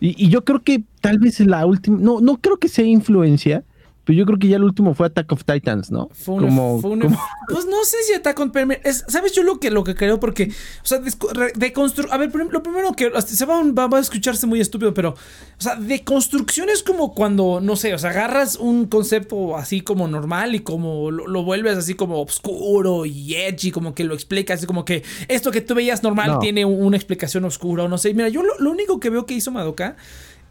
[0.00, 3.64] Y, y yo creo que tal vez la última, no, no creo que sea influencia,
[4.06, 6.08] pero yo creo que ya el último fue Attack of Titans, ¿no?
[6.14, 7.18] Fue una, como, fue una- como-
[7.50, 10.18] Pues no sé si Attack on Titan es, ¿Sabes yo lo que, lo que creo?
[10.20, 10.44] Porque,
[10.82, 13.10] o sea, desco- re- deconstru- A ver, lo primero que.
[13.20, 15.10] Se va, a- va- va a escucharse muy estúpido, pero.
[15.10, 15.16] O
[15.62, 20.54] sea, deconstrucción es como cuando, no sé, o sea, agarras un concepto así como normal
[20.54, 24.66] y como lo, lo vuelves así como oscuro y edgy, como que lo explicas, así
[24.66, 26.38] como que esto que tú veías normal No.
[26.38, 28.14] tiene una explicación oscura o no sé.
[28.14, 29.96] Mira, yo lo, lo único que veo que hizo Madoka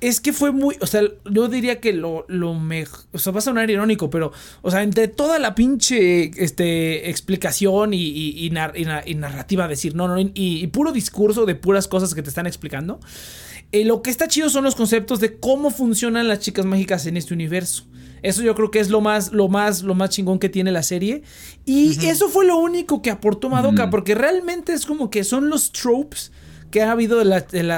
[0.02, 3.40] es que fue muy, o sea, yo diría que lo, lo mejor, o sea, va
[3.40, 4.32] a sonar irónico, pero,
[4.62, 9.16] o sea, entre toda la pinche, este, explicación y, y- y nar- y na- y
[9.16, 13.00] narrativa, decir, no, no, y, puro discurso de puras cosas que te están explicando,
[13.72, 17.18] eh, lo que está chido son los conceptos de cómo funcionan las chicas mágicas en
[17.18, 17.88] este universo.
[18.22, 20.82] Eso yo creo que es lo más, lo más, lo más chingón que tiene la
[20.84, 21.22] serie.
[21.66, 25.72] Y eso fue lo único que aportó Madoka, porque realmente es como que son los
[25.72, 26.32] tropes
[26.72, 27.22] que ha habido,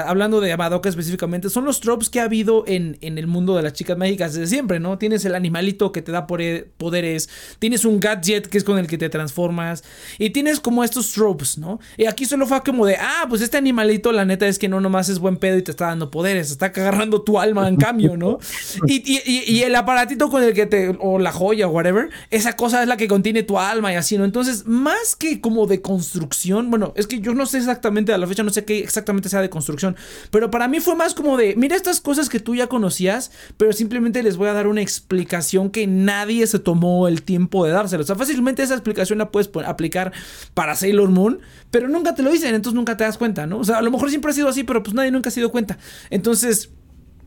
[0.06, 3.62] hablando de Madoka específicamente, son los tropes que ha habido en, en el mundo de
[3.62, 4.98] las chicas mágicas desde siempre, ¿no?
[4.98, 7.28] Tienes el animalito que te da poderes,
[7.58, 9.84] tienes un gadget que es con el que te transformas,
[10.18, 11.78] y tienes como estos tropes, ¿no?
[11.96, 14.80] Y aquí solo fue como de, ah, pues este animalito la neta es que no
[14.80, 18.16] nomás es buen pedo y te está dando poderes, está agarrando tu alma en cambio,
[18.16, 18.38] ¿no?
[18.86, 22.56] Y- y- y el aparatito con el que te, o la joya o whatever, esa
[22.56, 24.24] cosa es la que contiene tu alma y así, ¿no?
[24.24, 28.26] Entonces, más que como de construcción, bueno, es que yo no sé exactamente a la
[28.26, 29.96] fecha, no sé qué exactamente sea de construcción,
[30.30, 33.72] pero para mí fue más como de, mira estas cosas que tú ya conocías, pero
[33.72, 38.02] simplemente les voy a dar una explicación que nadie se tomó el tiempo de dárselo.
[38.02, 40.12] O sea, fácilmente esa explicación la puedes aplicar
[40.54, 41.38] para Sailor Moon,
[41.70, 43.58] pero nunca te lo dicen, entonces nunca te das cuenta, ¿no?
[43.58, 45.50] O sea, a lo mejor siempre ha sido así, pero pues nadie nunca se dio
[45.50, 45.78] cuenta.
[46.10, 46.70] Entonces...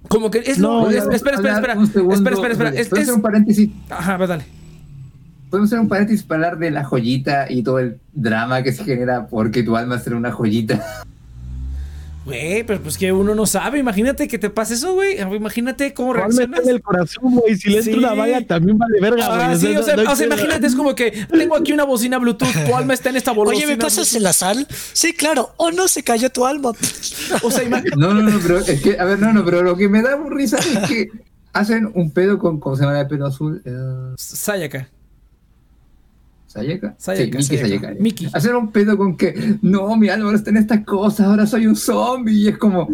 [0.08, 0.90] Como que es No, lo.
[0.90, 1.78] es- espera, espera, espera.
[1.78, 2.16] Un segundo.
[2.16, 2.70] Espera, espera, espera.
[2.82, 3.70] Es, ¿Puedo es- hacer un paréntesis?
[3.88, 4.46] Ajá, dale.
[5.52, 8.84] Podemos hacer un paréntesis para hablar de la joyita y todo el drama que se
[8.84, 11.04] genera porque tu alma será una joyita.
[12.24, 13.80] Güey, pero pues que uno no sabe.
[13.80, 15.20] Imagínate que te pase eso, güey.
[15.20, 16.62] Imagínate cómo reaccionas.
[16.64, 17.56] en el corazón, güey.
[17.58, 17.92] Si le Sí.
[17.94, 19.42] entra una valla, también vale verga, güey.
[19.42, 21.84] Ah, sí, o sea, no- no o sea, imagínate, es como que tengo aquí una
[21.84, 23.58] bocina Bluetooth, tu alma está en esta bocina.
[23.58, 24.68] Oye, ¿me pasas la sal?
[24.94, 25.54] Sí, claro.
[25.58, 26.74] O no se cayó tu alma.
[27.42, 29.76] O sea, ima- No, no, no, pero es que, a ver, no, no, pero lo
[29.76, 31.10] que me da risa es que
[31.54, 33.62] hacen un pedo con, ¿cómo se llama el pelo azul?
[33.66, 34.88] Eh, Sayaka.
[36.52, 36.96] ¿Sayaka?
[36.98, 37.82] Sayaka, sí, Miki Sayaka.
[37.88, 38.02] Sayaka.
[38.04, 38.28] Miki.
[38.34, 41.68] Hacer un pedo con que, no, mi alma no está en estas cosas, ahora soy
[41.68, 42.34] un zombie.
[42.34, 42.88] Y es como,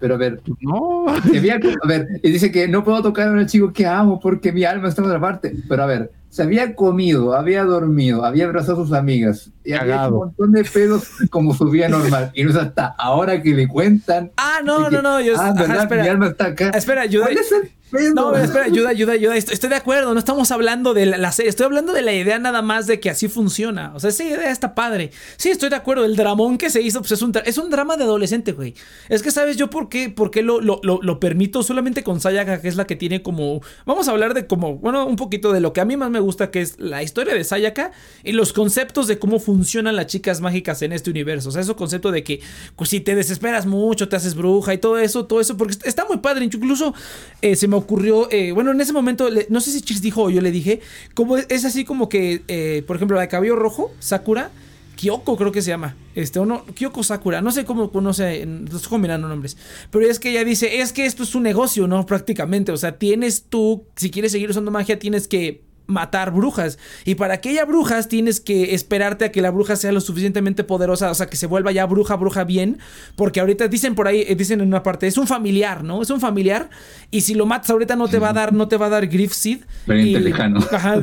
[0.00, 1.06] pero a ver, No.
[1.30, 4.18] se había- a ver, y dice que no puedo tocar a un chico que amo
[4.20, 5.54] porque mi alma está en otra parte.
[5.68, 9.82] Pero a ver, se había comido, había dormido, había abrazado a sus amigas y había
[9.82, 10.12] hecho Cagado.
[10.14, 12.32] un montón de pedos como su vida normal.
[12.34, 14.32] Y no es hasta ahora que le cuentan.
[14.36, 15.20] Ah, no, de que, no, no.
[15.20, 15.74] Yo, ah, ajá, ¿verdad?
[15.76, 16.10] Mi espera.
[16.10, 16.70] alma está acá.
[16.70, 17.26] Espera, ayuda.
[17.26, 18.14] ¿Cuál es el pedo?
[18.14, 19.36] No, espera, ayuda, ayuda, ayuda.
[19.36, 22.12] Estoy, estoy de acuerdo, no estamos hablando de la, la serie, estoy hablando de la
[22.12, 23.92] idea nada más de que así funciona.
[23.94, 25.10] O sea, esa idea está padre.
[25.36, 26.04] Sí, estoy de acuerdo.
[26.04, 28.74] El dramón que se hizo, pues es un, es un drama de adolescente, güey.
[29.08, 32.20] Es que, ¿sabes yo por qué, por qué lo, lo, lo, lo permito solamente con
[32.20, 33.60] Sayaka, que es la que tiene como.
[33.86, 36.20] Vamos a hablar de como, bueno, un poquito de lo que a mí más me
[36.20, 37.92] gusta, que es la historia de Sayaka
[38.22, 41.48] y los conceptos de cómo funcionan las chicas mágicas en este universo.
[41.48, 42.40] O sea, ese concepto de que,
[42.76, 46.04] pues si te desesperas mucho, te haces bruja y todo eso, todo eso, porque está
[46.06, 46.44] muy padre.
[46.44, 46.94] Incluso
[47.42, 50.30] eh, se me ocurrió, eh, bueno, en ese momento, no sé si Chis dijo o
[50.30, 50.80] yo le dije,
[51.14, 54.50] como es, es así como que, eh, por ejemplo, la de cabello rojo, Sakura.
[54.96, 55.96] Kyoko creo que se llama.
[56.14, 57.42] Este, o no, Kyoko Sakura.
[57.42, 58.46] No sé cómo conoce.
[58.46, 59.56] Los estoy combinando nombres.
[59.90, 62.06] Pero es que ella dice: Es que esto es un negocio, ¿no?
[62.06, 62.70] Prácticamente.
[62.70, 63.84] O sea, tienes tú.
[63.96, 66.78] Si quieres seguir usando magia, tienes que matar brujas.
[67.04, 70.64] Y para que haya brujas tienes que esperarte a que la bruja sea lo suficientemente
[70.64, 72.78] poderosa, o sea, que se vuelva ya bruja, bruja bien.
[73.16, 76.00] Porque ahorita dicen por ahí, eh, dicen en una parte, es un familiar, ¿no?
[76.02, 76.70] Es un familiar.
[77.10, 79.06] Y si lo matas ahorita no te va a dar, no te va a dar
[79.06, 79.60] Griff Seed.
[79.86, 80.60] Pariente Y- lejano.
[80.72, 81.00] Ajá.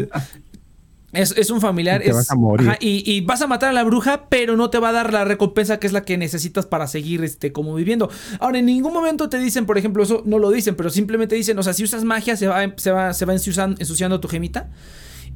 [1.14, 2.02] Es, es un familiar.
[2.02, 2.70] Y te es- vas a morir.
[2.70, 5.12] ajá, y, y vas a matar a la bruja, pero no te va a dar
[5.12, 8.10] la recompensa que es la que necesitas para seguir este, como viviendo.
[8.40, 11.58] Ahora, en ningún momento te dicen, por ejemplo, eso no lo dicen, pero simplemente dicen,
[11.60, 14.70] o sea, si usas magia, se va, se va, se va ensuciando, ensuciando tu gemita.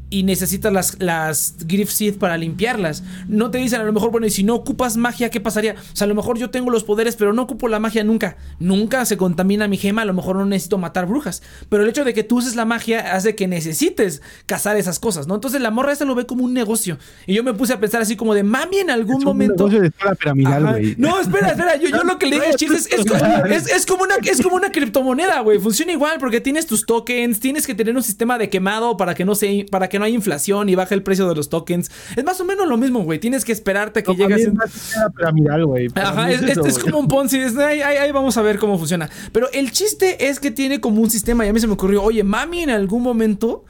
[0.10, 3.04] Y necesitas las, las Griff Seed para limpiarlas.
[3.28, 5.74] No te dicen a lo mejor, bueno, y si no ocupas magia, ¿qué pasaría?
[5.74, 8.38] O sea, a lo mejor yo tengo los poderes, pero no ocupo la magia nunca.
[8.60, 11.42] Nunca se contamina mi gema, a lo mejor no necesito matar brujas.
[11.70, 15.26] Pero el hecho de que tú uses la magia hace que necesites cazar esas cosas,
[15.28, 15.36] ¿no?
[15.36, 17.00] Entonces la morra esta lo ve como un negocio.
[17.26, 19.56] Y yo me puse a pensar así como de, mami, en algún Es un momento...
[19.68, 20.72] negocio de escala piramidal, Ajá.
[20.78, 20.96] güey.
[21.00, 21.76] No, espera, espera.
[21.78, 24.72] Yo, yo lo que le dije a es, es- es como una, es como una
[24.72, 25.58] criptomoneda, güey.
[25.60, 29.26] Funciona igual porque tienes tus tokens, tienes que tener un sistema de quemado para que
[29.26, 31.90] no se, para que no haya inflación y baje el precio de los tokens.
[32.16, 33.20] Es más o menos lo mismo, güey.
[33.20, 35.88] Tienes que esperarte que No, llegue a también cien- es escala piramidal, güey.
[35.96, 37.40] Ajá, es, es es- eso, es como un Ponzi.
[37.40, 39.10] ahí, ahí- ahí vamos a ver cómo funciona.
[39.32, 41.46] Pero el chiste es que tiene como un sistema.
[41.46, 43.64] Y a mí se me ocurrió, oye, mami, en algún momento.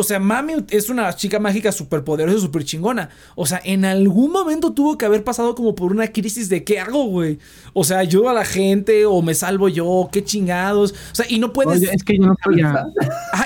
[0.00, 3.10] O sea, mami es una chica mágica súper poderosa, súper chingona.
[3.34, 6.78] O sea, en algún momento tuvo que haber pasado como por una crisis de ¿qué
[6.80, 7.38] hago, güey?
[7.72, 10.92] O sea, ayudo a la gente o me salvo yo, qué chingados.
[11.12, 11.80] O sea, y no puedes.
[11.82, 12.86] Oye, es que yo no sabía.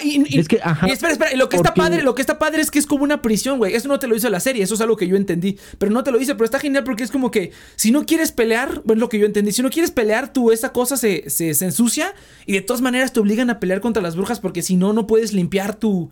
[0.02, 2.38] Y, y- Es que, ajá, y espera, espera, lo que está padre, lo que está
[2.38, 3.74] padre es que es como una prisión, güey.
[3.74, 5.58] Eso no te lo hizo la serie, eso es algo que yo entendí.
[5.78, 8.32] Pero no te lo dice, pero está genial porque es como que si no quieres
[8.32, 11.28] pelear, bueno, es lo que yo entendí, si no quieres pelear, tú esa cosa se,
[11.28, 12.14] se, se ensucia
[12.46, 15.06] y de todas maneras te obligan a pelear contra las brujas porque si no, no
[15.06, 16.10] puedes limpiar tu.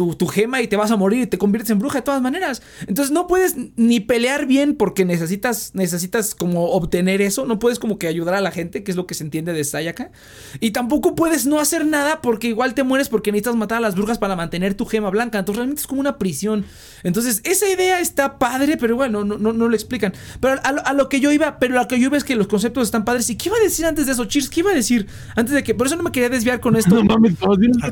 [0.00, 2.22] Tu, tu gema y te vas a morir y te conviertes en bruja de todas
[2.22, 2.62] maneras.
[2.86, 7.44] Entonces no puedes ni pelear bien porque necesitas, necesitas como obtener eso.
[7.44, 9.62] No puedes como que ayudar a la gente, que es lo que se entiende de
[9.62, 10.10] Sayaka.
[10.58, 13.94] Y tampoco puedes no hacer nada porque igual te mueres porque necesitas matar a las
[13.94, 15.38] brujas para mantener tu gema blanca.
[15.38, 16.64] Entonces realmente es como una prisión.
[17.02, 20.14] Entonces esa idea está padre, pero bueno, no, no, no lo explican.
[20.40, 22.24] Pero a lo, a lo que yo iba, pero a lo que yo iba es
[22.24, 23.28] que los conceptos están padres.
[23.28, 24.24] ¿Y qué iba a decir antes de eso?
[24.24, 25.06] Cheers, ¿qué iba a decir?
[25.36, 26.90] Antes de que, por eso no me quería desviar con esto.
[27.00, 27.90] No mames, si no Ah,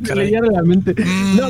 [0.52, 0.94] la mente.
[1.36, 1.48] No,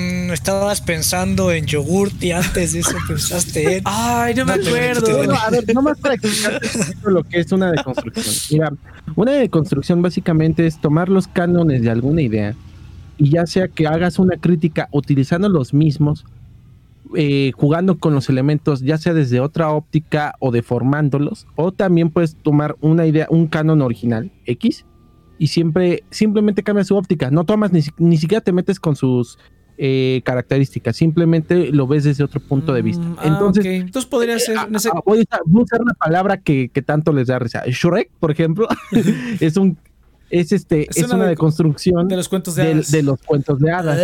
[0.00, 3.82] Mm, estabas pensando en yogurt y antes de eso pensaste en.
[3.86, 5.24] Ay, no me No acuerdo.
[5.24, 8.34] No, no, a ver, nomás para poquito lo que es una deconstrucción.
[8.50, 8.72] Mira,
[9.16, 12.54] una deconstrucción básicamente es tomar los cánones de alguna idea
[13.18, 16.24] y ya sea que hagas una crítica utilizando los mismos,
[17.14, 22.36] eh, jugando con los elementos, ya sea desde otra óptica o deformándolos, o también puedes
[22.36, 24.86] tomar una idea, un canon original X
[25.38, 27.30] y siempre simplemente cambias su óptica.
[27.30, 29.38] No tomas ni, ni siquiera te metes con sus
[29.82, 33.02] eh, características, simplemente lo ves desde otro punto de vista.
[33.02, 33.70] Mm, ah, Entonces, ok.
[33.72, 34.58] Entonces podría ser.
[34.58, 37.14] Ah, no sé- ah, voy, a usar, voy a usar una palabra que, que tanto
[37.14, 37.62] les da risa.
[37.66, 38.68] Shrek, por ejemplo,
[39.40, 39.78] es un
[40.28, 42.90] es este Es es, una una, de- deconstrucción de los cuentos de hadas.
[42.92, 43.98] de los cuentos de hadas.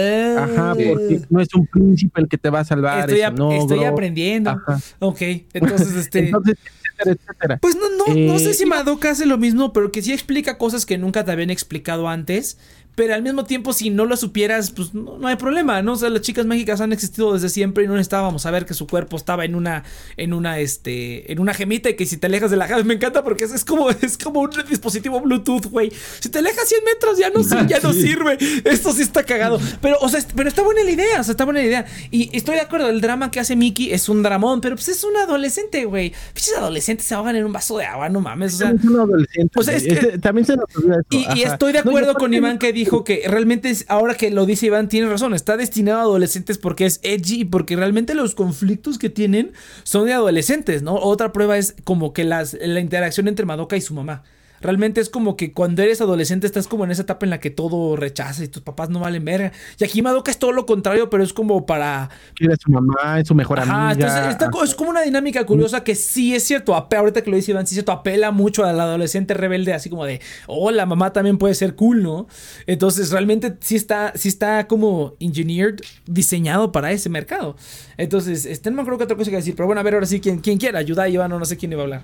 [0.50, 4.50] Ajá, porque no es un príncipe el que te va a salvar, Estoy, aprendiendo.
[4.50, 4.80] Ajá.
[5.00, 5.20] Ok,
[5.52, 6.20] entonces este.
[6.26, 6.56] Entonces,
[6.98, 7.58] etcétera, etcétera.
[7.60, 10.56] Pues no, no, no Eh, sé si Madoka hace lo mismo, pero que sí explica
[10.58, 12.58] cosas que nunca te habían explicado antes.
[12.96, 15.92] Pero al mismo tiempo, si no lo supieras, pues no, no hay problema, ¿no?
[15.92, 18.86] O sea, las chicas mágicas han existido desde siempre y no necesitábamos saber que su
[18.88, 19.84] cuerpo estaba en una,
[20.16, 22.94] en una, este, en una gemita y que si te alejas de la gema, me
[22.94, 25.92] encanta porque es, es como, es como un dispositivo Bluetooth, güey.
[26.20, 28.38] Si te alejas 100 metros ya no, ya no sirve.
[28.64, 29.60] Esto sí está cagado.
[29.80, 31.86] Pero, o sea, pero está buena la idea, o sea, está buena la idea.
[32.10, 35.04] Y estoy de acuerdo, el drama que hace Mickey es un dramón, pero pues es
[35.04, 36.14] un adolescente, güey.
[36.32, 38.68] Pinches adolescentes se ahogan en un vaso de agua, no mames, o sea.
[38.68, 41.72] También son adolescentes, o sea, es que- Ese- también se nos olvida eso, Y, estoy
[41.72, 45.08] de acuerdo con Iván que dijo que realmente es, ahora que lo dice Iván, tiene
[45.08, 49.52] razón, está destinado a adolescentes porque es edgy y porque realmente los conflictos que tienen
[49.82, 50.94] son de adolescentes, ¿no?
[50.94, 54.22] Otra prueba es como que las, la interacción entre Madoka y su mamá.
[54.60, 57.50] Realmente es como que cuando eres adolescente estás como en esa etapa en la que
[57.50, 59.52] todo rechaza y tus papás no valen verga.
[59.78, 63.20] Y aquí Madoka es todo lo contrario, pero es como para Quiere a su mamá,
[63.20, 63.92] es su mejor Ajá, amiga.
[63.92, 67.52] entonces está es como una dinámica curiosa que sí es cierto, ahorita que lo dice
[67.52, 71.12] Iván, sí es cierto, apela mucho al adolescente rebelde, así como de, oh, la mamá
[71.12, 72.26] también puede ser cool, ¿no?
[72.66, 77.56] Entonces realmente sí está, sí está como engineered, diseñado para ese mercado.
[77.96, 80.06] Entonces, este, no me acuerdo qué otra cosa que decir, pero bueno, a ver, ahora
[80.06, 82.02] sí, quien, quien quiera, ayuda Iván o no sé quién iba a hablar.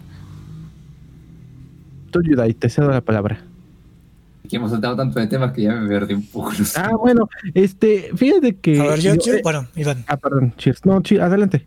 [2.13, 3.43] Tú, Yudai, te cedo la palabra.
[4.49, 6.53] Que hemos saltado tanto de temas que ya me perdí un poco.
[6.53, 6.79] no sé.
[6.79, 8.79] Ah, bueno, este, fíjate que.
[8.81, 10.05] A ver, yo, yo- yo- eh, bueno, Iván.
[10.07, 10.85] ah, perdón, cheers.
[10.85, 11.67] No, chi- adelante.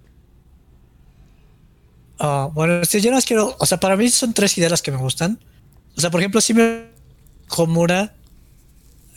[2.19, 3.55] Ah, bueno, sí, yo no quiero.
[3.59, 5.39] O sea, para mí son tres ideas las que me gustan.
[5.97, 6.93] O sea, por ejemplo, si me.
[7.57, 8.13] Homura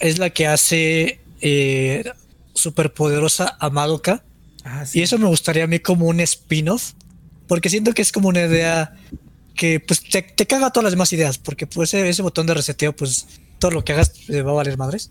[0.00, 2.04] es la que hace eh,
[2.52, 4.22] superpoderosa a Madoka.
[4.64, 6.92] Ah, Y eso me gustaría a mí como un spin-off.
[7.46, 8.94] Porque siento que es como una idea
[9.58, 11.36] que pues te, te caga todas las demás ideas.
[11.36, 13.26] Porque pues ese, botón de reseteo, pues
[13.58, 15.10] todo lo que hagas eh, va a valer madres.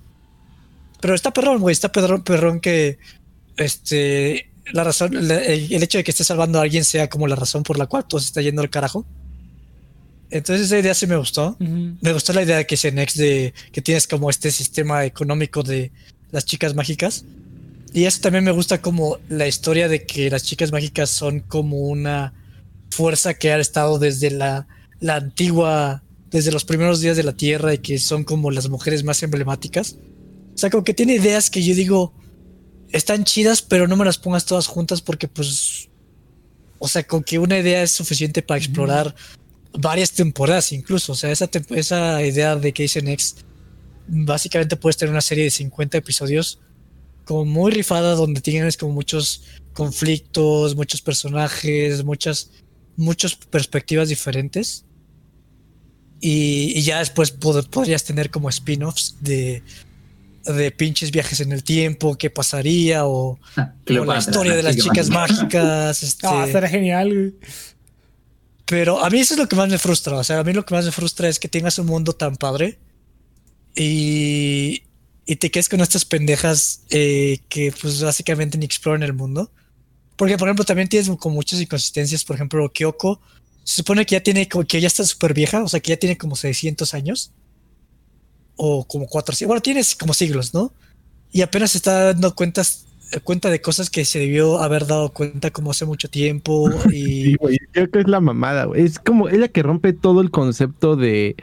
[1.01, 2.97] Pero está perrón, güey, está perrón, perrón que
[3.57, 7.35] este la razón, el, el hecho de que esté salvando a alguien sea como la
[7.35, 9.05] razón por la cual todo se está yendo al carajo.
[10.29, 11.57] Entonces esa idea sí me gustó.
[11.59, 11.97] Ujú.
[12.01, 15.61] Me gustó la idea que es en X de que tienes como este sistema económico
[15.61, 15.91] de
[16.31, 17.25] las chicas mágicas.
[17.93, 21.77] Y eso también me gusta como la historia de que las chicas mágicas son como
[21.77, 22.33] una
[22.97, 24.67] fuerza que ha estado desde la,
[24.99, 29.03] la antigua, desde los primeros días de la Tierra y que son como las mujeres
[29.03, 29.97] más emblemáticas.
[30.55, 32.13] O sea, como que tiene ideas que yo digo,
[32.91, 35.89] están chidas, pero no me las pongas todas juntas porque pues,
[36.79, 39.13] o sea, con que una idea es suficiente para explorar
[39.73, 41.11] varias temporadas incluso.
[41.11, 43.35] O sea, esa, esa idea de Case X,
[44.07, 46.59] básicamente puedes tener una serie de 50 episodios
[47.25, 49.43] como muy rifada donde tienes como muchos
[49.73, 52.49] conflictos, muchos personajes, muchas,
[52.97, 54.83] muchas perspectivas diferentes.
[56.19, 59.61] Y, y ya después pod- podrías tener como spin-offs de,
[60.45, 64.75] de pinches viajes en el tiempo, qué pasaría, o, o la historia de la las
[64.77, 65.63] chica chicas mágica.
[65.63, 66.03] mágicas.
[66.03, 67.33] este, Ah, estaría genial, güey.
[68.65, 70.17] pero a mí eso es lo que más me frustra.
[70.17, 72.35] O sea, a mí lo que más me frustra es que tengas un mundo tan
[72.35, 72.79] padre
[73.75, 74.83] y,
[75.25, 79.51] y te quedes con estas pendejas eh, que pues básicamente ni exploran el mundo.
[80.17, 82.25] Porque, por ejemplo, también tienes como muchas inconsistencias.
[82.25, 83.21] Por ejemplo, Kyoko
[83.63, 85.97] se supone que ya tiene como que ya está súper vieja, o sea, que ya
[85.97, 87.31] tiene como 600 años
[88.55, 89.47] o como 400.
[89.47, 90.73] Bueno, tienes como siglos, ¿no?
[91.31, 92.87] Y apenas se está dando cuentas
[93.23, 97.35] cuenta de cosas que se debió haber dado cuenta como hace mucho tiempo y Sí,
[97.35, 98.83] güey, creo que es la mamada, güey.
[98.83, 101.35] Es como ella que rompe todo el concepto de.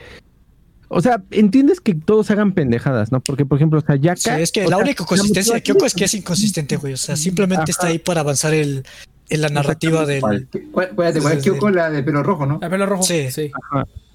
[0.97, 3.21] O sea, entiendes que todos hagan pendejadas, ¿no?
[3.21, 4.17] Porque, por ejemplo, Sayaka.
[4.17, 6.93] Sí, es que o la sea, única consistencia de Kyoko es que es inconsistente, güey.
[6.93, 8.85] O sea, simplemente está ahí para avanzar el,
[9.29, 10.21] en la narrativa del.
[10.21, 10.47] ¿Cuál?
[10.73, 11.71] ¿Cuál, cuál, cuál es Kyoko?
[11.71, 12.59] La de pelo rojo, ¿no?
[12.63, 13.03] La pelo rojo.
[13.03, 13.31] Sí.
[13.31, 13.51] Sí.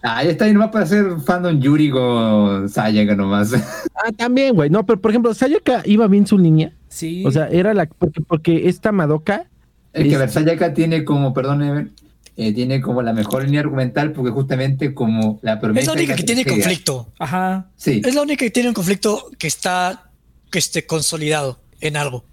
[0.01, 3.51] Ah, ya está ahí nomás para hacer fandom Yuri con Sayaka nomás.
[4.01, 4.69] Ah, también, güey.
[4.69, 6.71] No, pero por ejemplo, Sayaka iba bien su línea.
[6.87, 7.21] Sí.
[7.25, 7.85] O sea, era la.
[7.85, 9.47] Porque, porque esta Madoka.
[9.91, 11.89] Es que a Es- ver, Sayaka tiene como, perdón, Ever,
[12.41, 15.81] eh, tiene como la mejor línea argumental porque justamente como la promesa...
[15.81, 17.11] Es la única que tiene conflicto.
[17.19, 17.69] Ajá.
[17.75, 20.09] Sí, Es la única que tiene un conflicto que está
[20.49, 22.25] que esté consolidado en algo.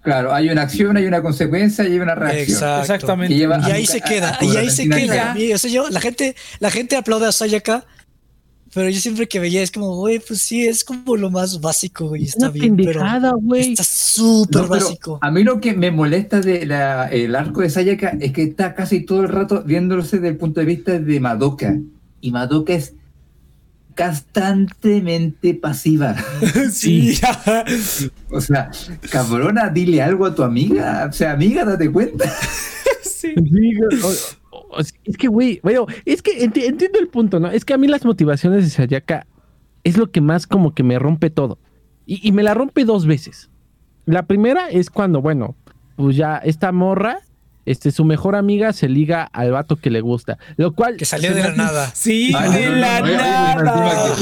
[0.00, 2.42] claro, hay una acción, hay una consecuencia y hay una reacción.
[2.48, 2.80] Exacto.
[2.94, 3.34] Exactamente.
[3.34, 5.34] Y a- ahí se queda, a- y ahí se queda.
[5.38, 7.84] Y, o sea, yo, la gente, la gente aplaude a Sayaka,
[8.74, 12.08] pero yo siempre que veía es como, güey, pues sí, es como lo más básico,
[12.08, 13.72] güey, Es está una bien, pero pendejada, güey.
[13.72, 15.18] está súper No, básico.
[15.20, 19.00] A mí lo que me molesta del el arco de Sayaka es que está casi
[19.04, 21.78] todo el rato viéndose desde el punto de vista de Madoka.
[22.20, 22.94] Y Madoka es
[23.94, 26.16] constantemente pasiva.
[26.72, 27.18] sí.
[28.30, 28.70] O sea,
[29.10, 31.06] cabrona, dile algo a tu amiga.
[31.10, 32.32] O sea, amiga, date cuenta.
[33.02, 33.34] sí.
[35.04, 37.48] Es que, güey, bueno, es que enti- entiendo el punto, ¿no?
[37.50, 39.26] Es que a mí las motivaciones de Sayaka
[39.84, 41.58] es lo que más como que me rompe todo.
[42.06, 43.50] Y, y me la rompe dos veces.
[44.04, 45.54] La primera es cuando, bueno,
[45.96, 47.18] pues ya esta morra,
[47.66, 50.38] este, su mejor amiga se liga al vato que le gusta.
[50.56, 50.96] Lo cual.
[50.96, 51.90] Que salió de la nada.
[51.94, 53.56] Sí, de la nada,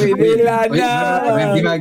[0.07, 1.80] de la nada.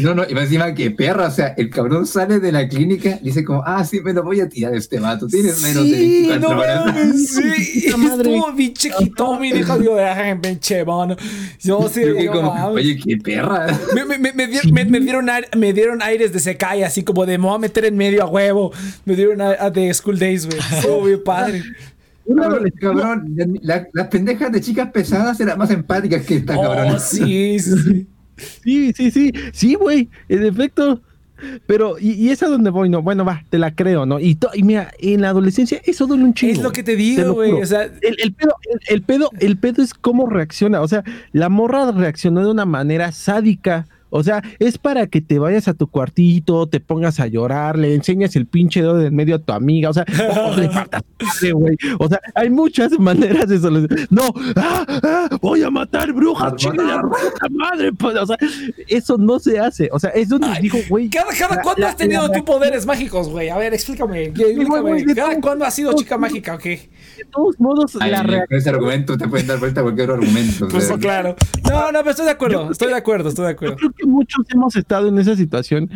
[0.00, 3.18] No, no, y más encima que perra, o sea, el cabrón sale de la clínica
[3.20, 5.90] y dice como, ah, sí, me lo voy a tirar este vato, tienes menos de
[5.96, 6.96] Sí, 24 no horas.
[7.28, 7.86] sí.
[7.88, 11.16] Estuvo pinche Hitomi, dijo, dejen pinche mano.
[11.60, 12.76] Yo sí, Yo que digo, como, mames.
[12.84, 13.66] oye, qué perra.
[13.94, 17.02] Me, me, me, me di- me- me dieron, aire- me dieron aires de Sekai, así
[17.02, 18.72] como de me voy a meter en medio a huevo.
[19.04, 20.58] Me dieron a, a de School Days, güey.
[20.92, 21.62] Estuvo bien padre.
[22.24, 26.56] Una Cabrón, adolescente- cabrón, la- las pendejas de chicas pesadas eran más empáticas que esta
[26.56, 26.98] Oh, cabrona.
[26.98, 28.06] sí, sí, sí.
[28.36, 31.00] Sí, sí, sí, sí, güey, en efecto.
[31.66, 33.02] Pero, y, y es a donde voy, ¿no?
[33.02, 34.20] Bueno, va, te la creo, ¿no?
[34.20, 36.52] Y, to- y mira, en la adolescencia eso duele un chingo.
[36.52, 37.50] Es lo que te digo, güey.
[37.52, 40.80] O sea, El, el pedo, el, el pedo, el pedo es cómo reacciona.
[40.80, 43.86] O sea, la morra reaccionó de una manera sádica.
[44.14, 47.94] O sea, es para que te vayas a tu cuartito, te pongas a llorar, le
[47.94, 49.88] enseñas el pinche dedo en medio a tu amiga.
[49.88, 50.04] O sea,
[50.46, 51.76] o le madre, güey.
[51.98, 54.06] O sea, hay muchas maneras de solucionar.
[54.10, 57.04] No, ah, ah, voy a matar brujas, A chinga matar.
[57.42, 57.92] la madre.
[57.94, 58.36] pues, o sea,
[58.86, 59.88] eso no se hace.
[59.92, 61.08] O sea, es donde Ay, digo, güey.
[61.08, 63.48] ¿cada, cada la- cuándo la- has tenido la- tú poderes mágicos, güey?
[63.48, 64.24] A ver, explícame.
[64.24, 64.80] explícame.
[64.80, 66.90] güey, de ¿Cada cuándo has sido chica mágica o qué?
[67.16, 68.46] De todos modos, Ay, la reacción.
[68.48, 70.66] con ese argumento te pueden dar vuelta a cualquier argumento.
[70.66, 70.98] o Pues sea.
[70.98, 71.34] claro.
[71.68, 72.70] No, no, pero estoy de acuerdo.
[72.70, 73.76] Estoy de acuerdo, estoy de acuerdo.
[74.06, 75.90] Muchos hemos estado en esa situación.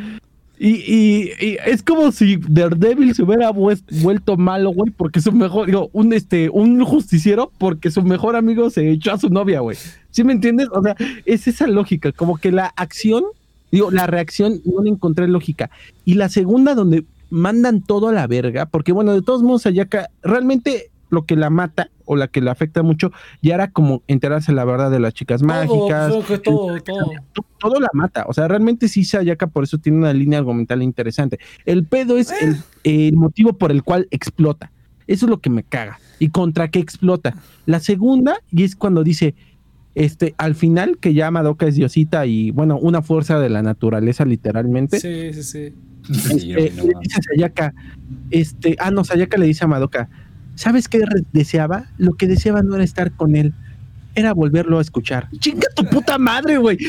[0.59, 1.31] Y, y-
[1.67, 6.49] es como si Daredevil se hubiera vuelto malo, güey, porque su mejor, digo, un este,
[6.49, 9.77] un justiciero, porque su mejor amigo se echó a su novia, güey.
[10.11, 10.69] ¿Sí me entiendes?
[10.73, 10.97] O sea,
[11.27, 13.25] es esa lógica, como que la acción,
[13.71, 15.69] digo, la reacción no le encontré lógica.
[16.07, 20.09] Y la segunda, donde mandan todo a la verga, porque bueno, de todos modos, Ayaka,
[20.23, 24.53] realmente lo que la mata o la que le afecta mucho, ya era como enterarse
[24.53, 26.09] la verdad de las chicas mágicas.
[26.09, 27.11] Todo, creo que todo, todo.
[27.33, 28.25] to- todo la mata.
[28.29, 31.39] O sea, realmente sí Sayaka por eso tiene una línea argumental interesante.
[31.65, 34.71] El pedo es el, el motivo por el cual explota.
[35.07, 35.99] Eso es lo que me caga.
[36.19, 37.37] ¿Y contra qué explota?
[37.67, 39.35] La segunda, y es cuando dice,
[39.95, 44.25] este, al final, que ya Madoka es diosita y, bueno, una fuerza de la naturaleza,
[44.25, 45.01] literalmente.
[45.01, 45.75] Sí, sí, sí.
[46.39, 47.75] Sí, Este, no, le dice a Sayaka,
[48.31, 50.09] este, ah, no, Sayaka le dice a Madoka,
[50.57, 51.03] ¿sabes qué
[51.33, 51.87] deseaba?
[51.99, 53.55] Lo que deseaba no era estar con él,
[54.17, 55.29] era volverlo a escuchar.
[55.39, 56.79] ¡Chinga tu puta madre, güey!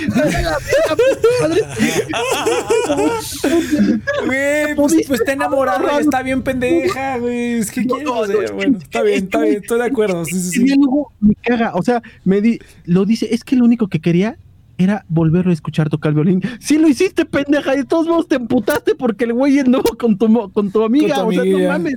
[4.25, 7.53] Güey, pues, pues está enamorada y está bien pendeja, güey.
[7.59, 10.25] Es que No, no, Bueno, está bien, es está bien, estoy de acuerdo.
[10.25, 10.63] Sí, sí, El sí.
[10.63, 14.37] diálogo me caga, o sea, me di- lo dice, es que lo único que quería
[14.77, 16.41] era volverlo a escuchar tocar violín.
[16.59, 20.17] Sí lo hiciste, pendeja, y de todos modos te emputaste porque el güey anduvo con
[20.17, 21.95] tu, mo- con tu amiga, Con tu o sea, no mames.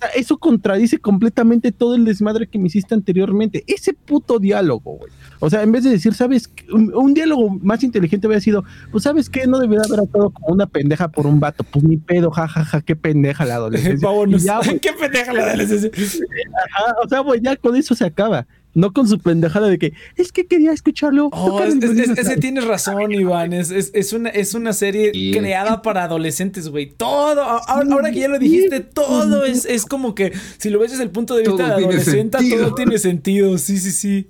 [0.00, 3.64] Sea, eso contradice completamente todo el desmadre que me hiciste anteriormente.
[3.66, 5.12] Ese puto diálogo, güey.
[5.40, 6.48] O sea, en vez de decir, ¿sabes?
[6.48, 6.64] qué?
[6.72, 9.46] Un, un diálogo más inteligente hubiera sido, pues, ¿sabes qué?
[9.46, 11.64] No debería haber actuado como una pendeja por un vato.
[11.64, 14.08] Pues ni pedo, jajaja, qué pendeja la adolescencia.
[14.38, 15.90] Ya, Qué pendeja la adolescencia.
[15.90, 18.46] Ajá, o sea, güey, ya con eso se acaba.
[18.72, 21.28] No con su pendejada de que es que quería escucharlo.
[21.32, 21.74] Oh, es-
[22.18, 23.52] ese tienes razón, Iván.
[23.52, 25.32] Es, es, es una, es una serie Sí.
[25.32, 26.90] creada para adolescentes, güey.
[26.96, 30.78] Todo, a- ahora, ahora que ya lo dijiste, todo es, es como que si lo
[30.78, 33.58] ves desde el punto de vista Todo de adolescente, todo tiene sentido.
[33.58, 34.28] Sí, sí, sí.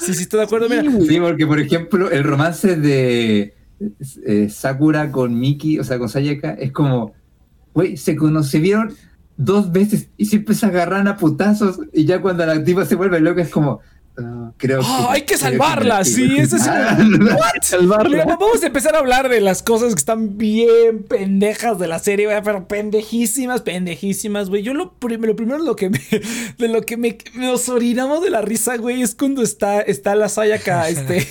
[0.00, 0.68] Sí, sí, estoy de acuerdo.
[0.68, 3.54] Mira, Sí, porque por ejemplo, el romance de
[4.26, 7.12] eh, Sakura con Miki, o sea, con Sayaka, es como,
[7.74, 8.94] güey, se conocieron
[9.36, 13.20] dos veces y siempre se agarran a putazos y ya cuando la activa se vuelve
[13.20, 13.80] loca es como,
[14.56, 14.86] creo que...
[14.88, 16.98] Ah, hay que salvarla, sí, ese es Ah,
[17.62, 18.08] salvarla.
[18.10, 21.98] Mira, vamos a empezar a hablar de las cosas que están bien pendejas de la
[21.98, 24.62] serie, güey, pero pendejísimas, pendejísimas, güey.
[24.62, 26.00] Yo lo, prim- lo primero lo que me,
[26.58, 30.28] de lo que me, nos orinamos de la risa, güey, es cuando está, está la
[30.28, 31.26] Sayaka, este,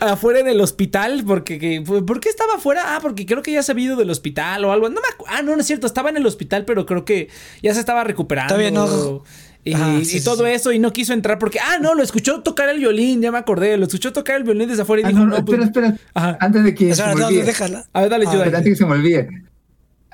[0.00, 2.96] afuera del hospital, porque, que- ¿por qué estaba afuera?
[2.96, 4.88] Ah, porque creo que ya se había ido del hospital o algo.
[4.88, 7.28] No me ah, no, no es cierto, estaba en el hospital, pero creo que
[7.62, 8.54] ya se estaba recuperando.
[8.54, 9.22] Todavía no.
[9.68, 10.50] Y, y sí, sí, todo sí.
[10.52, 13.38] eso, y no quiso entrar porque, ah, no, lo escuchó tocar el violín, ya me
[13.38, 15.60] acordé, lo escuchó tocar el violín desde afuera y Ah, dijo, no, no, no, pues-
[15.60, 16.08] espera, espera.
[16.14, 16.38] Ajá.
[16.40, 17.42] Antes de que Espera, se me no, olvide.
[17.44, 17.84] déjala.
[17.92, 18.56] A ver, dale, Ah, yo, dale.
[18.56, 19.28] antes que se me olvide.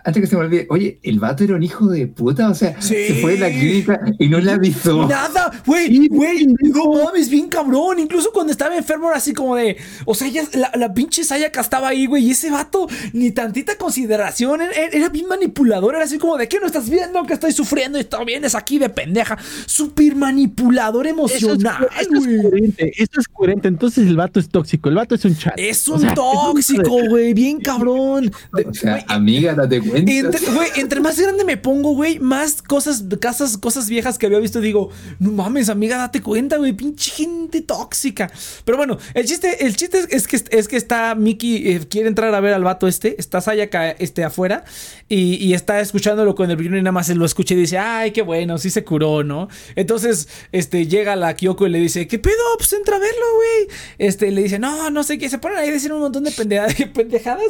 [0.07, 2.81] Antes que se me olvide, oye, el vato era un hijo de puta, o sea,
[2.81, 2.95] Sí.
[3.07, 5.09] se fue de la clínica y no le avisó.
[5.09, 7.99] Nada, güey, güey, no mames, bien cabrón.
[7.99, 11.61] Incluso cuando estaba enfermo era así como de, o sea, ya la, la pinche Sayaka
[11.63, 16.19] estaba ahí, güey, y ese vato ni tantita consideración, era, era bien manipulador, era así
[16.19, 19.39] como de, ¿qué no estás viendo que estoy sufriendo y tú vienes aquí de pendeja?
[19.67, 23.69] Súper manipulador Eso es, emocional, eso es coherente, eso es coherente.
[23.69, 25.55] Entonces el vato es tóxico, el vato es un chat.
[25.57, 28.31] Es O un sea, es de- tóxico, güey, bien cabrón.
[28.53, 29.94] De- O sea, güey, amiga, date cuenta.
[29.97, 34.39] Entre, güey, entre más grande me pongo, güey, más cosas, casas, cosas viejas que había
[34.39, 38.31] visto, digo, no mames, amiga, date cuenta, güey, pinche gente tóxica.
[38.65, 42.35] Pero bueno, el chiste, el chiste es, que es que está Mickey, eh, quiere entrar
[42.35, 44.65] a ver al vato este, está Sayaka este afuera
[45.09, 47.79] y, y está escuchándolo con el violín y nada más él lo escucha y dice,
[47.79, 49.49] ay, qué bueno, sí se curó, ¿no?
[49.77, 52.35] Entonces, este, llega la Kyoko y le dice, ¿qué pedo?
[52.59, 53.77] Pues entra a verlo, güey.
[53.99, 56.31] Este, le dice, no, no sé qué, se ponen ahí a decir un montón de
[56.31, 57.45] pendejadas, pendejadas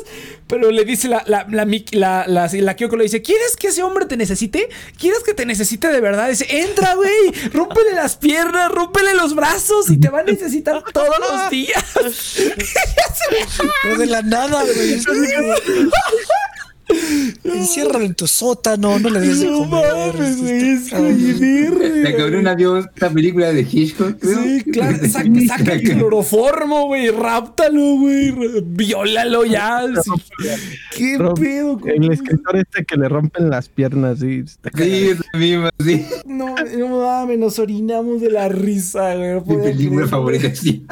[0.47, 3.69] pero le dice la, la, la, Miki- la, la, la Kyoko le dice, ¿quieres que
[3.69, 4.69] ese hombre te necesite?
[4.99, 6.29] ¿Quieres que te necesite de verdad?
[6.29, 11.19] Dice, entra, güey, rómpele las piernas, rómpele los brazos y te va a necesitar todos
[11.19, 11.85] los días.
[13.83, 15.01] Pero de la nada, güey.
[17.45, 20.15] Es Enciérralo en tu sótano, no le des de No comer.
[20.15, 21.13] mames, güey, es muy
[21.63, 24.43] La verga, cabrona vio esta película de Hitchcock, creo.
[24.43, 28.33] Sí, claro, saca, saca el cloroformo, güey, ráptalo, güey,
[28.67, 29.83] viólalo ya.
[30.03, 30.11] sí.
[30.97, 34.45] ¿Qué Rom- pedo con El escritor este que le rompen las piernas, sí.
[34.77, 36.07] Sí, esa misma, sí.
[36.27, 39.35] No, no mames, nos orinamos de la risa, güey.
[39.35, 40.87] no Mi película favorita, sí.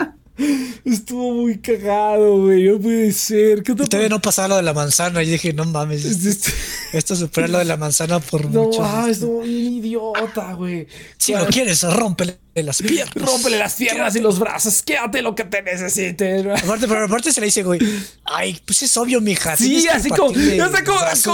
[0.85, 2.65] Estuvo muy cagado, güey.
[2.65, 3.63] No puede ser.
[3.63, 5.23] ¿Qué Y todavía no pasaba lo de la manzana.
[5.23, 6.51] Y dije, no mames, esto,
[6.93, 8.83] esto supera lo de la manzana por No, mucho.
[8.85, 10.87] ah, estuvo bien idiota, güey.
[11.19, 13.15] Si lo quieres, rómpele las piernas.
[13.15, 14.83] Rómpele las piernas y los brazos.
[14.83, 16.43] Quédate lo que te necesite.
[16.43, 16.55] ¿no?
[16.55, 17.81] Aparte, pero aparte se le dice, güey,
[18.25, 19.57] ay, pues es obvio, mija.
[19.57, 20.59] Sí, así como, sé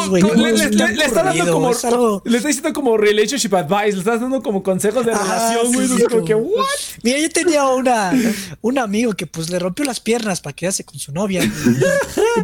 [0.08, 2.96] güey, no, le, es le- le está dando como, es algo- le está diciendo como
[2.96, 5.88] relationship advice, le estás dando como consejos de Ah, relación, güey.
[5.88, 6.64] sí, es como que, what?
[7.02, 8.12] Mira, yo tenía una,
[8.60, 11.44] un amigo que pues le rompió las piernas para quedarse con su novia.
[11.44, 11.50] Y,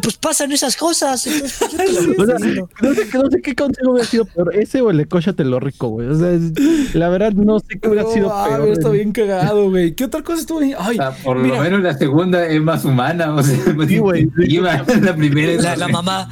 [0.01, 1.25] pues pasan esas cosas.
[1.27, 1.79] Entonces, pues,
[2.15, 2.35] te O sea,
[2.81, 5.59] no sé, no sé qué consejo hubiera sido peor, ese o el de cóchate lo
[5.59, 6.07] rico, güey.
[6.07, 8.69] O sea, es- la verdad no sé qué hubiera No, sido mames, peor.
[8.69, 9.93] está bien cagado, güey.
[9.95, 10.73] ¿Qué otra cosa estuvo ahí?
[10.77, 13.87] Ay, O sea, por mira, lo menos la segunda es más humana, o sea, más
[13.87, 14.21] Sí, güey.
[14.23, 14.83] intuitiva.
[15.01, 16.29] La primera es La, la mamá,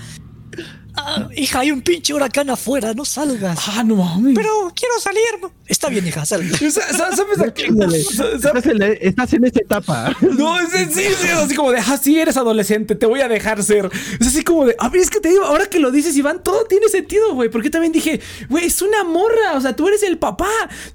[0.96, 3.60] Ah, hija, hay un pinche huracán afuera, no salgas.
[3.68, 4.36] Ah, no mames.
[4.36, 5.22] Pero quiero salir.
[5.68, 6.44] Está bien, hija, sal.
[6.58, 7.66] ¿Sabes a qué?
[7.66, 10.16] Estás en, la- estás en esa etapa.
[10.22, 13.28] No, es es- sí, sí, así como de, ah, sí, eres adolescente, te voy a
[13.28, 13.90] dejar ser.
[14.20, 16.44] Es así como de, a ver, es que te digo, ahora que lo dices, Iván,
[16.44, 17.50] todo tiene sentido, güey.
[17.50, 18.20] Porque también dije,
[18.50, 20.50] güey, es una morra, o sea, tú eres el papá.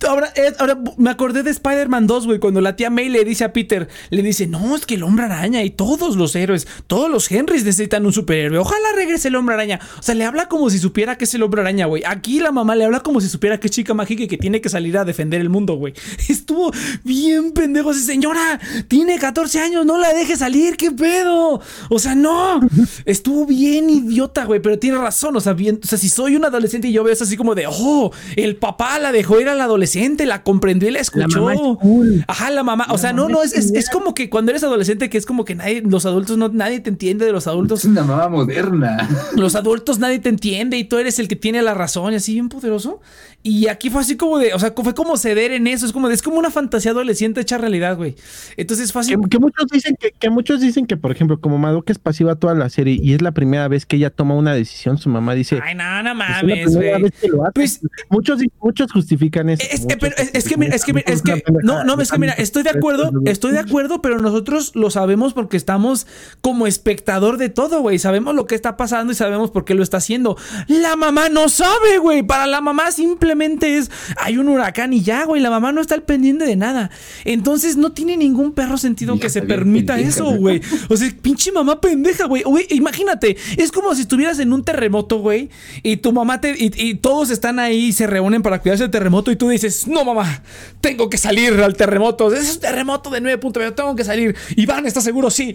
[0.06, 3.44] Ahora, eh, ahora me acordé de Spider-Man 2, güey, cuando la tía May le dice
[3.44, 7.10] a Peter, le dice, no, es que el hombre araña y todos los héroes, todos
[7.10, 8.58] los Henrys necesitan un superhéroe.
[8.58, 9.80] Ojalá regrese el hombre araña.
[9.98, 12.02] O sea, le habla como si supiera que es el hombre araña, güey.
[12.06, 14.60] Aquí la mamá le habla como si supiera que es chica mágica y que tiene
[14.60, 15.94] que salir a defender el mundo, güey.
[16.28, 16.70] Estuvo
[17.04, 18.58] bien pendejo así, señora.
[18.88, 21.60] Tiene 14 años, no la deje salir, qué pedo.
[21.90, 22.60] O sea, no.
[23.04, 25.36] Estuvo bien idiota, güey, pero tiene razón.
[25.36, 27.54] O sea, bien, o sea, si soy un adolescente y yo veo eso así como
[27.54, 31.42] de, oh, el papá la dejó ir al adolescente, la comprendió y la escuchó.
[31.42, 32.24] mamá cool.
[32.26, 32.86] Ajá, la mamá.
[32.90, 35.26] O sea, no, mamá no, es es, es como que cuando eres adolescente, que es
[35.26, 37.80] como que nadie, los adultos no, nadie te entiende de los adultos.
[37.80, 39.08] Es una mamá moderna.
[39.34, 42.34] Los adultos nadie te entiende y tú eres el que tiene la razón y así
[42.34, 43.00] bien poderoso.
[43.48, 46.08] Y aquí fue así como de, o sea, fue como ceder en eso, es como
[46.08, 48.14] de, es como una fantasía adolescente hecha realidad, güey.
[48.58, 49.14] Entonces fue así.
[49.16, 52.34] Que, que muchos dicen que, que muchos dicen que, por ejemplo, como Madoka es pasiva
[52.36, 55.34] toda la serie y es la primera vez que ella toma una decisión, su mamá
[55.34, 55.60] dice.
[55.62, 57.02] Ay, no, no "Es mames, güey.
[57.02, 57.52] vez que lo hace".
[57.54, 57.80] Pues-
[58.10, 59.62] muchos, muchos justifican eso.
[59.70, 62.12] Es, muchos pero es, es que mira, es que mira, es que no, no, es
[62.12, 66.06] que mira, estoy de acuerdo, estoy de acuerdo, pero nosotros lo sabemos porque estamos
[66.42, 67.98] como espectador de todo, güey.
[67.98, 70.36] Sabemos lo que está pasando y sabemos por qué lo está haciendo.
[70.66, 72.22] La mamá no sabe, güey.
[72.22, 75.40] Para la mamá simplemente es hay un huracán y ya, güey.
[75.40, 76.90] La mamá no está al pendiente de nada.
[77.24, 80.38] Entonces no tiene ningún perro sentido que se permita pendeja, eso, ¿no?
[80.38, 80.60] güey.
[80.88, 82.42] O sea, pinche mamá pendeja, güey.
[82.42, 85.50] Güey, imagínate, es como si estuvieras en un terremoto, güey,
[85.82, 86.50] y tu mamá te.
[86.50, 89.86] Y, y todos están ahí y se reúnen para cuidarse del terremoto, y tú dices,
[89.86, 90.42] no, mamá,
[90.80, 92.32] tengo que salir al terremoto.
[92.32, 94.34] Es un terremoto de 9.2, tengo que salir.
[94.56, 95.30] Iván, ¿estás seguro?
[95.30, 95.54] Sí,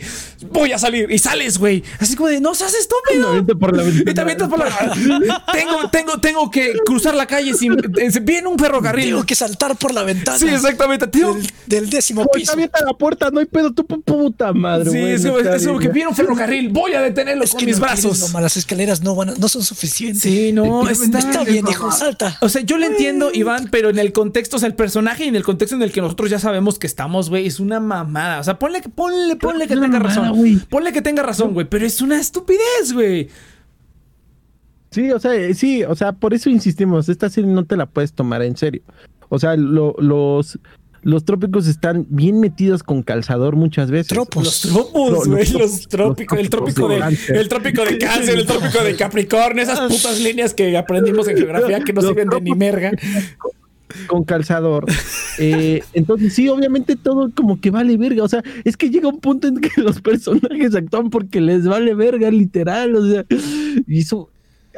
[0.51, 1.11] voy a salir.
[1.11, 1.83] Y sales, güey.
[1.99, 3.29] Así como de, no seas estúpido.
[3.29, 3.83] aviento por la.
[3.83, 4.65] Y te avientas por la.
[5.53, 7.53] tengo, tengo, tengo que cruzar la calle
[8.21, 9.09] Viene un ferrocarril.
[9.09, 10.37] Tengo que saltar por la ventana.
[10.37, 11.07] Sí, exactamente.
[11.07, 12.53] Tengo- Del, del décimo Oye, piso.
[12.53, 14.89] avienta la puerta, no hay pedo, tu pu- puta madre.
[14.91, 16.69] Sí, güey, es no como, está es como bien, que viene un ferrocarril.
[16.69, 18.19] Voy a detenerlo Es con que mis no quieres, brazos.
[18.29, 20.21] mamá, las escaleras no, van a- no son suficientes.
[20.21, 22.37] Sí, no, está, Está bien, hijo, salta.
[22.41, 25.27] O sea, yo lo entiendo, Iván, pero en el contexto, o sea, el personaje y
[25.29, 28.39] en el contexto en el que nosotros ya sabemos que estamos, güey, es una mamada.
[28.39, 30.65] O sea, ponle, que- ponle, ponle que tenga mamada, razón.
[30.69, 33.29] Ponle que tenga razón, güey, pero es una estupidez, güey.
[34.93, 37.85] Sí, o sea, eh, sí, o sea, por eso insistimos, esta serie no te la
[37.87, 38.81] puedes tomar en serio.
[39.29, 40.59] O sea, lo- los,
[41.01, 44.07] los trópicos están bien metidos con calzador muchas veces.
[44.07, 44.43] Tropos.
[44.43, 47.37] Los tropos, No, güey, los los, trópicos, el trópico de, cáncer.
[47.37, 51.79] el trópico de cáncer, el trópico de Capricornio, esas putas líneas que aprendimos en geografía
[51.81, 52.91] que no Los sirven de ni merga.
[54.07, 54.85] con calzador.
[55.37, 58.23] Eh, entonces, sí, obviamente todo como que vale verga.
[58.23, 61.93] O sea, es que llega un punto en que los personajes actúan porque les vale
[61.93, 62.95] verga, literal.
[62.95, 63.25] O sea,
[63.87, 64.29] y eso.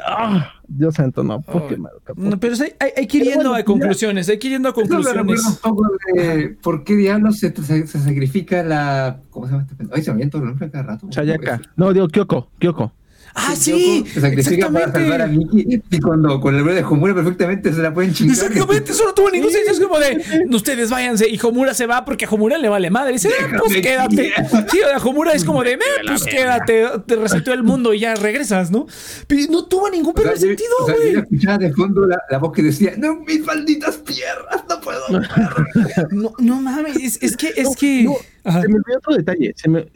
[0.05, 0.51] ¡Ah!
[0.67, 1.41] Dios santo, no.
[1.41, 2.13] ¿Por qué, Madoka?
[2.13, 4.53] ¿Por No, pero sí, hay, hay que ir yendo bueno, a conclusiones, hay que ir
[4.53, 5.59] yendo a Eso me recuerda un conclusiones.
[5.59, 9.19] poco de por qué diablos se, se- se sacrifica la.
[9.29, 9.95] ¿Cómo se llama este pendejo?
[9.97, 11.07] Ay, se me viene el nombre cada rato.
[11.11, 11.61] Sayaka.
[11.75, 12.49] No, digo, Kyoko.
[12.59, 12.91] Kyoko.
[13.37, 15.27] Ah, sí, Se sacrifica para salvar a.
[15.27, 18.33] Miki y cuando con el bebé de Homura perfectamente se la pueden chingar.
[18.35, 19.73] Exactamente, eso no tuvo ningún sentido.
[19.73, 20.23] Es como de
[20.55, 23.11] ustedes váyanse y Homura se va porque a Homura le vale madre.
[23.13, 24.31] Dice, "Ah, pues quédate.
[24.71, 27.99] Sí, o sea, Homura es como de, "Eh, pues quédate, te reseteó el mundo y
[27.99, 28.87] ya regresas, ¿no?
[29.27, 31.15] Pero no tuvo ningún O sea, pero yo- sentido, o sea, yo güey.
[31.17, 35.01] escuchaba de fondo la, la voz que decía, no, mis malditas piernas, no puedo.
[36.11, 38.03] No, no mames, es, es que, es que.
[38.03, 38.15] No,
[38.45, 38.61] Ajá.
[38.61, 39.53] Se me olvidó otro detalle.
[39.55, 39.87] Se me-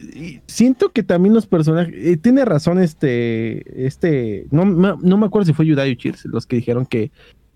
[0.47, 1.93] siento que también los personajes.
[1.95, 3.85] eh, tiene razón este.
[3.85, 4.47] Este.
[4.51, 7.11] No, no, no me acuerdo si fue Yudai o Cheers los que dijeron que,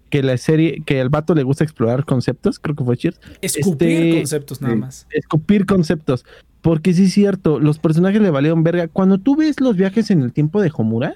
[0.10, 0.82] que la serie.
[0.86, 2.60] Que al vato le gusta explorar conceptos.
[2.60, 3.20] Creo que fue Cheers.
[3.42, 5.08] Escupir este- conceptos nada más.
[5.12, 6.26] Escupir conceptos.
[6.62, 7.60] Porque sí es cierto.
[7.60, 8.88] Los personajes le valieron verga.
[8.88, 11.16] Cuando tú ves los viajes en el tiempo de Homura.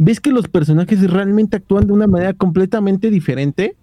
[0.00, 3.74] Ves que los personajes realmente actúan de una manera completamente diferente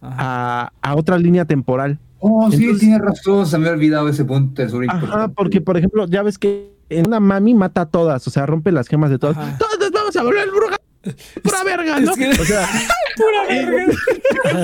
[0.00, 1.98] a, a otra línea temporal.
[2.20, 4.62] Oh, sí, Entonces- tiene razón, se me ha olvidado ese punto.
[4.62, 8.30] Es Ajá, porque por ejemplo, ya ves que en una mami mata a todas, o
[8.30, 9.36] sea, rompe las gemas de todas.
[9.38, 9.58] Ajá.
[9.58, 10.76] Todas vamos a volver bruja.
[11.42, 12.10] Pura verga, ¿no?
[12.12, 12.68] es que- O sea,
[13.16, 13.86] Pura verga.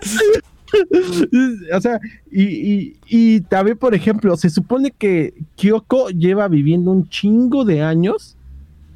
[1.78, 2.00] o sea,
[2.32, 7.82] y, y, y también, por ejemplo, se supone que Kyoko lleva viviendo un chingo de
[7.82, 8.38] años.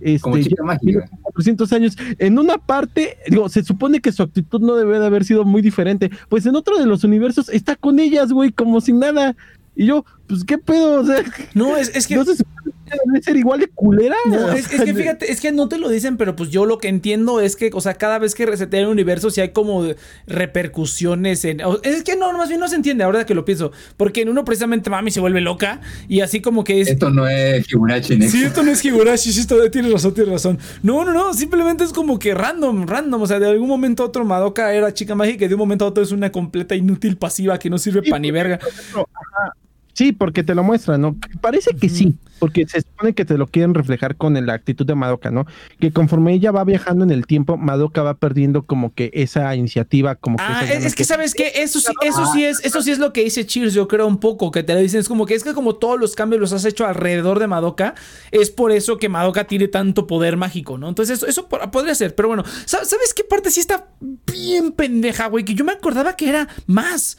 [0.02, 0.86] Este, Como chica mágica.
[0.86, 1.98] viviendo 400 años.
[2.18, 5.62] En una parte, digo, se supone que su actitud no debe de haber sido muy
[5.62, 6.10] diferente.
[6.30, 9.36] Pues en otro de los universos está con ellas, güey, como sin nada.
[9.76, 11.02] Y yo, pues, ¿qué pedo?
[11.02, 11.24] O sea,
[11.54, 12.16] No, es, es que.
[12.16, 12.59] no se supone
[13.06, 14.16] debe ser igual de culera.
[14.26, 16.78] No, es, es que fíjate, es que no te lo dicen, pero pues yo lo
[16.78, 19.86] que entiendo es que, o sea, cada vez que resetea el universo, sí hay como
[20.28, 21.62] repercusiones en.
[21.84, 23.72] Es que no, más bien no se entiende ahora que lo pienso.
[23.98, 26.88] Porque en uno precisamente Mami se vuelve loca y así como que es.
[26.90, 28.34] Esto no es Higurashi Next.
[28.36, 30.60] Sí, esto no es Higurashi, sí, esto- tienes razón, tienes razón.
[30.84, 33.22] No, no, no, simplemente es como que random, random.
[33.22, 35.86] O sea, de algún momento a otro Madoka era chica mágica y de un momento
[35.86, 38.60] a otro es una completa inútil pasiva que no sirve Sí, para ni verga.
[38.62, 39.54] Ajá.
[40.00, 41.18] Sí, porque te lo muestran, ¿no?
[41.42, 44.96] Parece que sí, porque se supone que te lo quieren reflejar con la actitud de
[44.96, 45.46] Madoka, ¿no?
[45.82, 50.16] Que conforme ella va viajando en el tiempo, Madoka va perdiendo como que esa iniciativa,
[50.16, 53.00] como que Ah, es, que sabes que eso sí, eso sí es, eso sí es
[53.00, 55.34] lo que dice Cheers, yo creo un poco, que te lo dicen, es como que
[55.34, 57.94] es que como todos los cambios los has hecho alrededor de Madoka,
[58.32, 60.88] es por eso que Madoka tiene tanto poder mágico, ¿no?
[60.88, 63.90] Entonces eso, eso po- podría ser, pero bueno, ¿sab- ¿sabes qué parte sí está
[64.32, 65.44] bien pendeja, güey?
[65.44, 67.18] Que yo me acordaba que era más.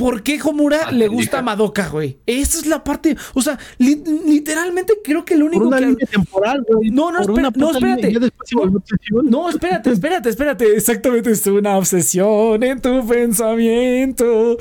[0.00, 2.18] ¿Por qué Homura Ah, le gusta a Madoka, güey?
[2.26, 5.86] Esa es la parte, o sea, li- literalmente creo que lo Por único una que...
[5.86, 6.90] línea temporal, güey.
[6.90, 8.10] No, no, por espera- una no, puta espérate.
[8.10, 8.30] línea.
[9.24, 10.76] No, espérate, espérate, espérate.
[10.76, 14.56] Exactamente, es una obsesión en tu pensamiento.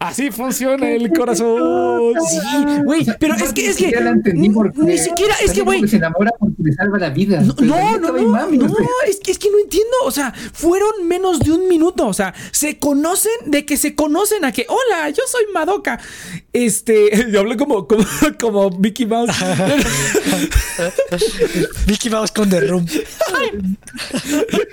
[0.00, 2.14] Así funciona el corazón.
[2.26, 2.38] Sí,
[2.84, 3.90] güey, pero es que, es que.
[3.90, 5.86] Ya la entendí porque Ni siquiera, es que, güey.
[5.86, 7.42] Se enamora porque le salva la vida.
[7.42, 9.92] No, no, no, no, mami, no, o sea, es que, es que no entiendo.
[10.04, 12.06] O sea, fueron menos de un minuto.
[12.06, 16.00] O sea, se conocen de que se conocen a que, hola, yo soy Madoka.
[16.54, 18.02] Este, yo hablé como, como,
[18.40, 19.30] como Mickey Mouse.
[21.86, 22.86] Mickey Mouse con The Room.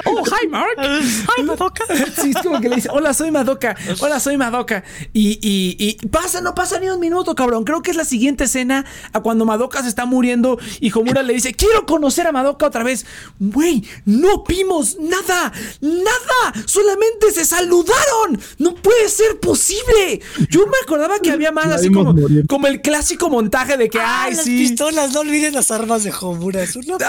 [0.06, 0.78] oh, hi, Mark.
[0.78, 1.84] Ay, Madoka.
[2.16, 4.86] Sí, es como que le dice, hola, soy Madoka, hola, soy Madoka.
[5.20, 7.64] Y, y, y pasa, no pasa ni un minuto, cabrón.
[7.64, 11.34] Creo que es la siguiente escena a cuando Madoka se está muriendo y Homura le
[11.34, 13.04] dice, quiero conocer a Madoka otra vez.
[13.40, 18.40] Güey, no vimos nada, nada, solamente se saludaron.
[18.60, 20.22] No puede ser posible.
[20.52, 22.14] Yo me acordaba que había más así como,
[22.48, 24.56] como el clásico montaje de que, Ah, ay, las sí.
[24.56, 26.62] pistolas, no olviden las armas de Homura.
[26.62, 26.96] Es una.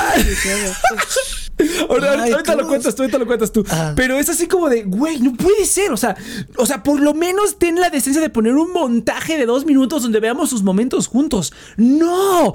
[1.89, 3.65] Ahora, Ay, ahorita lo cuentas tú, ahorita lo cuentas tú.
[3.71, 3.93] Ah.
[3.97, 5.93] Pero es así como de, güey, no puede ser.
[5.93, 6.17] O sea,
[6.57, 10.03] o sea, por lo menos ten la decencia de poner un montaje de dos minutos
[10.03, 11.53] donde veamos sus momentos juntos.
[11.77, 12.55] No,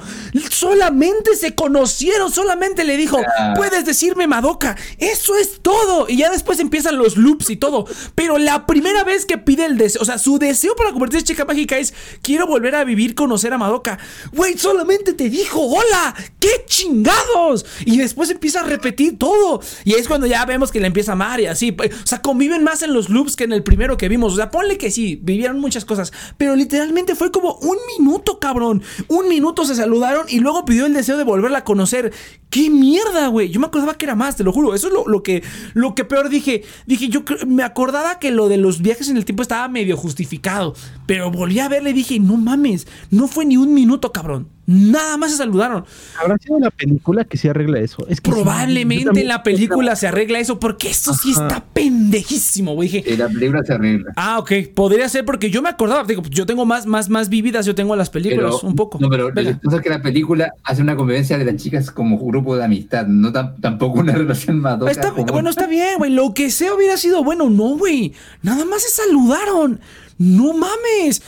[0.49, 3.19] solamente se conocieron, solamente le dijo,
[3.55, 4.75] puedes decirme Madoka.
[4.97, 6.07] Eso es todo.
[6.09, 7.85] Y ya después empiezan los loops y todo.
[8.15, 11.25] Pero la primera vez que pide el deseo, o sea, su deseo para convertirse en
[11.25, 13.99] chica mágica es, quiero volver a vivir, conocer a Madoka.
[14.31, 17.65] Güey, solamente te dijo, hola, qué chingados.
[17.85, 19.61] Y después empieza a repetir todo.
[19.83, 21.75] Y es cuando ya vemos que le empieza a amar y así.
[21.79, 24.33] O sea, conviven más en los loops que en el primero que vimos.
[24.33, 26.13] O sea, ponle que sí, vivieron muchas cosas.
[26.37, 28.81] Pero literalmente fue como un minuto, cabrón.
[29.07, 32.13] Un minuto se saludaron y luego pidió el deseo de volverla a conocer.
[32.49, 33.49] ¡Qué mierda, güey!
[33.49, 34.75] Yo me acordaba que era más, te lo juro.
[34.75, 35.43] Eso es lo, lo que,
[35.73, 36.63] lo que peor dije.
[36.85, 40.75] Dije, yo me acordaba que lo de los viajes en el tiempo estaba medio justificado.
[41.07, 44.52] Pero volví a verle y dije, no mames, no fue ni un minuto, cabrón.
[44.65, 45.83] Nada más se saludaron.
[46.21, 48.05] Habrá sido la película que sí arregla eso.
[48.07, 52.87] Es que Probablemente en la película se arregla eso, porque eso sí está pendejísimo, güey.
[52.89, 54.13] Dije, eh, la película se arregla.
[54.15, 57.65] ah, ok, podría ser porque yo me acordaba, digo, yo tengo más, más, más vividas,
[57.65, 58.99] yo tengo las películas, Pero, un poco.
[59.01, 59.51] No, pero Venga.
[59.51, 62.55] lo que pasa es que la película hace una convivencia de las chicas como grupo
[62.55, 64.63] de amistad, no tam- tampoco una relación.
[64.89, 66.11] Está- como- bueno, está bien, güey.
[66.11, 67.49] Lo que sea hubiera sido bueno.
[67.49, 68.13] No, güey.
[68.41, 69.79] Nada más se saludaron.
[70.17, 71.21] No mames.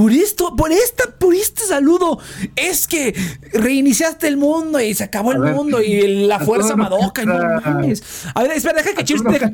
[0.00, 2.18] Por esto, por esta, por este saludo,
[2.56, 3.14] es que
[3.52, 7.22] reiniciaste el mundo y se acabó A el ver, mundo y el- la fuerza Madoka.
[7.26, 8.02] No mames.
[8.34, 9.50] A ver, espera, deja que nos deja-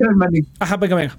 [0.60, 1.18] Ajá, venga, venga.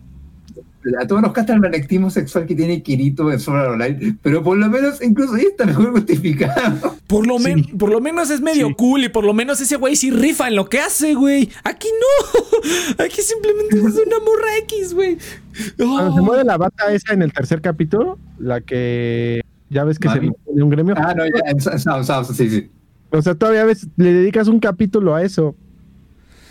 [1.02, 4.42] A todos nos castra el magnetismo sexual que tiene Kirito en Sword Art Online, pero
[4.44, 6.96] por lo menos incluso ahí está mejor justificado.
[7.08, 7.74] Por lo, men- Sí.
[7.74, 8.76] por lo menos es medio Sí.
[8.78, 11.50] cool y por lo menos ese güey sí rifa en lo que hace, güey.
[11.64, 12.40] Aquí no.
[13.06, 15.18] Aquí simplemente es una morra X, güey.
[15.78, 16.24] Cuando se Oh.
[16.24, 20.28] muere la bata esa en el tercer capítulo, la que ya ves que Mami.
[20.28, 20.96] se pone un gremio.
[20.98, 22.70] Ah, no, ya, Sa- Sa- sí, sí.
[23.10, 25.56] O sea, todavía ves, le dedicas un capítulo a eso.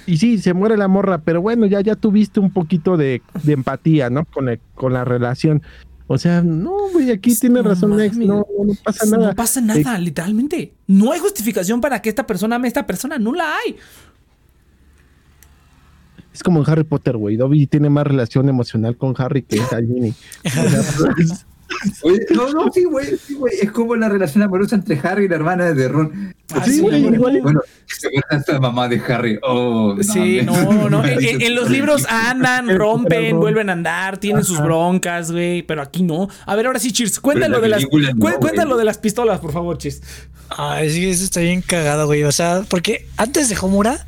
[0.06, 3.52] Y sí, se muere la morra, pero bueno, ya, ya tuviste un poquito de, de
[3.52, 4.24] empatía, ¿no?
[4.24, 5.62] Con, el- con la relación.
[6.06, 8.28] O sea, no, güey, aquí tiene razón Nex, mames.
[8.28, 9.28] no, no, pasa nada.
[9.30, 10.72] No pasa nada, literalmente.
[10.86, 13.18] No hay justificación para que esta persona ame a esta persona.
[13.18, 13.74] No la hay.
[16.32, 17.36] Es como en Harry Potter, güey.
[17.36, 20.10] Dobby tiene más relación emocional con Harry que Ginny.
[20.44, 20.82] O sea,
[21.16, 21.46] pues,
[22.02, 23.54] Oye, no, no, sí, güey, sí, güey.
[23.60, 26.34] Es como la relación amorosa entre Harry y la hermana de Ron.
[26.52, 27.40] Ah, sí, sí, güey, igual.
[27.42, 29.38] Bueno, se acuerdan esta mamá de Harry.
[29.42, 31.04] Oh, Sí, no, no.
[31.06, 33.40] En, los libros andan, rompen, Ron.
[33.40, 35.62] vuelven a andar, tienen sus broncas, güey.
[35.62, 36.28] Pero aquí no.
[36.44, 37.20] A ver, ahora sí, Cheers.
[37.20, 37.82] Cuéntalo la de las.
[37.82, 40.02] no, cuéntalo de las pistolas, por favor, Cheers.
[40.48, 42.22] Ay, sí, eso está bien cagado, güey.
[42.24, 44.06] O sea, porque antes de Homura,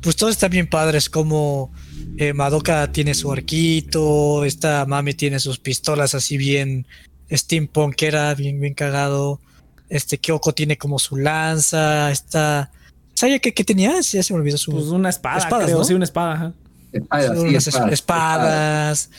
[0.00, 1.08] pues todos están bien padres.
[1.08, 1.72] Como
[2.16, 6.86] eh, Madoka tiene su arquito, esta Mami tiene sus pistolas así bien
[7.30, 9.40] steampunk, que era bien, bien cagado.
[9.88, 12.70] Este Kyoko tiene como su lanza, está...
[13.14, 14.00] ¿Sabía qué, qué tenía?
[14.00, 14.72] Ya se me olvidó su...
[14.72, 15.84] Pues una espada, Espadas, creo, ¿no?
[15.84, 16.34] sí, una espada.
[16.34, 16.52] ajá.
[16.92, 19.10] Espadas, son sí, unas es- espadas, espadas.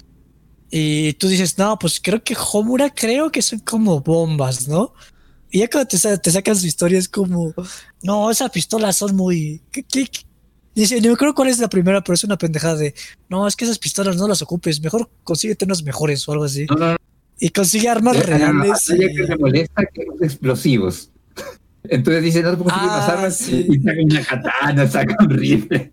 [0.71, 4.93] Y tú dices, no, pues creo que Homura creo que son como bombas, ¿no?
[5.51, 7.53] Y ya cuando te, sa- te sacan su historia es como,
[8.01, 9.61] no, esas pistolas son muy...
[9.71, 10.19] ¿qué- qué- qué?
[10.76, 12.93] Dice, no me acuerdo cuál es la primera, pero es una pendejada de,
[13.30, 16.65] no, es que esas pistolas no las ocupes, mejor consíguete unas mejores o algo así.
[16.69, 16.97] No, no, no.
[17.39, 18.89] Y consigue armas Eh, reales.
[18.89, 21.11] a ella y- que le molesta que es explosivos.
[21.85, 23.68] Entonces dice, no conseguir Ah, unas armas sí.
[23.69, 25.91] y saca una katana, saca un rifle.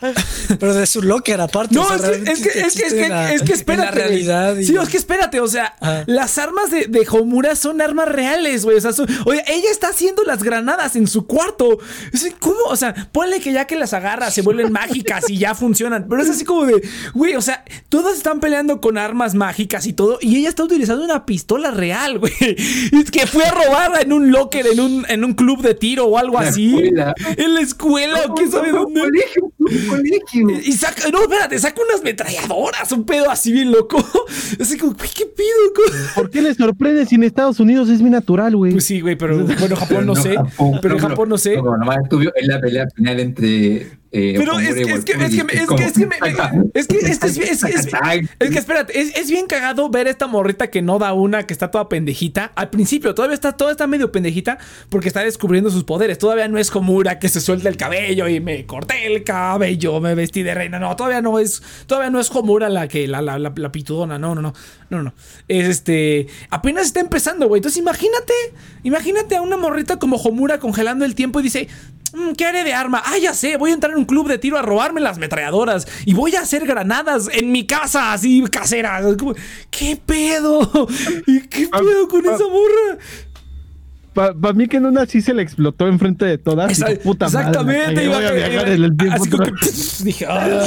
[0.58, 1.74] Pero de su locker aparte.
[1.74, 3.52] No, o sea, es que, es que, es que, es que, en la- es que
[3.52, 3.84] en espérate.
[3.86, 4.56] la realidad.
[4.56, 6.04] y- Sí, es que espérate, o sea, Ajá.
[6.06, 8.76] las armas de, de Homura son armas reales, güey.
[8.76, 11.78] O sea, son- oye, ella está haciendo las granadas en su cuarto.
[12.12, 12.56] Es, ¿Cómo?
[12.68, 16.06] O sea, ponle que ya que las agarra se vuelven mágicas y ya funcionan.
[16.08, 16.82] Pero es así como de,
[17.14, 20.18] güey, o sea, todas están peleando con armas mágicas y todo.
[20.20, 22.32] Y ella está utilizando una pistola real, güey.
[22.92, 26.06] Es que fue a robarla en un locker, en un, en un club de tiro
[26.06, 26.74] o algo la así.
[26.74, 27.14] escuela.
[27.36, 29.00] En la escuela, o quién sabe No, dónde.
[29.00, 29.52] Colegio,
[29.88, 30.60] colegio.
[30.64, 33.96] Y saca, no, espérate, saca unas metralladoras, un pedo así bien loco.
[34.60, 35.94] Así como, güey, ¿qué pido?
[36.14, 38.72] ¿Por qué le sorprende si en Estados Unidos es muy natural, güey?
[38.72, 40.36] Pues sí, güey, pero bueno, Japón no sé.
[40.36, 41.56] Japón, Pero en Japón no sé.
[41.56, 44.03] No, nomás estuvo en la pelea final entre.
[44.16, 46.04] Eh, Pero es que, es que, es que, es como, que, es que,
[46.72, 47.18] es que, es
[47.64, 47.70] que,
[48.38, 51.52] es, que espérate, es, es bien cagado ver esta morrita que no da una, que
[51.52, 52.52] está toda pendejita.
[52.54, 54.58] Al principio todavía está, toda está medio pendejita
[54.88, 56.18] porque está descubriendo sus poderes.
[56.18, 60.14] Todavía no es Homura que se suelta el cabello y me corté el cabello, me
[60.14, 60.78] vestí de reina.
[60.78, 64.16] No, todavía no es, todavía no es Homura la que, la, la, la, la pitudona.
[64.16, 64.54] No, no, no,
[64.90, 65.12] no, no.
[65.48, 67.58] Es este, apenas está empezando, güey.
[67.58, 68.32] Entonces imagínate,
[68.84, 72.03] imagínate a una morrita como Homura congelando el tiempo y dice, "Mm,
[72.36, 73.02] ¿Qué haré de arma?
[73.04, 75.86] Ah, ya sé, voy a entrar en un club de tiro a robarme las metralladoras
[76.04, 79.04] y voy a hacer granadas en mi casa, así caseras.
[79.70, 80.88] ¿Qué pedo?
[81.26, 82.98] ¿Y qué pedo con esa morra?
[84.14, 86.70] Para mí que en una sí se le explotó enfrente de todas.
[86.70, 89.54] Esa- dijo, puta madre, exactamente, me iba a viajar en el tiempo así como otra
[89.60, 89.98] que, vez.
[90.04, 90.64] dije, "Ah".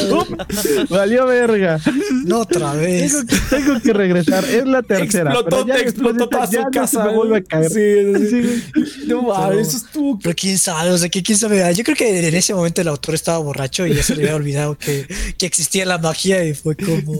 [0.89, 1.79] Valió verga.
[2.25, 3.11] No otra vez.
[3.11, 4.43] Tengo que, tengo que regresar.
[4.45, 5.31] Es la tercera.
[5.31, 7.07] explotó, pero ya te explotó de toda su casa.
[7.09, 7.71] vuelve a caer.
[7.71, 8.63] Sí, sí.
[9.07, 10.19] No mames, eso estuvo.
[10.19, 11.73] Pero quién sabe, o sea, que quién sabe.
[11.75, 14.35] Yo creo que en ese momento el autor estaba borracho y ya se le había
[14.35, 15.07] olvidado que,
[15.37, 17.13] que existía la magia y fue como.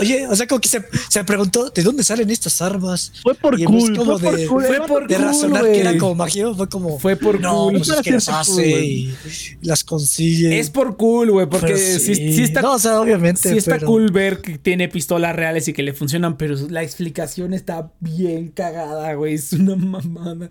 [0.00, 3.12] Oye, o sea, como que se, se preguntó de dónde salen estas armas.
[3.22, 3.96] Fue por cool.
[3.96, 4.64] Fue de- por cool.
[4.66, 6.98] fue Era por De cool, razonar que era como magia, fue como.
[6.98, 7.72] Fue por no, cool.
[7.78, 9.14] pues es que las Para hace y
[9.62, 10.58] las consigue.
[10.58, 13.50] Es por cool, güey, porque sí, sí está No, o sea, obviamente.
[13.50, 16.82] Sí está pero- cool ver que tiene pistolas reales y que le funcionan, pero la
[16.82, 19.34] explicación está bien cagada, güey.
[19.34, 20.48] Es una mamada.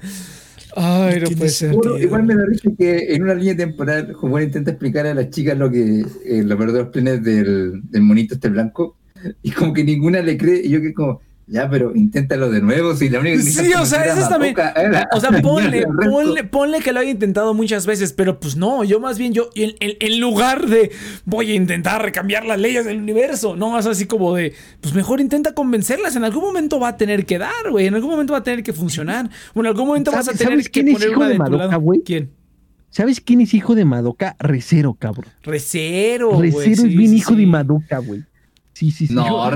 [0.75, 1.73] Ay, no puede ser.
[1.73, 5.29] Bueno, igual me da risa que en una línea temporal, Homura intenta explicar a las
[5.29, 8.95] chicas lo que eh, los verdaderos planes del, del monito este blanco,
[9.43, 12.95] y como que ninguna le cree, y yo que como, ya, pero inténtalo de nuevo,
[12.95, 16.93] si la única que Sí, o sea, eso es también- era- O sea, ponle, que
[16.93, 20.19] lo haya intentado muchas veces, pero pues no, yo más bien, yo, en, en- en
[20.19, 20.91] lugar de
[21.25, 25.19] voy a intentar recambiar las leyes del universo, no, es así como de, pues mejor
[25.19, 28.39] intenta convencerlas, en algún momento va a tener que dar, güey, en algún momento va
[28.39, 30.87] a tener que funcionar, o en algún momento vas a ¿Sabes- tener sabes que quién
[30.89, 31.79] es poner hijo una de de tu Madoka, lado.
[31.81, 32.01] güey?
[32.05, 32.31] ¿Quién?
[32.89, 34.35] ¿Sabes quién es hijo de Madoka?
[34.39, 35.25] Recero, cabrón.
[35.43, 36.51] Recero, güey.
[36.51, 37.39] Recero sí, es bien sí, hijo sí.
[37.39, 38.23] de Madoka, güey.
[38.73, 39.13] Sí, sí, sí.
[39.13, 39.49] No,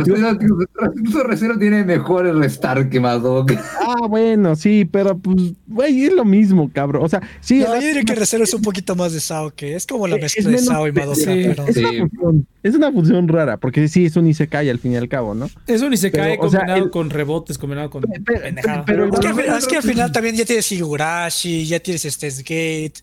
[1.24, 3.64] Recero, tiene mejor restar que Madoka.
[3.82, 7.04] Ah, bueno, sí, pero pues, güey, es lo mismo, cabrón.
[7.04, 7.60] O sea, sí.
[7.60, 10.08] No, es- yo diría que Recero es un poquito más de Sao, que es como
[10.08, 11.34] la Es mezcla de Sao y pero- es, una
[11.74, 11.98] Sí.
[12.00, 15.34] función, es una función rara, porque sí, es un Isekai al fin y al cabo,
[15.34, 15.50] ¿no?
[15.66, 19.20] Eso ni se Pero, cae o sea, combinado el- con rebotes, combinado con Pero- Es
[19.20, 22.96] que, al final- es que al final también ya tienes Higurashi, ya tienes Steins Gate.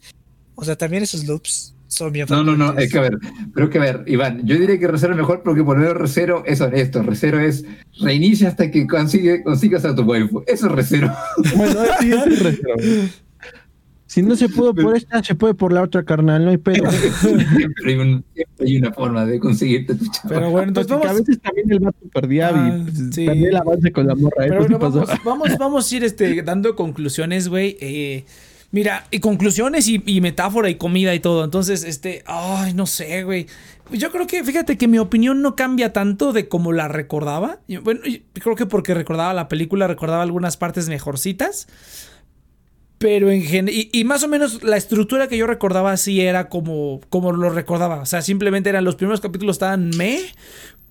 [0.55, 3.19] O sea, también esos loops son bien No, no, no, es que a ver,
[3.55, 6.61] pero que a ver, Iván, yo diría que Recero es mejor porque menos Recero es
[6.61, 7.03] honesto.
[7.03, 7.65] Recero es
[8.01, 10.43] reinicia hasta que consigue, consigas a tu waifu.
[10.47, 11.13] Eso es Recero.
[11.57, 12.75] Bueno, sí, es el Recero.
[14.07, 16.91] Si no se pudo por esta, se puede por la otra, carnal, no hay pedo.
[16.91, 20.29] siempre, hay un- siempre hay una forma de conseguirte tu chapa.
[20.29, 21.27] Pero bueno, entonces Porque a vamos.
[21.27, 23.25] veces también el vato perdía Ah, y pues, sí.
[23.27, 24.45] perdía el avance con la morra.
[24.45, 24.49] ¿eh?
[24.51, 24.99] Pero sí bueno, pasó.
[25.01, 27.79] vamos, vamos, vamos a ir este, dando conclusiones, güey.
[27.81, 28.25] Eh,
[28.73, 31.45] mira, y conclusiones y, metáfora y comida y todo.
[31.45, 33.47] Entonces, este, ay, no sé, güey.
[33.93, 37.61] Yo creo que, fíjate que mi opinión no cambia tanto de como la recordaba.
[37.83, 38.01] Bueno,
[38.33, 41.69] creo que porque recordaba la película, recordaba algunas partes mejorcitas.
[42.99, 47.01] Pero en general, y, más o menos la estructura que yo recordaba así era como,
[47.11, 48.01] como lo recordaba.
[48.01, 50.21] O sea, simplemente eran los primeros capítulos estaban me.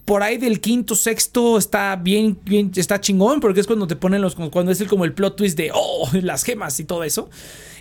[0.05, 4.21] Por ahí del quinto, sexto está bien, bien, está chingón, porque es cuando te ponen
[4.21, 7.29] los, cuando es el, como el plot twist de, oh, las gemas y todo eso.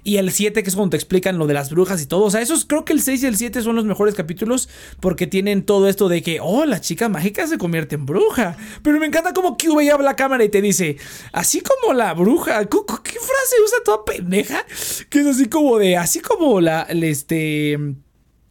[0.03, 2.25] Y el 7, que es cuando te explican lo de las brujas y todo.
[2.25, 4.69] O sea, esos creo que el 6 y el 7 son los mejores capítulos
[4.99, 8.57] porque tienen todo esto de que, oh, la chica mágica se convierte en bruja.
[8.83, 10.97] Pero me encanta como QB habla a la cámara y te dice,
[11.33, 12.65] así como la bruja.
[12.65, 12.79] ¿Qué
[13.13, 14.65] frase usa toda pendeja?
[15.11, 17.79] Que es así como de, así como la, este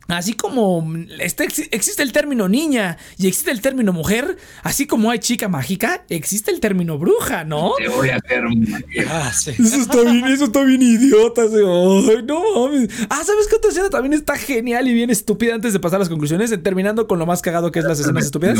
[0.09, 0.85] Así como
[1.19, 6.03] este, existe el término niña y existe el término mujer, así como hay chica mágica,
[6.09, 7.73] existe el término bruja, ¿no?
[7.77, 8.67] Te voy a hacer un...
[9.07, 9.51] ah, sí.
[9.51, 11.43] Eso está bien, eso está bien idiota.
[11.43, 12.89] Ay, no mames.
[13.09, 15.99] Ah, ¿sabes qué otra escena también está genial y bien estúpida antes de pasar a
[15.99, 16.51] las conclusiones?
[16.63, 18.59] Terminando con lo más cagado que es las escenas estúpidas.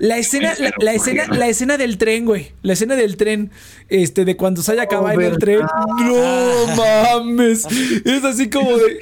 [0.00, 2.52] La escena, la, escena, la escena del tren, güey.
[2.62, 3.50] La escena del tren.
[3.88, 5.60] Este, de cuando se haya acabado en el tren.
[5.60, 7.66] No mames.
[8.04, 8.98] Es así como de.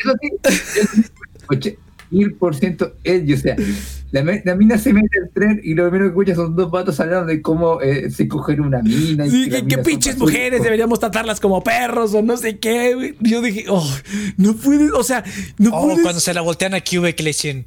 [1.49, 1.79] Oye,
[2.11, 3.41] mil por ciento ellos.
[3.41, 3.57] O sea,
[4.11, 7.27] la, mina se mete al tren y lo primero que escucha son dos vatos hablando
[7.27, 9.29] de cómo eh, se coger una mina.
[9.29, 13.15] sí, que, pinches mujeres deberíamos tratarlas como perros o no sé qué.
[13.21, 13.89] Yo dije, oh,
[14.37, 15.25] no puedes, o sea,
[15.59, 17.67] no oh, cuando se la voltean a Cube que le dicen,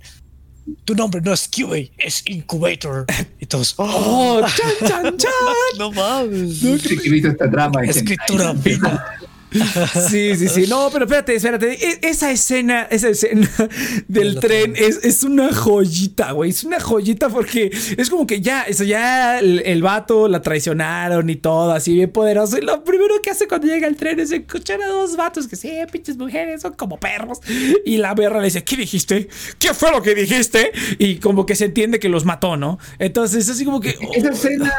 [0.86, 3.06] tu nombre no es QA, es Incubator.
[3.40, 5.32] Y todos, oh, chan, chan, chan.
[5.78, 6.64] no mames.
[6.64, 7.28] No, que...
[7.28, 7.84] esta trama.
[7.84, 9.06] Escritura fina.
[9.52, 10.66] Sí, sí, sí.
[10.68, 11.74] No, pero espérate, espérate.
[11.74, 13.50] E, esa escena, esa escena
[14.08, 16.52] del tren es, es, una joyita, güey.
[16.52, 21.36] Es una joyita porque es como que ya, eso ya el, vato la traicionaron y
[21.36, 22.58] todo, así bien poderoso.
[22.58, 25.56] Y lo primero que hace cuando llega el tren es escuchar a dos vatos que
[25.56, 27.40] sí, pinches mujeres, son como perros.
[27.86, 29.30] Y la berra le dice, ¿qué dijiste?
[29.58, 30.72] ¿Qué fue lo que dijiste?
[30.98, 32.78] Y como que se entiende que los mató, ¿no?
[33.00, 33.98] Entonces, así como que.
[34.14, 34.74] Esa escena,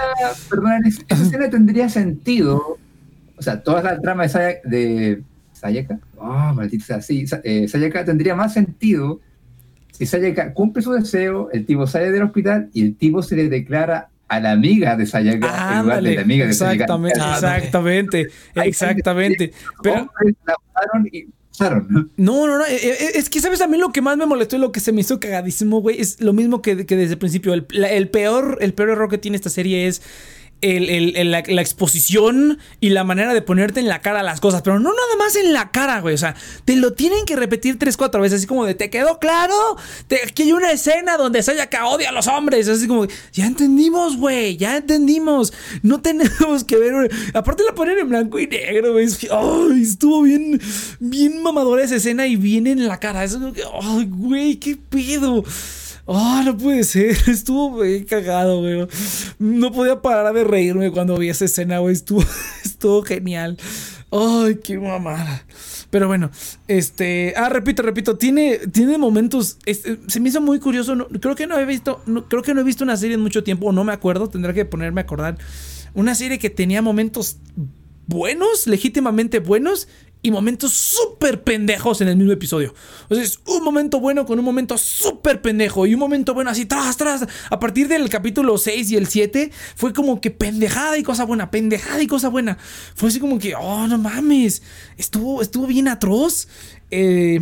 [0.48, 2.78] perdón, esa escena tendría sentido
[3.40, 5.22] o sea, toda la trama de,
[5.52, 9.20] Sayaka, oh, maldita sí, eh, Sayaka tendría más sentido
[9.92, 13.48] si Sayaka cumple su deseo, el tipo sale del hospital y el tipo se le
[13.48, 17.56] declara a la amiga de Sayaka en lugar de la amiga de exactamente, Sayaka.
[17.56, 19.52] Exactamente, exactamente.
[19.82, 20.10] Pero
[22.16, 22.64] no, no, no.
[22.64, 23.60] Eh, eh, es que, ¿sabes?
[23.60, 26.00] A mí lo que más me molestó y lo que se me hizo cagadísimo, güey,
[26.00, 27.52] es lo mismo que, que desde el principio.
[27.52, 30.00] El, el, peor, el peor error que tiene esta serie es
[30.62, 34.90] el, la, exposición y la manera de ponerte en la cara las cosas, pero no
[34.90, 36.14] nada más en la cara, güey.
[36.14, 36.34] O sea,
[36.64, 39.54] te lo tienen que repetir tres, cuatro veces, así como de, ¿te quedó claro?
[40.06, 42.68] Te, aquí hay una escena donde Sayaka odia a los hombres.
[42.68, 45.52] Así como, ya entendimos, güey, ya entendimos.
[45.82, 47.10] No tenemos que ver.
[47.34, 49.06] Aparte la ponen en blanco y negro, güey.
[49.30, 50.60] Ay, estuvo bien,
[50.98, 53.24] bien mamadora esa escena y viene en la cara.
[53.24, 55.44] Eso ay, güey, qué pedo.
[56.12, 57.16] Oh, no puede ser.
[57.28, 57.78] Estuvo
[58.08, 58.84] cagado, güey.
[59.38, 61.92] No podía parar de reírme cuando vi esa escena, güey.
[61.94, 62.24] Estuvo,
[62.64, 63.56] estuvo genial.
[64.10, 65.46] Ay, qué mamada.
[65.88, 66.32] Pero bueno,
[66.66, 67.32] este.
[67.36, 68.16] Ah, repito, repito.
[68.18, 69.56] Tiene, tiene momentos.
[70.08, 70.96] se me hizo muy curioso.
[71.20, 72.02] creo que no he visto.
[72.28, 73.66] creo que no he visto una serie en mucho tiempo.
[73.66, 74.28] O no me acuerdo.
[74.28, 75.38] Tendré que ponerme a acordar.
[75.94, 77.38] Una serie que tenía momentos
[78.08, 79.86] buenos, legítimamente buenos,
[80.22, 82.74] y momentos súper pendejos en el mismo episodio.
[83.08, 86.50] O sea, es un momento bueno con un momento súper pendejo y un momento bueno
[86.50, 87.26] así, tras, tras.
[87.50, 91.50] A partir del capítulo 6 y el 7 fue como que pendejada y cosa buena,
[91.50, 92.58] pendejada y cosa buena.
[92.94, 94.62] Fue así como que, oh, no mames,
[94.98, 96.48] estuvo, estuvo bien atroz.
[96.90, 97.40] Eh,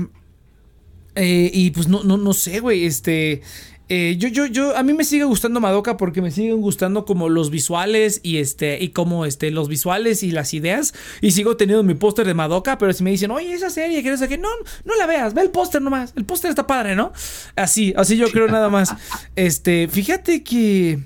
[1.17, 3.43] eh, y pues no, no, no sé, güey, este...
[3.91, 7.31] Eh, yo, yo, yo, a mí me sigue gustando Madoka porque me siguen gustando como
[7.31, 10.95] los visuales y este, y como este, los visuales y las ideas.
[11.23, 14.21] Y sigo teniendo mi póster de Madoka, pero si me dicen, oye, esa serie, ¿quieres
[14.21, 14.49] que No,
[14.85, 16.13] no la veas, ve el póster nomás.
[16.17, 17.13] El póster está padre, ¿no?
[17.57, 18.95] Así, así yo creo nada más.
[19.37, 20.99] Este, fíjate que.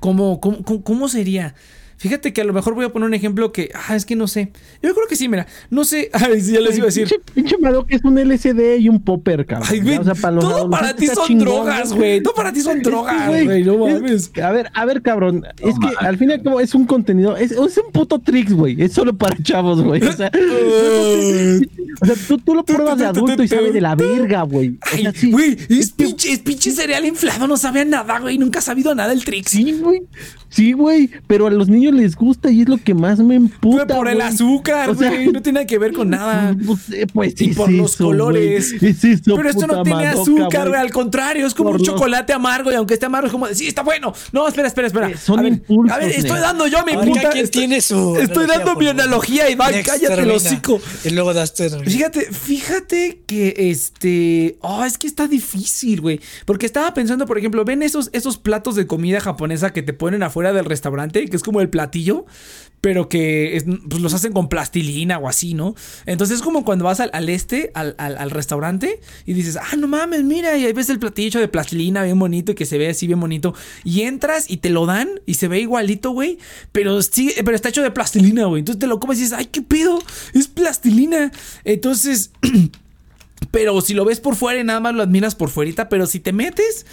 [0.00, 1.54] ¿Cómo, cómo, cómo sería?
[2.00, 4.26] Fíjate que a lo mejor voy a poner un ejemplo que, ah, es que no
[4.26, 4.52] sé.
[4.82, 7.06] Yo creo que sí, mira, no sé, ay, sí, ya les iba a decir.
[7.34, 9.68] Pinche, pinche que es un LCD y un popper, cabrón.
[9.70, 12.22] Ay, güey, o sea, para todo para ti son drogas, güey.
[12.22, 13.64] Todo para ti son drogas, güey.
[13.64, 14.32] No mames.
[14.42, 15.44] a ver, a ver, cabrón.
[15.58, 18.54] es que al fin y al cabo es un contenido, es, es un puto tricks,
[18.54, 18.80] güey.
[18.80, 20.02] Es solo para chavos, güey.
[20.02, 20.30] O sea,
[22.00, 24.78] o sea tú, tú lo pruebas de adulto y sabes de la verga, güey.
[24.90, 28.38] Ay, güey, es, pinche, es pinche cereal inflado, no sabe nada, güey.
[28.38, 29.50] Nunca ha sabido nada del tricks.
[29.50, 30.00] Sí, güey.
[30.50, 33.86] Sí, güey, pero a los niños les gusta y es lo que más me emputa.
[33.86, 35.28] por el azúcar, güey.
[35.28, 36.56] no tiene que ver con nada.
[36.66, 36.80] Pues,
[37.12, 38.74] pues y por los colores.
[39.24, 40.80] pero esto no tiene azúcar, güey.
[40.80, 43.68] Al contrario, es como un chocolate amargo y aunque esté amargo es como de, sí,
[43.68, 44.12] está bueno.
[44.32, 45.10] No, espera, espera, espera.
[45.10, 47.30] Eh, son a, ver, impulsos, a ver, estoy dando yo mi puta.
[47.50, 50.80] tiene su estoy dando mi analogía y va, cállate el hocico.
[51.04, 51.54] Y luego das
[51.84, 54.56] Fíjate, fíjate que este.
[54.60, 56.20] Oh, es que está difícil, güey.
[56.44, 60.22] Porque estaba pensando, por ejemplo, ven esos, esos platos de comida japonesa que te ponen
[60.22, 62.26] afuera del restaurante, que es como el platillo,
[62.80, 65.74] pero que es- pues, los hacen con plastilina o así, ¿no?
[66.06, 70.56] Entonces es como cuando vas al, este, al restaurante, y dices, ah, no mames, mira,
[70.56, 73.20] y ahí ves el platillo de plastilina bien bonito y que se ve así bien
[73.20, 73.54] bonito,
[73.84, 76.38] y entras y te lo dan y se ve igualito, güey,
[76.72, 78.60] pero sí, pero está hecho de plastilina, güey.
[78.60, 80.02] Entonces te lo comes y dices, ay, qué pedo,
[80.32, 81.30] es plastilina.
[81.64, 82.30] Entonces...
[83.50, 86.20] Pero si lo ves por fuera y nada más lo admiras por fuerita, pero si
[86.20, 86.84] te metes,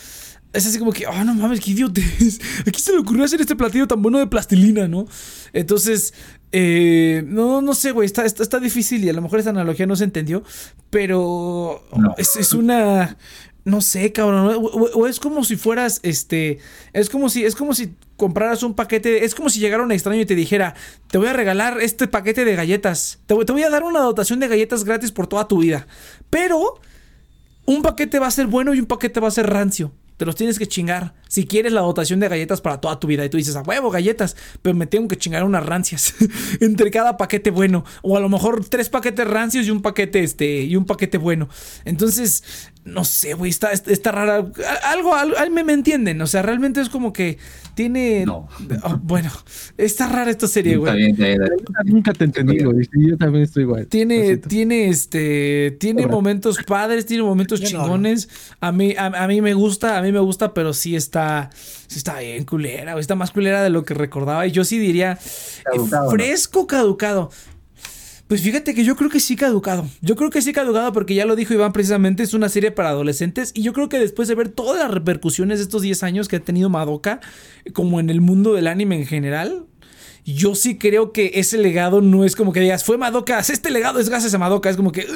[0.57, 2.39] es así como que, oh, no mames, qué idiotez.
[2.67, 5.05] Aquí se le ocurrió hacer este platillo tan bueno de plastilina, ¿no?
[5.53, 6.13] Entonces,
[6.51, 9.85] eh, no, no sé, güey, está, está, está difícil y a lo mejor esa analogía
[9.85, 10.43] no se entendió,
[10.89, 12.15] pero No.
[12.17, 13.17] es, es una...
[13.65, 14.61] No sé, cabrón.
[14.93, 16.59] O, es como si fueras, este.
[16.93, 19.25] Es como si, es como si compraras un paquete.
[19.25, 20.73] Es como si llegara un extraño y te dijera:
[21.11, 23.19] Te voy a regalar este paquete de galletas.
[23.25, 25.85] Te voy a dar una dotación de galletas gratis por toda tu vida.
[26.29, 26.79] Pero
[27.65, 29.91] un paquete va a ser bueno y un paquete va a ser rancio.
[30.17, 31.13] Te los tienes que chingar.
[31.27, 33.23] Si quieres la dotación de galletas para toda tu vida.
[33.23, 34.35] Y tú dices, a huevo, galletas.
[34.63, 36.15] Pero me tengo que chingar unas rancias.
[36.59, 37.85] entre cada paquete bueno.
[38.01, 40.61] O a lo mejor tres paquetes rancios y un paquete este.
[40.61, 41.49] Y un paquete bueno.
[41.85, 42.43] Entonces,
[42.83, 43.51] no sé, güey.
[43.51, 44.45] Está, está, rara.
[44.83, 46.19] Algo, algo me, me entienden.
[46.21, 47.37] O sea, realmente es como que
[47.77, 48.25] tiene.
[48.25, 48.49] No.
[48.83, 49.31] Oh, bueno,
[49.77, 50.95] está rara esta serie, Está güey.
[50.97, 51.95] bien, está bien, está bien.
[51.95, 52.83] Nunca, te entendí, güey.
[52.85, 53.85] Sí, Yo también estoy igual.
[53.87, 56.15] Tiene, tiene, este, tiene Ahora.
[56.15, 58.27] momentos padres, tiene momentos Yo no chingones.
[58.59, 61.99] A mí, a, a mí me gusta, a mí me gusta, pero sí está, sí
[61.99, 64.47] está bien culera, güey, está más culera de lo que recordaba.
[64.47, 65.19] Y yo sí diría,
[65.73, 65.79] eh,
[66.09, 67.29] fresco caducado.
[68.27, 69.87] Pues fíjate que yo creo que sí caducado.
[70.01, 72.89] Yo creo que sí caducado porque ya lo dijo Iván precisamente, es una serie para
[72.89, 76.27] adolescentes y yo creo que después de ver todas las repercusiones de estos 10 años
[76.27, 77.21] que ha tenido Madoka,
[77.73, 79.65] como en el mundo del anime en general,
[80.25, 84.01] yo sí creo que ese legado no es como que digas, fue Madoka, este legado
[84.01, 85.07] es gracias a Madoka, es como que,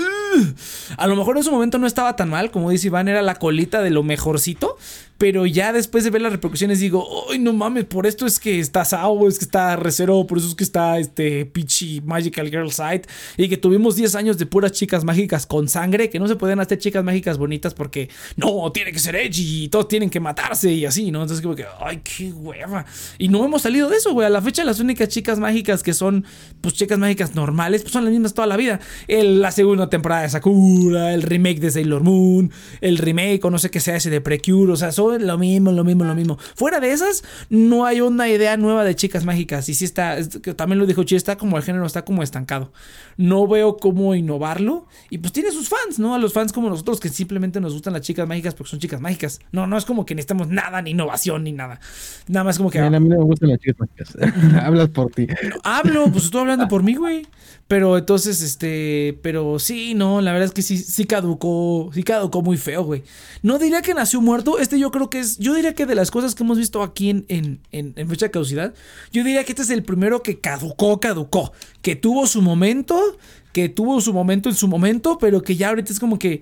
[0.95, 3.35] a lo mejor en su momento no estaba tan mal, como dice Iván, era la
[3.35, 4.77] colita de lo mejorcito,
[5.21, 7.85] pero ya después de ver las repercusiones digo, ¡ay, no mames!
[7.85, 10.97] Por esto es que está Sao, es que está Recero, por eso es que está
[10.97, 13.03] este Peachy Magical Girl Side.
[13.37, 16.59] Y que tuvimos 10 años de puras chicas mágicas con sangre, que no se pueden
[16.59, 20.73] hacer chicas mágicas bonitas porque no, tiene que ser edgy y todos tienen que matarse
[20.73, 21.21] y así, ¿no?
[21.21, 22.87] Entonces, como que, ¡ay, qué hueva!
[23.19, 24.25] Y no hemos salido de eso, güey.
[24.25, 26.25] A la fecha, las únicas chicas mágicas que son,
[26.61, 28.79] pues, chicas mágicas normales, pues son las mismas toda la vida.
[29.07, 33.69] La segunda temporada de Sakura, el remake de Sailor Moon, el remake o no sé
[33.69, 36.37] qué sea ese de Precure, o sea, son lo mismo, lo mismo, lo mismo.
[36.55, 39.67] Fuera de esas, no hay una idea nueva de chicas mágicas.
[39.69, 42.23] Y sí está, es- que también lo dijo Chi, está como el género está como
[42.23, 42.71] estancado.
[43.17, 44.87] No veo cómo innovarlo.
[45.09, 46.15] Y pues tiene sus fans, ¿no?
[46.15, 49.01] A los fans como nosotros que simplemente nos gustan las chicas mágicas porque son chicas
[49.01, 49.39] mágicas.
[49.51, 51.79] No, no es como que necesitamos nada, ni innovación, ni nada.
[52.27, 52.81] Nada más como que.
[52.81, 54.15] Mira, a mí no me gustan las chicas mágicas.
[54.63, 55.27] Hablas por ti.
[55.63, 57.27] Hablo, pues estoy hablando por mí, güey.
[57.67, 62.41] Pero entonces, este, pero sí, no, la verdad es que sí, sí caducó, sí caducó
[62.41, 63.03] muy feo, güey.
[63.43, 66.11] No diría que nació muerto, este yo creo que es, yo diría que de las
[66.11, 68.73] cosas que hemos visto aquí en, en, en, en fecha de caducidad,
[69.11, 71.51] yo diría que este es el primero que caducó, caducó,
[71.81, 73.17] que tuvo su momento,
[73.53, 76.41] que tuvo su momento en su momento, pero que ya ahorita es como que...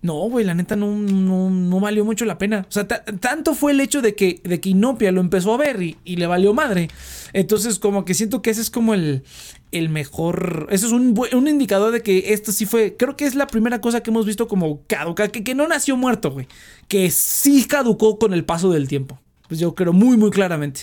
[0.00, 2.64] No, güey, la neta no, no, no valió mucho la pena.
[2.68, 5.56] O sea, ta- tanto fue el hecho de que, de que Inopia lo empezó a
[5.56, 6.88] ver y le valió madre.
[7.32, 9.24] Entonces, como que siento que ese es como el,
[9.72, 10.68] el mejor.
[10.70, 12.96] Eso es un, un indicador de que esto sí fue.
[12.96, 15.28] Creo que es la primera cosa que hemos visto como caduca.
[15.28, 16.46] Que, que no nació muerto, güey.
[16.88, 19.18] Que sí caducó con el paso del tiempo.
[19.48, 20.82] Pues yo creo muy, muy claramente.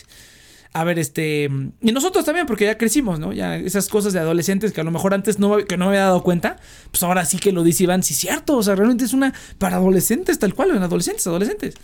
[0.74, 1.50] A ver, este.
[1.82, 3.32] Y nosotros también, porque ya crecimos, ¿no?
[3.32, 6.02] Ya esas cosas de adolescentes que a lo mejor antes no, que no me había
[6.02, 6.58] dado cuenta,
[6.92, 8.58] pues ahora sí que lo dice Iván, sí, cierto.
[8.58, 9.34] O sea, realmente es una.
[9.58, 11.76] Para adolescentes, tal cual, en adolescentes, adolescentes.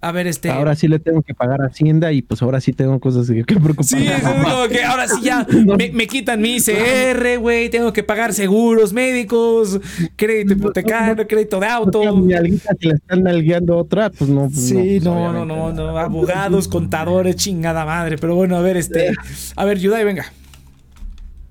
[0.00, 0.50] A ver, este.
[0.50, 3.84] Ahora sí le tengo que pagar Hacienda y pues ahora sí tengo cosas que, preocuparme.
[3.84, 5.44] Sí, es como que ahora sí ya
[5.76, 9.80] me, me quitan mi ICR, güey, tengo que pagar seguros médicos,
[10.14, 12.00] crédito hipotecario, crédito de auto.
[12.00, 14.48] Otra mi alguita que la están nalgueando otra, pues no.
[14.48, 15.32] Pues Sí, no.
[15.32, 18.18] no, no, no, no, abogados, contadores, chingada madre.
[18.18, 19.12] Pero bueno, a ver, este,
[19.56, 20.26] a ver, Yudai, venga.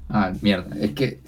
[0.10, 0.74] Ah, mierda.
[0.80, 1.19] Es que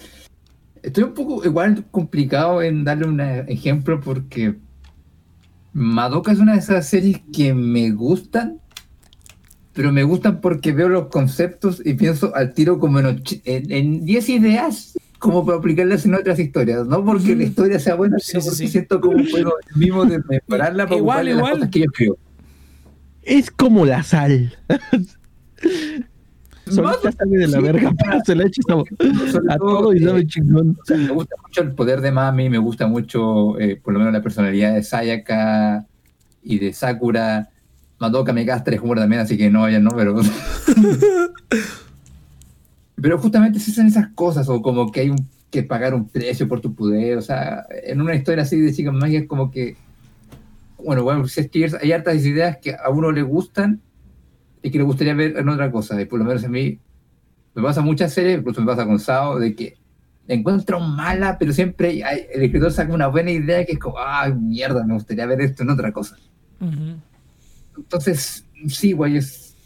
[0.82, 4.54] estoy un poco igual complicado en darle un ejemplo porque
[5.72, 8.60] Madoka es una de esas series que me gustan,
[9.72, 13.70] pero me gustan porque veo los conceptos y pienso al tiro como en och- en
[13.70, 18.18] en 10 ideas como para aplicarlas en otras historias, no porque la historia sea buena,
[18.18, 18.68] sino sí, porque sí.
[18.68, 21.52] siento como puedo mismo de mejorarla para Igual, ocuparle las igual.
[21.54, 22.18] cosas que yo escribo.
[23.22, 24.56] Es como la sal.
[26.70, 27.62] Solita sale de la sí.
[27.62, 28.62] verga, pero se la echa
[29.48, 30.76] a, todo, y sabe chingón.
[30.80, 33.98] O sea, me gusta mucho el poder de Mami, me gusta mucho, eh, por lo
[33.98, 35.86] menos, la personalidad de Sayaka
[36.42, 37.50] y de Sakura.
[37.98, 40.16] Madoka me castra es humor también, así que no, ya no, pero.
[43.00, 46.46] pero justamente se hacen esas cosas, o como que hay un- que pagar un precio
[46.48, 47.18] por tu poder.
[47.18, 49.76] O sea, en una historia así de chicas mágicas, como que.
[50.82, 53.80] Bueno, bueno, si es que hay hartas ideas que a uno le gustan,
[54.62, 56.00] y que le gustaría ver en otra cosa.
[56.00, 56.78] Y por lo menos a mí
[57.54, 59.76] me pasa muchas series, incluso me pasa con Sao, de que
[60.28, 64.28] encuentro mala, pero siempre hay- el escritor saca una buena idea que es como, ah,
[64.28, 66.16] mierda, me gustaría ver esto en otra cosa.
[66.60, 66.96] Ujú.
[67.76, 69.56] Entonces, sí, güey, es.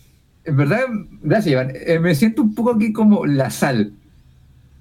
[0.45, 0.81] En verdad,
[1.23, 1.73] gracias, Iván.
[1.75, 3.93] Eh, me siento un poco aquí como la sal.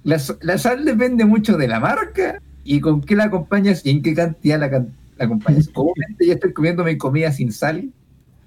[0.04, 4.02] La, la sal depende mucho de la marca y con qué la acompañas y en
[4.02, 5.68] qué cantidad la, la acompañas.
[5.72, 7.90] Comúnmente ya estoy comiendo mi comida sin sal,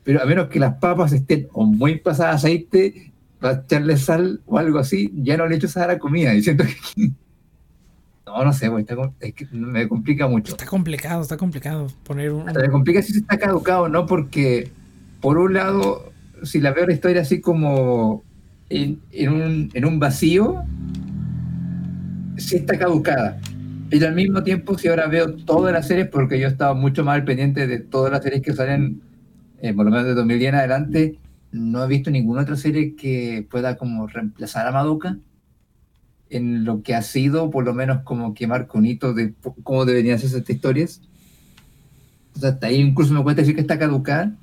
[0.08, 3.12] pero a menos que las papas estén o muy pasadas a aceite,
[3.42, 6.32] para echarle sal o algo así, ya no le echo sal a la comida.
[6.32, 6.56] Que.
[8.26, 10.52] No, no sé, güey, está com- es que me complica mucho.
[10.54, 12.46] Está complicado, está complicado poner un.
[12.46, 14.70] Me complica si se está caducado o no, porque
[15.22, 16.12] por un lado,
[16.44, 18.24] si la veo la historia así como
[18.70, 20.64] en, en un, en un vacío,
[22.38, 23.40] sí está caducada.
[23.90, 27.04] Pero al mismo tiempo, si ahora veo todas las series, porque yo he estado mucho
[27.04, 29.02] más al pendiente de todas las series que salen,
[29.62, 31.20] eh, por lo menos de 2010 en adelante,
[31.52, 35.18] no he visto ninguna otra serie que pueda como reemplazar a Madoka
[36.30, 39.86] en lo que ha sido, por lo menos como que marca un hito de cómo
[39.86, 41.02] deberían ser estas historias.
[42.36, 44.36] O sea, hasta ahí incluso me cuesta decir que está caducada.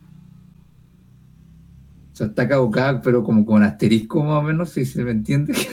[2.12, 5.55] O sea, está caducada, pero como con asterisco más o menos, si se me entiende.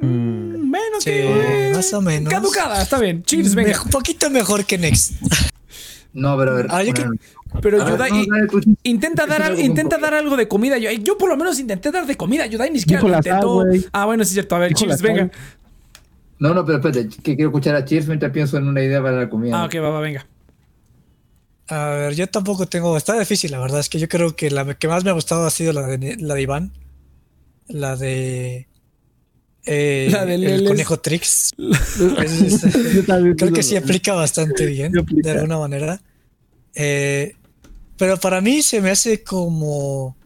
[0.00, 1.70] Mm, Menos Sí, que.
[1.74, 2.30] más o menos.
[2.30, 3.22] Caducada, está bien.
[3.22, 3.80] Cheers, venga.
[3.80, 5.12] Un poquito mejor que Next.
[6.14, 6.66] No, pero a ver.
[6.70, 7.12] Ah, yo bueno,
[7.60, 8.60] Pero a ver, Yudai, no, dale tú.
[8.84, 10.78] intenta dar, al- algo intenta dar algo de comida.
[10.78, 12.46] Yo, yo por lo menos intenté dar de comida.
[12.46, 13.64] Yudai ni siquiera lo sal, intentó.
[13.92, 14.54] ah, bueno, sí es cierto.
[14.56, 14.96] A ver, sal.
[15.02, 15.30] venga.
[16.38, 19.16] No, no, pero espérate, que quiero escuchar a Cheers mientras pienso en una idea para
[19.18, 19.60] la comida.
[19.60, 20.26] Ah, ok, va, va, venga.
[21.68, 22.96] A ver, yo tampoco tengo.
[22.96, 23.80] Está difícil, la verdad.
[23.80, 26.16] Es que yo creo que la que más me ha gustado ha sido la de,
[26.18, 26.72] la de Iván.
[27.68, 28.68] La de.
[29.66, 31.52] Eh, La el conejo Trix.
[31.58, 32.60] Es- es-
[33.36, 36.00] creo que sí aplica bastante bien, de alguna manera.
[36.74, 37.34] Eh,
[37.96, 40.16] pero para mí se me hace como.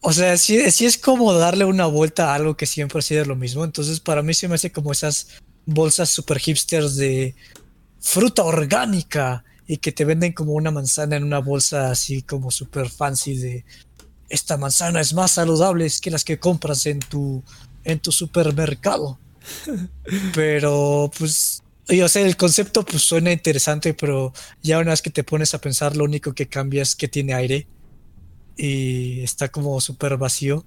[0.00, 3.24] O sea, sí, sí es como darle una vuelta a algo que siempre ha sido
[3.24, 3.64] lo mismo.
[3.64, 5.28] Entonces, para mí se me hace como esas
[5.64, 7.34] bolsas super hipsters de
[8.00, 12.90] fruta orgánica y que te venden como una manzana en una bolsa así como super
[12.90, 13.64] fancy de
[14.28, 17.44] esta manzana es más saludable que las que compras en tu
[17.84, 19.18] en tu supermercado.
[20.34, 24.32] Pero pues y, o sea, el concepto pues suena interesante, pero
[24.62, 27.34] ya una vez que te pones a pensar, lo único que cambia es que tiene
[27.34, 27.66] aire
[28.56, 30.64] y está como súper vacío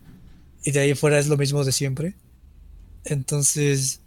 [0.64, 2.16] y de ahí fuera es lo mismo de siempre.
[3.06, 4.02] Entonces,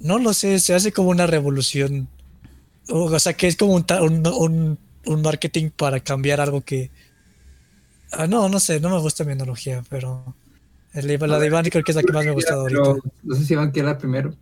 [0.00, 2.08] no lo sé, se hace como una revolución.
[2.88, 3.86] O, sea, que es como un,
[4.26, 6.90] un- un marketing para cambiar algo que...
[8.12, 10.36] Ah, no, no sé, no me gusta mi analogía, pero...
[10.94, 13.08] el- la de Iván creo que es la que más me ha gustado Pero ahorita.
[13.22, 14.34] No sé si van a quedar primero.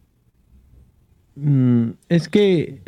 [1.34, 2.82] Mm, es que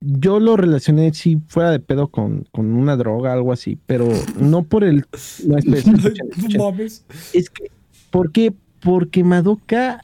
[0.00, 4.08] yo lo relacioné si fuera de pedo con, con una droga, algo así, pero
[4.38, 5.04] no por el.
[5.46, 6.58] No, espera, escuchen, escuchen.
[6.58, 7.04] No mames.
[7.34, 7.64] Es que,
[8.10, 8.54] ¿por qué?
[8.80, 10.02] Porque Madoka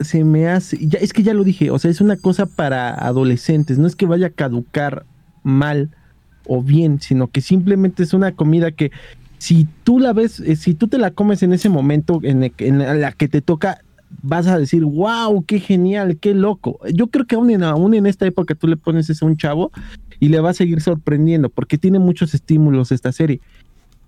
[0.00, 0.78] se me hace.
[0.86, 3.78] Ya, es que ya lo dije, o sea, es una cosa para adolescentes.
[3.78, 5.04] No es que vaya a caducar
[5.42, 5.90] mal
[6.46, 8.92] o bien, sino que simplemente es una comida que
[9.38, 13.00] si tú la ves, eh, si tú te la comes en ese momento en, el
[13.00, 13.80] la que te toca,
[14.22, 16.80] vas a decir, wow, qué genial, qué loco.
[16.92, 19.36] Yo creo que aún en, aún en esta época tú le pones eso a un
[19.36, 19.70] chavo
[20.20, 23.40] y le va a seguir sorprendiendo porque tiene muchos estímulos esta serie.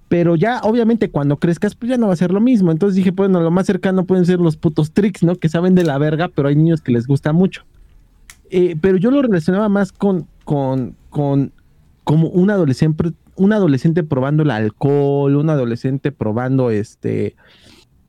[0.09, 2.73] Pero ya, obviamente, cuando crezcas, pues ya no va a ser lo mismo.
[2.73, 5.37] Entonces dije, bueno, lo más cercano pueden ser los putos tricks, ¿no?
[5.37, 7.63] Que saben de la verga, pero hay niños que les gusta mucho.
[8.51, 11.53] Eh, pero yo lo relacionaba más con, con, con
[12.03, 17.37] como un adolescente, un adolescente probando el alcohol, un adolescente probando este,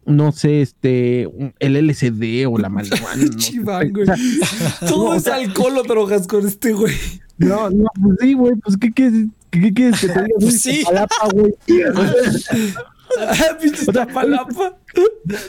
[0.05, 1.29] no sé, este,
[1.59, 3.15] el LCD o la marihuana.
[3.31, 3.37] no.
[3.37, 4.03] Chiván, güey.
[4.03, 6.93] O sea, Todo es alcohol o drogas con este güey.
[7.37, 10.61] no, no, pues sí, güey, pues qué quieres, qué, qué quieres que te diga, Pues
[10.61, 10.83] sí.
[10.83, 11.53] Palapa, güey.
[11.95, 14.77] Ah, O sea, Iztapalapa.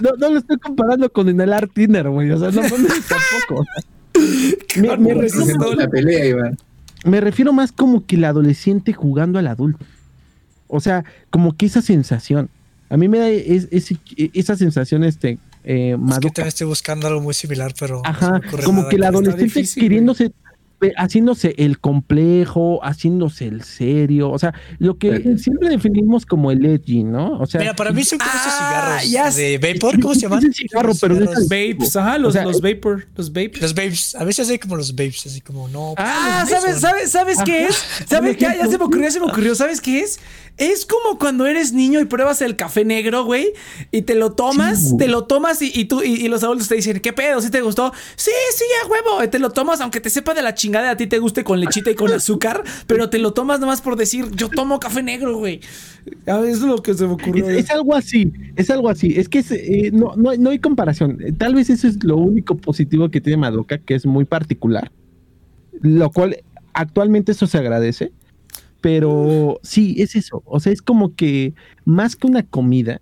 [0.01, 2.31] No, no lo estoy comparando con inhalar Tinder, güey.
[2.31, 3.63] O sea, no mames tampoco.
[3.63, 4.81] o sea.
[4.81, 5.77] me, me Con refiero, resistol.
[5.77, 6.57] La pelea, Iván.
[7.05, 9.85] Me refiero más como que el adolescente jugando al adulto.
[10.69, 12.49] O sea, como que esa sensación.
[12.89, 13.95] A mí me da es- es-
[14.35, 17.97] esa sensación, este, eh, Es que también estoy buscando algo muy similar, pero.
[17.97, 20.33] no Ajá, ocurre como nada que el adolescente difícil, queriéndose,
[20.97, 27.05] haciéndose el complejo, haciéndose el serio, o sea, lo que siempre definimos como el edgy,
[27.05, 27.39] ¿no?
[27.39, 30.21] O sea, Mira, para mí son como esos Ah, cigarros ya de vapor, ¿cómo se
[30.23, 30.45] llaman?
[30.45, 33.61] Es cigarro, pero de Vapes, ajá, los, O sea, los vapor, los vapes.
[33.61, 35.95] Los babes, a veces hay como los babes, así como no.
[35.97, 37.77] Ah, los ¿sabes, sabes, sabes qué es?
[38.09, 38.45] ¿Sabes qué?
[38.45, 39.55] Ya se me ocurrió, ya se me ocurrió.
[39.55, 40.19] ¿Sabes qué es?
[40.59, 43.53] Es como cuando eres niño y pruebas el café negro, güey,
[43.91, 46.69] y te lo tomas, Sí, te lo tomas y, y tú y, y los adultos
[46.69, 47.41] te dicen, ¿qué pedo?
[47.41, 47.93] ¿Sí te gustó?
[48.17, 49.25] Sí, sí, ya huevo.
[49.25, 51.59] Y te lo tomas aunque te sepa de la chingada a ti te guste con
[51.59, 55.39] lechita y con azúcar, pero te lo tomas nomás por decir, yo tomo café negro,
[55.39, 55.61] güey.
[56.27, 57.49] A Eso es lo que se me ocurrió.
[57.49, 59.15] Es, es algo así, es algo así.
[59.17, 61.19] Es que es, eh, no, no, hay- no hay comparación.
[61.25, 64.93] Eh, Tal vez eso es lo único positivo que tiene Madoka, que es muy particular.
[65.81, 66.37] Lo cual
[66.75, 68.13] actualmente eso se agradece.
[68.83, 70.43] Pero sí, es eso.
[70.45, 71.55] O sea, es como que
[71.87, 73.01] más que una comida,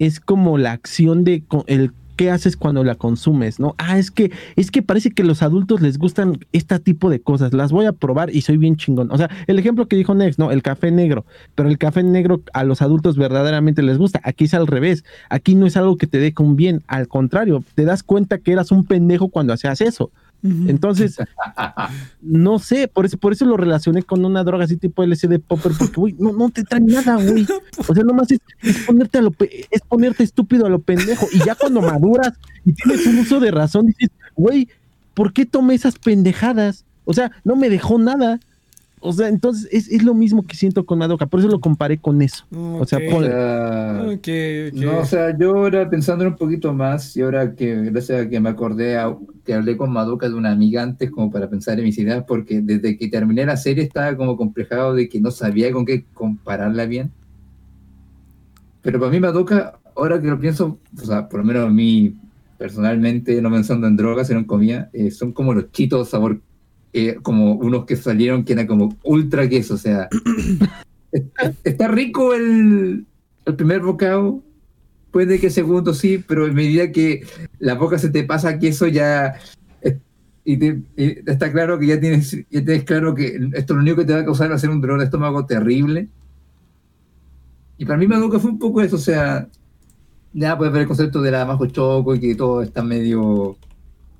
[0.00, 3.74] es como la acción de el qué haces cuando la consumes, ¿no?
[3.78, 7.54] Ah, es que es que parece que los adultos les gustan este tipo de cosas.
[7.54, 9.10] Las voy a probar y soy bien chingón.
[9.10, 10.50] O sea, el ejemplo que dijo Nex, ¿no?
[10.50, 11.24] El café negro.
[11.54, 14.20] Pero el café negro a los adultos verdaderamente les gusta.
[14.22, 15.02] Aquí es al revés.
[15.30, 16.82] Aquí no es algo que te deje un bien.
[16.88, 20.10] Al contrario, te das cuenta que eras un pendejo cuando hacías eso.
[20.42, 21.16] Entonces,
[22.22, 25.72] no sé, por eso, por eso lo relacioné con una droga así tipo LSD popper,
[25.78, 27.46] porque güey, no, no te trae nada, güey.
[27.88, 31.26] O sea, nomás es, es ponerte a lo pe- es ponerte estúpido a lo pendejo.
[31.32, 32.32] Y ya cuando maduras
[32.64, 34.68] y tienes un uso de razón, dices, güey,
[35.14, 36.84] ¿por qué tomé esas pendejadas?
[37.04, 38.38] O sea, no me dejó nada.
[39.02, 41.96] O sea, entonces es, es lo mismo que siento con Madoka, por eso lo comparé
[41.98, 42.44] con eso.
[42.80, 42.98] O sea.
[44.74, 48.38] No, o sea, yo ahora pensando un poquito más, y ahora que gracias a que
[48.40, 51.84] me acordé a- que hablé con Madoka de una amiga antes, como para pensar en
[51.86, 55.72] mis ideas, porque desde que terminé la serie estaba como complejado de que no sabía
[55.72, 57.10] con qué compararla bien.
[58.82, 62.14] Pero para mí Madoka, ahora que lo pienso, o sea, por lo menos a mí
[62.58, 66.40] personalmente, no pensando en drogas, sino en comida, eh, son como los chitos sabor,
[66.92, 70.08] eh, como unos que salieron que eran como ultra queso, o sea,
[71.64, 73.06] está, rico el,
[73.44, 74.42] el primer bocado,
[75.10, 77.24] puede que el segundo sí, pero en medida que
[77.58, 79.34] la boca se te pasa queso ya
[80.44, 83.98] y, te- y está claro que ya tienes, ya tienes claro que esto lo único
[83.98, 86.08] que te va a causar va a ser un dolor de estómago terrible.
[87.76, 89.48] Y para mí Madoka fue un poco eso, o sea,
[90.32, 93.56] ya puedes ver el concepto de la Majo Choco y que todo está medio,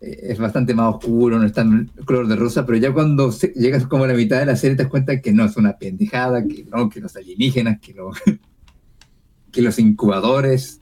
[0.01, 4.05] es bastante más oscuro, no es tan color de rosa, pero ya cuando llegas como
[4.05, 6.65] a la mitad de la serie te das cuenta que no, es una pendejada, que
[6.65, 7.95] no, que los alienígenas, que,
[9.53, 10.81] que los incubadores,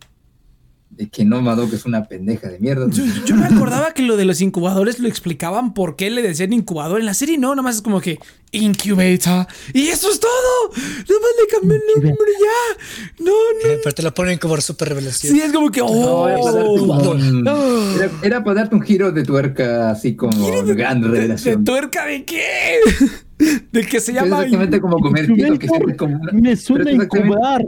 [0.90, 2.88] de que no Madoka es una pendeja de mierda.
[2.90, 6.52] Yo, yo me acordaba que lo de los incubadores lo explicaban por qué le decían
[6.52, 7.00] incubador.
[7.00, 8.18] En la serie no, nada más es como que
[8.52, 9.46] incubator.
[9.72, 10.70] Y eso es todo.
[10.76, 13.24] Nada más le cambió el nombre ya.
[13.24, 13.68] No, no.
[13.70, 15.34] Eh, Pero te lo ponen como super revelación.
[15.34, 15.80] Sí, es como que.
[15.80, 17.96] No, era, para darte Oh, un, Oh.
[17.96, 21.64] era, era para darte un giro de tuerca así como gran ¿De, revelación.
[21.64, 22.78] tuerca de qué?
[23.70, 24.38] De que se Es llama.
[24.38, 25.34] exactamente como comer que
[25.68, 27.64] siempre es como una- me suena incubar.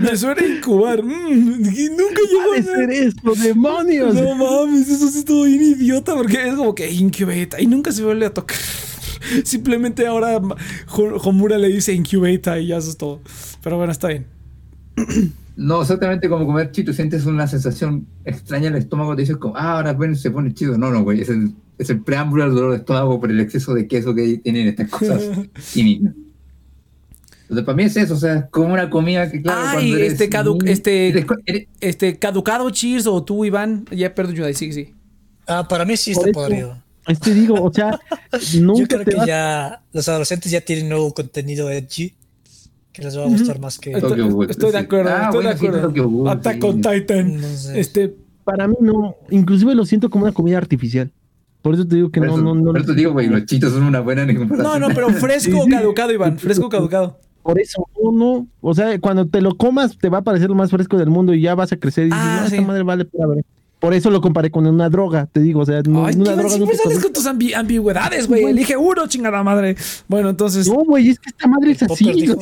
[0.00, 1.04] Me suena a incubar.
[1.04, 2.90] Mm, y nunca llegó ¿Puede a ser.
[2.90, 4.12] esto, demonios?
[4.12, 8.02] No mames, eso sí estuvo bien idiota porque es como que incubata y nunca se
[8.02, 8.56] vuelve a tocar.
[9.44, 13.20] Simplemente ahora Ho- Homura le dice incubata y ya eso es todo.
[13.62, 14.26] Pero bueno, está bien.
[15.56, 19.56] No, exactamente como comer chito, sientes una sensación extraña en el estómago, te dices como,
[19.56, 20.76] ah, ahora bueno, se pone chido.
[20.76, 23.72] No, no, güey, es el, es el preámbulo al dolor de estómago por el exceso
[23.72, 25.22] de queso que tienen estas cosas
[25.72, 26.12] químicas.
[27.42, 29.96] Entonces, para mí es eso, o sea, es como una comida que, claro, Ay, cuando
[29.98, 33.84] eres este cadu- niño- este- eres eres- Este, caducado Cheers o tú, Iván.
[33.92, 34.92] Ya perdón, yo ahí sí, sí.
[35.46, 36.50] Ah, para mí sí está Por
[37.04, 37.12] podrido.
[37.20, 38.00] Este digo, o sea,
[38.60, 42.14] nunca Yo creo te que vas- ya los adolescentes ya tienen nuevo contenido edgy
[42.92, 43.92] que les va a gustar más que.
[43.92, 44.84] Estoy, Ghoul, estoy de sí.
[44.84, 45.88] acuerdo, Ah, estoy bueno, de sí, acuerdo.
[45.88, 46.66] Tokyo Ghoul, Attack sí.
[46.68, 47.40] on Titan.
[47.40, 47.80] No sé.
[47.80, 48.14] Este,
[48.44, 51.10] Para mí no, inclusive lo siento como una comida artificial.
[51.62, 52.64] Por eso te digo que Por no, eso, no, no.
[52.72, 55.64] por eso te digo, güey, los chitos son una buena no, no, pero fresco o
[55.64, 55.76] Sí, sí.
[55.76, 56.38] caducado, Iván.
[56.38, 57.18] Fresco o caducado.
[57.42, 58.46] Por eso, no, no.
[58.60, 61.34] O sea, cuando te lo comas, te va a parecer lo más fresco del mundo
[61.34, 62.54] y ya vas a crecer y dices, Ah, no, sí.
[62.56, 63.44] esta madre vale para ver.
[63.84, 66.42] Por eso lo comparé con una droga, te digo, o sea, no, Ay, una droga
[66.44, 68.44] no siempre te sales con tus ambi- ambigüedades, güey.
[68.44, 69.76] Elige uno, chingada madre.
[70.08, 70.66] Bueno, entonces.
[70.68, 72.10] No, güey, es que esta madre es así.
[72.12, 72.36] Dijo,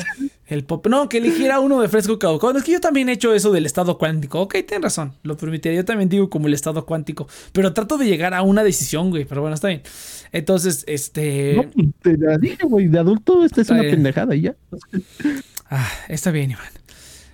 [0.46, 0.86] El pop.
[0.86, 2.52] No, que eligiera uno de fresco caducado.
[2.52, 4.40] No, es que yo también he hecho eso del estado cuántico.
[4.40, 5.14] Ok, tienes razón.
[5.24, 5.76] Lo permitiría.
[5.78, 7.26] Yo también digo como el estado cuántico.
[7.52, 9.24] Pero trato de llegar a una decisión, güey.
[9.24, 9.82] Pero bueno, está bien.
[10.30, 11.54] Entonces, este.
[11.56, 13.94] no, pues, te la dije, güey, de adulto esta es una bien.
[13.96, 14.54] pendejada y ya.
[15.70, 16.66] Ah, está bien, Iván.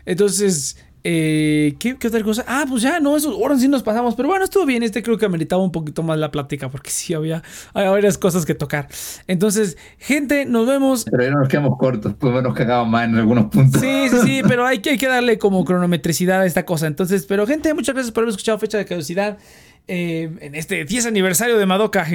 [0.06, 2.44] Entonces, eh, ¿qué, qué otra cosa?
[2.46, 4.14] Ah, pues ya, no, eso, ahora sí nos pasamos.
[4.14, 4.82] Pero bueno, estuvo bien.
[4.82, 7.42] Este creo que ameritaba un poquito más la plática porque sí había,
[7.74, 8.88] había varias cosas que tocar.
[9.26, 11.04] Entonces, gente, nos vemos.
[11.10, 13.80] Pero ya nos quedamos cortos, pues nos cagamos más en algunos puntos.
[13.80, 16.86] Sí, sí, sí, pero hay que, hay que darle como cronometricidad a esta cosa.
[16.86, 19.38] Entonces, pero gente, muchas gracias por haber escuchado Fecha de Caducidad.
[19.88, 22.06] Eh, en este 10 aniversario de Madoka.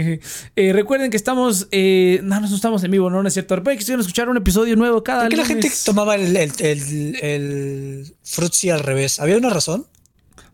[0.55, 1.67] Eh, recuerden que estamos.
[1.71, 3.55] eh, no, no estamos en vivo, no, no es cierto.
[3.55, 6.51] Recuerden que si escuchar un episodio nuevo cada ¿Por qué la gente tomaba el, el,
[6.59, 9.19] el, el Fruitsy al revés?
[9.19, 9.87] ¿Había una razón?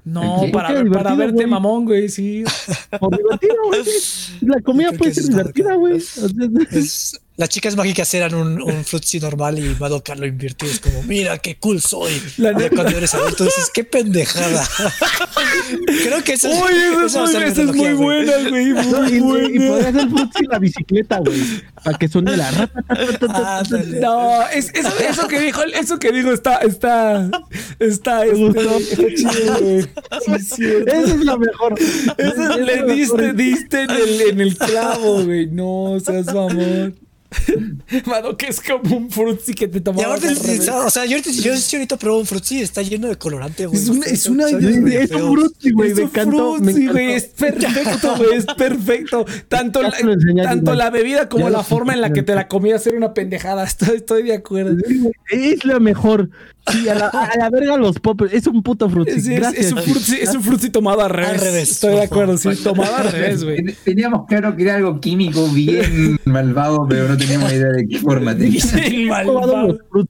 [0.06, 1.48] No, para, para verte güey.
[1.48, 2.44] mamón, güey, sí.
[3.00, 3.82] Por divertido, güey.
[4.42, 6.00] La comida puede ser divertida, güey.
[7.40, 10.70] Las chicas mágicas eran un, un frutzi normal y Madoka lo invirtió.
[10.70, 12.12] Es como, mira qué cool soy.
[12.36, 12.76] La neta.
[12.76, 14.68] cuando eres adulto dices, qué pendejada.
[16.04, 18.74] Creo que eso, Oye, es, esa es muy buena, güey.
[18.74, 19.70] Muy y, y buena.
[19.70, 21.42] podría ser Fruitsy la bicicleta, güey.
[21.82, 23.64] Para que suene la rata.
[24.02, 27.30] No, es, eso, eso que dijo, eso que dijo está, está,
[27.80, 29.88] está, este, está chido, güey.
[30.44, 30.66] Sí.
[30.86, 31.76] Esa es la mejor.
[31.80, 33.36] Eso Esa es le la diste, mejor.
[33.38, 35.48] diste en el, en el clavo, güey.
[35.48, 37.09] No, seas mamón.
[38.06, 39.80] Mano, que es como un frutzi que te
[40.36, 40.70] revés.
[40.70, 43.66] o sea, yo, ahorita- yo sí ahorita pruebo un frutzi y está lleno de colorante,
[43.68, 43.80] güey.
[43.82, 45.28] Es una- es una Es feo.
[45.32, 45.92] un Fruitsy, güey.
[45.92, 47.12] Es Me frutzi, güey.
[47.14, 48.34] Es perfecto, güey.
[48.36, 49.26] Es perfecto.
[49.48, 49.92] Tanto, la,
[50.44, 53.14] tanto la bebida como Ya la forma en la que te la comías era una
[53.14, 53.64] pendejada.
[53.70, 54.76] Estoy, estoy de acuerdo.
[55.30, 56.30] Es la mejor.
[56.72, 58.34] Sí, a la, a la verga los poppers.
[58.34, 58.90] Es un puto.
[58.90, 61.42] Sí, es, un frutzi, es un frutzi tomado al revés.
[61.42, 62.56] revés, Estoy de acuerdo, favor.
[62.58, 62.64] sí.
[62.64, 63.58] Tomado al revés, güey.
[63.58, 68.00] Ten- Teníamos claro que era algo químico bien malvado, pero no teníamos idea de qué
[68.00, 68.62] forma tenía.
[68.86, 69.80] El ¿Has probado malvado.
[69.92, 70.06] los?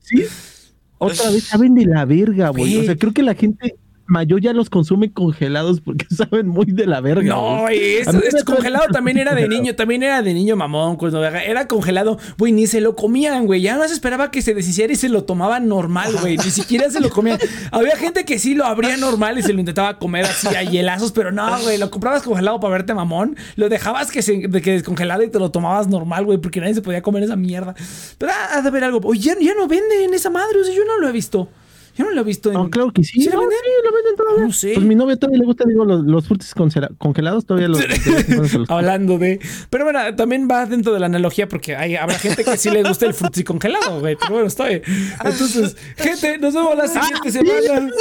[0.98, 2.76] Otra vez saben de la verga, güey.
[2.78, 3.76] O sea, creo que la gente
[4.10, 7.28] mayor ya los consume congelados porque saben muy de la verga.
[7.28, 11.66] No, es trae congelado también era de niño, también era de niño mamón, cuando era
[11.68, 14.96] congelado, güey, ni se lo comían, güey, ya no se esperaba que se deshiciera y
[14.96, 17.38] se lo tomaban normal, güey, ni siquiera se lo comían.
[17.72, 21.12] Había gente que sí lo abría normal y se lo intentaba comer así a hielazos,
[21.12, 25.24] pero no, güey, lo comprabas congelado para verte mamón, lo dejabas que se que descongelara
[25.24, 27.74] y te lo tomabas normal, güey, porque nadie se podía comer esa mierda.
[28.18, 30.74] Pero ah, ha de haber algo, oye, ya, ya no venden esa madre, o sea,
[30.74, 31.48] yo no lo he visto.
[31.96, 32.54] Yo no lo he visto en...
[32.54, 33.20] No, claro que sí.
[33.20, 33.58] ¿Sí lo no, venden?
[33.62, 34.44] sí, lo venden todavía.
[34.46, 34.72] No sé.
[34.74, 37.80] Pues mi novia todavía le gusta, digo, los, los frutis congela- congelados todavía los.
[38.28, 39.40] los- Hablando de.
[39.70, 42.82] Pero bueno, también va dentro de la analogía porque hay, habrá gente que sí le
[42.82, 44.16] gusta el frutzi congelado, güey.
[44.16, 44.82] Pero bueno, está bien.
[45.24, 47.90] Entonces, gente, nos vemos la siguiente semana.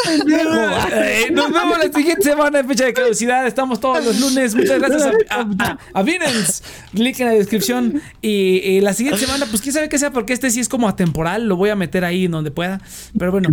[0.91, 3.45] Eh, nos vemos la siguiente semana en fecha de caducidad.
[3.47, 4.55] Estamos todos los lunes.
[4.55, 6.63] Muchas gracias a, a, a- a Binance.
[6.93, 8.01] Link en la descripción.
[8.21, 10.87] Y, y la siguiente semana, pues quién sabe qué sea, porque este sí es como
[10.87, 11.47] atemporal.
[11.47, 12.81] Lo voy a meter ahí en donde pueda.
[13.17, 13.49] Pero bueno,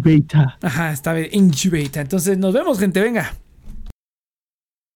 [0.63, 1.29] Ajá, está bien.
[1.33, 2.01] Incubata.
[2.01, 3.01] Entonces, nos vemos, gente.
[3.01, 3.33] Venga.